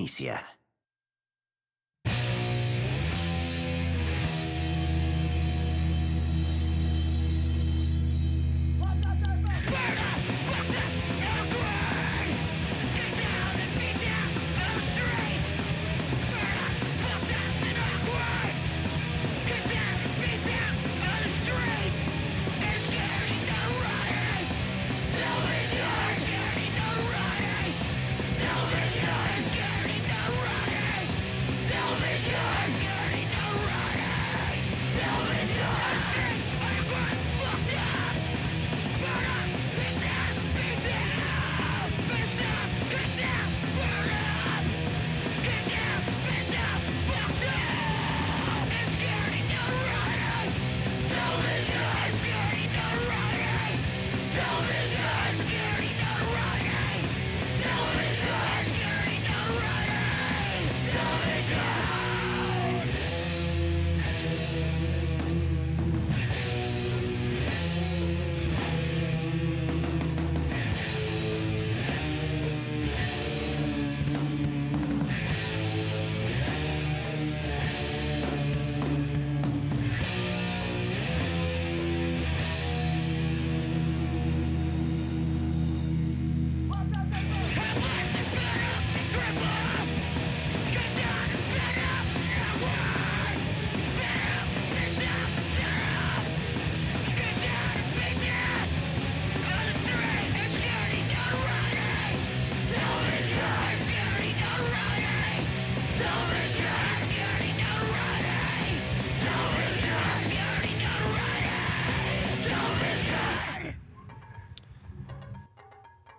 Reinicia. 0.07 0.46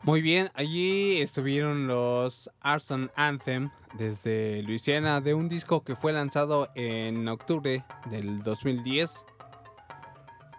Muy 0.08 0.22
bien, 0.22 0.50
allí 0.54 1.20
estuvieron 1.20 1.86
los 1.86 2.50
Arson 2.62 3.10
Anthem 3.14 3.68
desde 3.92 4.62
Luisiana 4.62 5.20
de 5.20 5.34
un 5.34 5.50
disco 5.50 5.84
que 5.84 5.96
fue 5.96 6.14
lanzado 6.14 6.70
en 6.74 7.28
octubre 7.28 7.84
del 8.06 8.42
2010. 8.42 9.26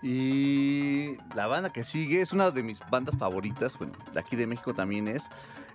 Y 0.03 1.17
la 1.33 1.47
banda 1.47 1.71
que 1.71 1.83
sigue 1.83 2.21
es 2.21 2.31
una 2.31 2.51
de 2.51 2.61
mis 2.61 2.79
bandas 2.91 3.17
favoritas, 3.17 3.75
bueno, 3.79 3.93
de 4.13 4.19
aquí 4.19 4.35
de 4.35 4.45
México 4.45 4.75
también 4.75 5.07
es. 5.07 5.31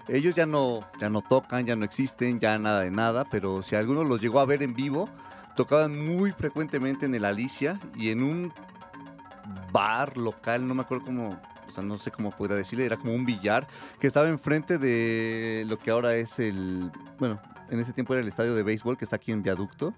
Ellos 0.06 0.36
ya 0.36 0.46
no, 0.46 0.88
ya 1.00 1.10
no 1.10 1.20
tocan, 1.22 1.66
ya 1.66 1.74
no 1.74 1.84
existen, 1.84 2.38
ya 2.38 2.56
nada 2.60 2.82
de 2.82 2.92
nada, 2.92 3.24
pero 3.28 3.60
si 3.60 3.74
alguno 3.74 4.04
los 4.04 4.20
llegó 4.20 4.38
a 4.38 4.44
ver 4.44 4.62
en 4.62 4.74
vivo, 4.74 5.08
tocaban 5.56 5.98
muy 5.98 6.30
frecuentemente 6.30 7.06
en 7.06 7.14
el 7.16 7.24
Alicia 7.24 7.80
y 7.96 8.10
en 8.10 8.22
un 8.22 8.52
bar 9.72 10.16
local, 10.16 10.64
no 10.68 10.76
me 10.76 10.82
acuerdo 10.82 11.06
cómo, 11.06 11.42
o 11.66 11.70
sea, 11.70 11.82
no 11.82 11.98
sé 11.98 12.10
cómo 12.10 12.30
podría 12.30 12.56
decirle, 12.56 12.84
era 12.84 12.96
como 12.96 13.14
un 13.14 13.24
billar 13.24 13.66
que 14.00 14.06
estaba 14.06 14.28
enfrente 14.28 14.78
de 14.78 15.64
lo 15.66 15.78
que 15.78 15.90
ahora 15.90 16.14
es 16.14 16.38
el, 16.38 16.90
bueno, 17.18 17.40
en 17.70 17.80
ese 17.80 17.92
tiempo 17.92 18.14
era 18.14 18.22
el 18.22 18.28
estadio 18.28 18.54
de 18.54 18.62
béisbol 18.62 18.96
que 18.96 19.04
está 19.04 19.16
aquí 19.16 19.32
en 19.32 19.42
Viaducto, 19.42 19.94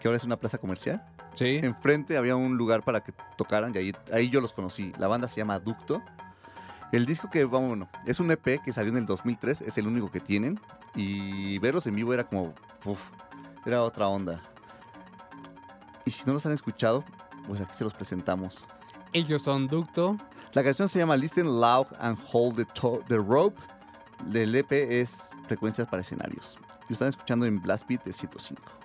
que 0.00 0.08
ahora 0.08 0.16
es 0.16 0.24
una 0.24 0.36
plaza 0.36 0.58
comercial. 0.58 1.02
Sí. 1.32 1.60
Enfrente 1.62 2.16
había 2.16 2.36
un 2.36 2.56
lugar 2.56 2.82
para 2.82 3.02
que 3.02 3.12
tocaran 3.36 3.74
y 3.74 3.78
ahí, 3.78 3.92
ahí 4.12 4.28
yo 4.28 4.40
los 4.40 4.52
conocí. 4.52 4.92
La 4.98 5.06
banda 5.06 5.28
se 5.28 5.36
llama 5.36 5.58
Ducto. 5.58 6.02
El 6.90 7.06
disco 7.06 7.30
que, 7.30 7.44
vamos, 7.44 7.68
bueno, 7.68 7.88
es 8.04 8.20
un 8.20 8.30
EP 8.30 8.60
que 8.62 8.72
salió 8.72 8.90
en 8.90 8.98
el 8.98 9.06
2003, 9.06 9.62
es 9.62 9.78
el 9.78 9.86
único 9.86 10.10
que 10.10 10.20
tienen. 10.20 10.60
Y 10.94 11.58
verlos 11.58 11.86
en 11.86 11.94
vivo 11.94 12.12
era 12.12 12.24
como, 12.24 12.52
uf, 12.84 13.00
era 13.64 13.82
otra 13.82 14.08
onda. 14.08 14.42
Y 16.04 16.10
si 16.10 16.24
no 16.26 16.34
los 16.34 16.44
han 16.44 16.52
escuchado, 16.52 17.04
pues 17.46 17.60
aquí 17.60 17.74
se 17.74 17.84
los 17.84 17.94
presentamos. 17.94 18.66
Ellos 19.12 19.42
son 19.42 19.68
Ducto. 19.68 20.16
La 20.54 20.62
canción 20.62 20.88
se 20.88 20.98
llama 20.98 21.16
Listen 21.16 21.46
Loud 21.60 21.86
and 21.98 22.18
Hold 22.32 22.56
the, 22.56 22.66
the 23.08 23.16
Rope. 23.16 23.60
El 24.32 24.54
EP 24.54 24.72
es 24.72 25.30
Frecuencias 25.46 25.88
para 25.88 26.00
Escenarios. 26.00 26.58
Y 26.88 26.94
están 26.94 27.08
escuchando 27.08 27.44
en 27.44 27.60
Blast 27.60 27.86
Beat 27.88 28.04
de 28.04 28.12
105. 28.12 28.81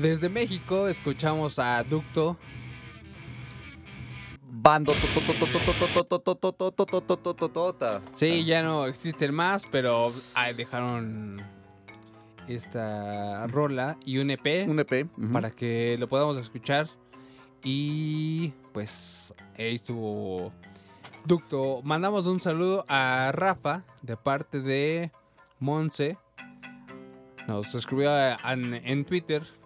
Desde 0.00 0.28
México 0.28 0.86
escuchamos 0.86 1.58
a 1.58 1.82
Ducto. 1.82 2.36
Bando. 4.48 4.92
Sí, 8.14 8.44
ya 8.44 8.62
no 8.62 8.86
existen 8.86 9.34
más, 9.34 9.66
pero 9.68 10.12
ah, 10.34 10.52
dejaron 10.52 11.42
esta 12.46 13.48
rola 13.48 13.98
y 14.04 14.18
un 14.18 14.30
EP. 14.30 14.68
Un 14.68 14.78
EP. 14.78 15.08
Para 15.32 15.50
que 15.50 15.96
lo 15.98 16.08
podamos 16.08 16.36
escuchar. 16.38 16.86
Y 17.64 18.52
pues 18.72 19.34
ahí 19.58 19.74
estuvo 19.74 20.52
Ducto. 21.24 21.80
Mandamos 21.82 22.26
un 22.26 22.38
saludo 22.38 22.84
a 22.86 23.32
Rafa 23.32 23.82
de 24.02 24.16
parte 24.16 24.60
de 24.60 25.10
Monse. 25.58 26.18
Nos 27.48 27.74
escribió 27.74 28.16
en, 28.16 28.74
en 28.74 29.04
Twitter. 29.04 29.57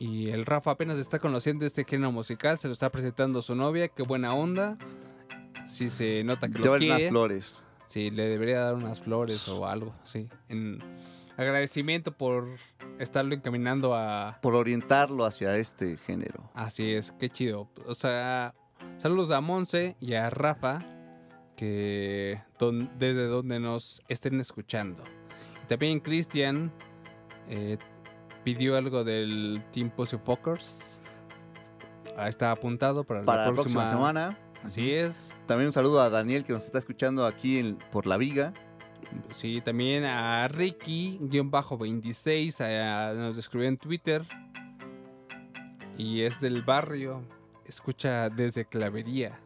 Y 0.00 0.30
el 0.30 0.46
Rafa 0.46 0.72
apenas 0.72 0.96
está 0.98 1.18
conociendo 1.18 1.64
este 1.66 1.84
género 1.84 2.10
musical. 2.10 2.58
Se 2.58 2.66
lo 2.66 2.72
está 2.72 2.90
presentando 2.90 3.38
a 3.40 3.42
su 3.42 3.54
novia. 3.54 3.86
Qué 3.88 4.02
buena 4.02 4.34
onda. 4.34 4.76
Sí 5.68 5.90
se 5.90 6.24
nota 6.24 6.48
que 6.48 6.54
lo 6.58 6.64
Llévale 6.64 6.78
quiere. 6.86 6.94
unas 7.02 7.10
flores. 7.10 7.64
Sí, 7.86 8.10
le 8.10 8.24
debería 8.28 8.60
dar 8.60 8.74
unas 8.76 9.00
flores 9.02 9.46
o 9.48 9.66
algo, 9.66 9.94
sí. 10.04 10.28
En 10.48 10.78
agradecimiento 11.36 12.12
por 12.12 12.46
estarlo 12.98 13.34
encaminando 13.34 13.94
a... 13.94 14.38
Por 14.40 14.54
orientarlo 14.54 15.24
hacia 15.24 15.56
este 15.56 15.96
género. 15.96 16.50
Así 16.54 16.92
es, 16.92 17.12
qué 17.12 17.28
chido. 17.28 17.68
O 17.86 17.94
sea, 17.94 18.54
saludos 18.98 19.30
a 19.32 19.40
Monse 19.40 19.96
y 20.00 20.14
a 20.14 20.30
Rafa, 20.30 20.78
que 21.56 22.40
don- 22.58 22.90
desde 22.98 23.26
donde 23.26 23.58
nos 23.60 24.02
estén 24.08 24.38
escuchando. 24.40 25.02
Y 25.64 25.66
también 25.66 26.00
Cristian 26.00 26.72
eh, 27.48 27.76
pidió 28.54 28.76
algo 28.76 29.02
del 29.04 29.62
Team 29.72 29.90
Pussy 29.90 30.16
Fuckers. 30.18 30.98
Ahí 32.16 32.28
está 32.28 32.50
apuntado 32.52 33.04
para, 33.04 33.24
Para 33.24 33.46
la 33.46 33.52
próxima, 33.54 33.86
semana. 33.86 34.36
Así 34.64 34.92
es. 34.92 35.32
También 35.46 35.68
un 35.68 35.72
saludo 35.72 36.00
a 36.02 36.10
Daniel 36.10 36.44
que 36.44 36.52
nos 36.52 36.64
está 36.64 36.78
escuchando 36.78 37.24
aquí 37.26 37.58
en- 37.58 37.76
por 37.90 38.06
la 38.06 38.16
viga. 38.16 38.52
Sí, 39.30 39.60
también 39.62 40.04
a 40.04 40.46
Ricky-26 40.48 42.60
a- 42.60 43.14
nos 43.14 43.38
escribió 43.38 43.68
en 43.68 43.76
Twitter. 43.76 44.24
Y 45.96 46.22
es 46.22 46.40
del 46.40 46.62
barrio. 46.62 47.22
Escucha 47.64 48.28
desde 48.30 48.64
Clavería. 48.64 49.38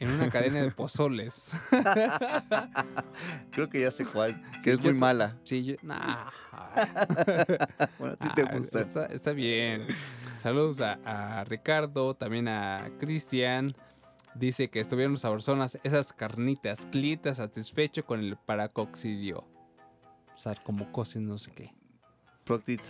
En 0.00 0.10
una 0.12 0.30
cadena 0.30 0.62
de 0.62 0.70
pozoles. 0.70 1.52
Creo 3.50 3.68
que 3.68 3.80
ya 3.80 3.90
sé 3.90 4.04
cuál. 4.04 4.40
Que 4.54 4.62
Sí, 4.62 4.70
es 4.70 4.80
muy 4.80 4.90
te- 4.92 4.98
mala. 4.98 5.36
Sí, 5.44 5.64
yo. 5.64 5.74
nah. 5.82 6.30
bueno, 7.98 8.14
a 8.14 8.16
ti 8.16 8.28
te 8.34 8.44
gusta. 8.44 8.80
Está, 8.80 9.06
está 9.06 9.32
bien. 9.32 9.86
Saludos 10.40 10.80
a, 10.80 10.98
a 11.40 11.44
Ricardo, 11.44 12.14
también 12.14 12.48
a 12.48 12.90
Cristian. 13.00 13.74
Dice 14.34 14.68
que 14.70 14.78
estuvieron 14.80 15.16
sabrosas 15.16 15.78
esas 15.82 16.12
carnitas. 16.12 16.86
Clita 16.86 17.34
satisfecho 17.34 18.04
con 18.04 18.20
el 18.20 18.36
paracoxidio. 18.36 19.44
Sarcomocosis, 20.36 21.20
no 21.20 21.38
sé 21.38 21.50
qué. 21.52 21.74
Proctit. 22.44 22.80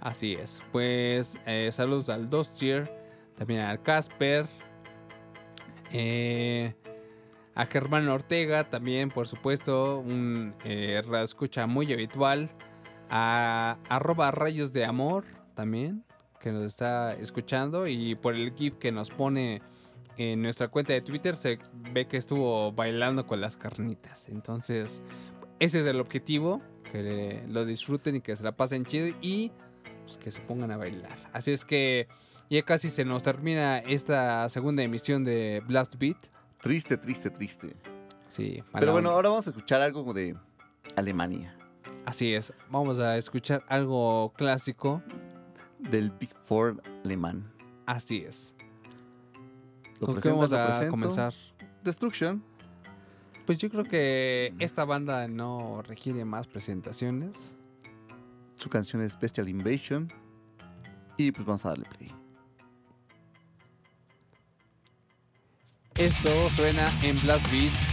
Así 0.00 0.34
es. 0.34 0.62
Pues 0.70 1.40
eh, 1.44 1.70
saludos 1.72 2.08
al 2.08 2.30
Dostier, 2.30 2.88
también 3.36 3.60
al 3.62 3.82
Casper, 3.82 4.46
eh, 5.92 6.74
a 7.54 7.66
Germán 7.66 8.08
Ortega, 8.08 8.70
también 8.70 9.10
por 9.10 9.28
supuesto, 9.28 9.98
un 9.98 10.54
eh, 10.64 11.02
escucha 11.22 11.66
muy 11.66 11.92
habitual, 11.92 12.50
a 13.08 13.78
arroba 13.88 14.30
rayos 14.30 14.72
de 14.72 14.84
amor 14.84 15.24
también, 15.54 16.04
que 16.40 16.52
nos 16.52 16.64
está 16.64 17.14
escuchando 17.14 17.86
y 17.86 18.14
por 18.14 18.34
el 18.34 18.54
GIF 18.54 18.76
que 18.76 18.92
nos 18.92 19.10
pone 19.10 19.62
en 20.16 20.42
nuestra 20.42 20.68
cuenta 20.68 20.92
de 20.92 21.00
Twitter 21.00 21.36
se 21.36 21.58
ve 21.92 22.06
que 22.06 22.16
estuvo 22.16 22.72
bailando 22.72 23.26
con 23.26 23.40
las 23.40 23.56
carnitas. 23.56 24.28
Entonces, 24.28 25.02
ese 25.58 25.80
es 25.80 25.86
el 25.86 26.00
objetivo, 26.00 26.60
que 26.90 27.44
lo 27.48 27.64
disfruten 27.64 28.16
y 28.16 28.20
que 28.20 28.36
se 28.36 28.42
la 28.42 28.52
pasen 28.52 28.84
chido 28.84 29.16
y 29.20 29.50
pues, 30.02 30.18
que 30.18 30.30
se 30.30 30.40
pongan 30.40 30.70
a 30.72 30.76
bailar. 30.76 31.18
Así 31.32 31.52
es 31.52 31.64
que 31.64 32.08
ya 32.50 32.62
casi 32.62 32.90
se 32.90 33.04
nos 33.04 33.22
termina 33.22 33.78
esta 33.78 34.48
segunda 34.48 34.82
emisión 34.82 35.24
de 35.24 35.62
Blast 35.66 35.96
Beat. 35.98 36.18
Triste, 36.60 36.96
triste, 36.96 37.30
triste. 37.30 37.76
Sí, 38.28 38.62
Pero 38.72 38.92
bueno, 38.92 39.08
onda. 39.08 39.16
ahora 39.16 39.28
vamos 39.30 39.46
a 39.46 39.50
escuchar 39.50 39.80
algo 39.80 40.12
de 40.12 40.36
Alemania. 40.96 41.56
Así 42.06 42.34
es, 42.34 42.52
vamos 42.70 42.98
a 42.98 43.16
escuchar 43.16 43.64
algo 43.68 44.32
clásico. 44.36 45.02
Del 45.78 46.10
Big 46.10 46.30
Four 46.44 46.82
alemán. 47.04 47.50
Así 47.86 48.18
es. 48.18 48.54
¿Lo 49.98 50.08
¿Con 50.08 50.20
qué 50.20 50.28
vamos 50.28 50.50
lo 50.50 50.58
a 50.58 50.66
presento? 50.66 50.90
comenzar? 50.90 51.34
Destruction. 51.82 52.44
Pues 53.46 53.58
yo 53.58 53.70
creo 53.70 53.84
que 53.84 54.52
esta 54.58 54.84
banda 54.84 55.26
no 55.26 55.80
requiere 55.82 56.24
más 56.26 56.46
presentaciones. 56.46 57.56
Su 58.56 58.68
canción 58.68 59.00
es 59.02 59.12
Special 59.12 59.48
Invasion. 59.48 60.12
Y 61.16 61.32
pues 61.32 61.46
vamos 61.46 61.64
a 61.64 61.70
darle 61.70 61.86
play. 61.96 62.12
Esto 66.00 66.48
suena 66.56 66.90
en 67.02 67.20
Blast 67.20 67.46
Beat. 67.50 67.89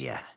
Yeah. 0.00 0.27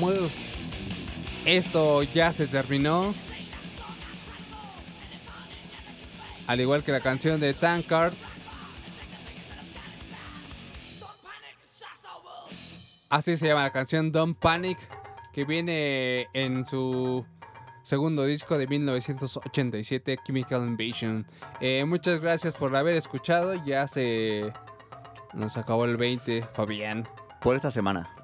Pues 0.00 0.92
esto 1.44 2.02
ya 2.02 2.32
se 2.32 2.46
terminó. 2.46 3.14
Al 6.46 6.60
igual 6.60 6.82
que 6.82 6.90
la 6.90 7.00
canción 7.00 7.38
de 7.38 7.52
Tankard. 7.52 8.14
Así 13.10 13.36
se 13.36 13.48
llama 13.48 13.62
la 13.62 13.72
canción 13.72 14.10
Don't 14.10 14.38
Panic, 14.38 14.78
que 15.32 15.44
viene 15.44 16.28
en 16.32 16.64
su 16.64 17.26
segundo 17.82 18.24
disco 18.24 18.56
de 18.56 18.68
1987, 18.68 20.18
Chemical 20.24 20.62
Invasion. 20.62 21.26
Eh, 21.60 21.84
muchas 21.84 22.20
gracias 22.20 22.54
por 22.54 22.74
haber 22.74 22.96
escuchado. 22.96 23.54
Ya 23.66 23.86
se 23.86 24.52
nos 25.34 25.56
acabó 25.56 25.84
el 25.84 25.96
20, 25.96 26.42
Fabián. 26.54 27.06
Por 27.42 27.56
esta 27.56 27.70
semana. 27.70 28.19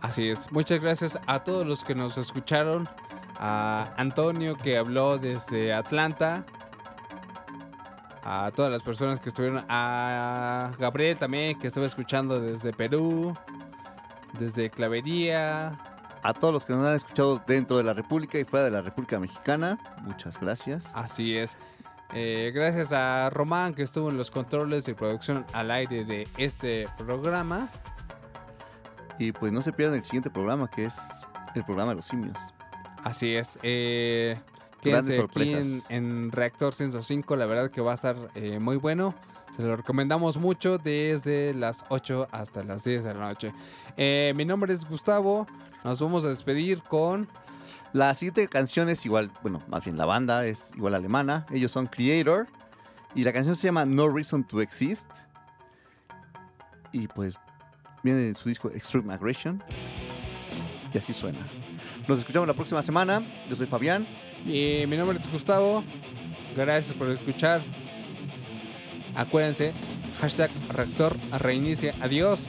Así 0.00 0.28
es. 0.28 0.50
Muchas 0.52 0.80
gracias 0.80 1.18
a 1.26 1.42
todos 1.44 1.66
los 1.66 1.84
que 1.84 1.94
nos 1.94 2.18
escucharon. 2.18 2.88
A 3.40 3.92
Antonio 3.96 4.56
que 4.56 4.76
habló 4.78 5.18
desde 5.18 5.72
Atlanta. 5.72 6.44
A 8.24 8.50
todas 8.54 8.70
las 8.70 8.82
personas 8.82 9.20
que 9.20 9.28
estuvieron. 9.28 9.64
A 9.68 10.72
Gabriel 10.78 11.16
también 11.18 11.58
que 11.58 11.66
estaba 11.66 11.86
escuchando 11.86 12.40
desde 12.40 12.72
Perú. 12.72 13.36
Desde 14.38 14.70
Clavería. 14.70 15.78
a 16.22 16.34
todos 16.34 16.52
los 16.52 16.64
que 16.64 16.72
nos 16.74 16.86
han 16.86 16.94
escuchado 16.96 17.40
dentro 17.46 17.76
de 17.76 17.84
la 17.84 17.94
República 17.94 18.38
y 18.38 18.44
fuera 18.44 18.66
de 18.66 18.70
la 18.72 18.82
República 18.82 19.18
Mexicana, 19.18 19.78
muchas 20.02 20.38
gracias. 20.38 20.90
Así 20.94 21.36
es. 21.36 21.56
Eh, 22.12 22.50
gracias 22.54 22.92
a 22.92 23.30
Román 23.30 23.72
que 23.74 23.82
estuvo 23.82 24.10
en 24.10 24.16
los 24.18 24.30
controles 24.30 24.84
de 24.84 24.94
producción 24.94 25.46
al 25.52 25.70
aire 25.70 26.04
de 26.04 26.26
este 26.36 26.88
programa. 26.98 27.70
Y 29.18 29.32
pues 29.32 29.52
no 29.52 29.62
se 29.62 29.72
pierdan 29.72 29.96
el 29.96 30.04
siguiente 30.04 30.30
programa, 30.30 30.70
que 30.70 30.84
es 30.84 30.96
el 31.54 31.64
programa 31.64 31.90
de 31.90 31.96
los 31.96 32.06
simios. 32.06 32.38
Así 33.02 33.34
es. 33.34 33.58
Eh, 33.62 34.38
Grandes 34.82 35.16
quédense 35.16 35.40
aquí 35.42 35.50
en, 35.54 35.64
sorpresas. 35.64 35.90
en 35.90 36.32
Reactor 36.32 36.74
105. 36.74 37.36
La 37.36 37.46
verdad 37.46 37.70
que 37.70 37.80
va 37.80 37.92
a 37.92 37.94
estar 37.94 38.30
eh, 38.34 38.58
muy 38.58 38.76
bueno. 38.76 39.14
Se 39.56 39.62
lo 39.62 39.76
recomendamos 39.76 40.36
mucho 40.36 40.78
desde 40.78 41.52
las 41.52 41.84
8 41.88 42.28
hasta 42.30 42.62
las 42.62 42.84
10 42.84 43.02
de 43.02 43.14
la 43.14 43.20
noche. 43.20 43.52
Eh, 43.96 44.32
mi 44.36 44.44
nombre 44.44 44.72
es 44.72 44.88
Gustavo. 44.88 45.46
Nos 45.84 46.00
vamos 46.00 46.24
a 46.24 46.28
despedir 46.28 46.82
con... 46.82 47.28
La 47.92 48.14
siguiente 48.14 48.46
canción 48.48 48.90
es 48.90 49.06
igual, 49.06 49.32
bueno, 49.40 49.62
más 49.66 49.82
bien 49.82 49.96
la 49.96 50.04
banda 50.04 50.44
es 50.44 50.70
igual 50.76 50.94
alemana. 50.94 51.46
Ellos 51.50 51.72
son 51.72 51.86
Creator. 51.86 52.46
Y 53.14 53.24
la 53.24 53.32
canción 53.32 53.56
se 53.56 53.66
llama 53.66 53.86
No 53.86 54.08
Reason 54.08 54.44
to 54.44 54.60
Exist. 54.60 55.10
Y 56.92 57.08
pues 57.08 57.38
viene 58.02 58.20
de 58.20 58.34
su 58.34 58.48
disco 58.48 58.70
Extreme 58.70 59.14
Aggression. 59.14 59.62
Y 60.92 60.98
así 60.98 61.12
suena. 61.12 61.38
Nos 62.06 62.20
escuchamos 62.20 62.48
la 62.48 62.54
próxima 62.54 62.82
semana. 62.82 63.22
Yo 63.48 63.56
soy 63.56 63.66
Fabián. 63.66 64.06
Y 64.46 64.86
mi 64.86 64.96
nombre 64.96 65.18
es 65.18 65.30
Gustavo. 65.30 65.84
Gracias 66.56 66.94
por 66.94 67.10
escuchar. 67.10 67.60
Acuérdense, 69.14 69.72
hashtag 70.20 70.50
reactor 70.70 71.16
reinicia. 71.38 71.94
Adiós. 72.00 72.46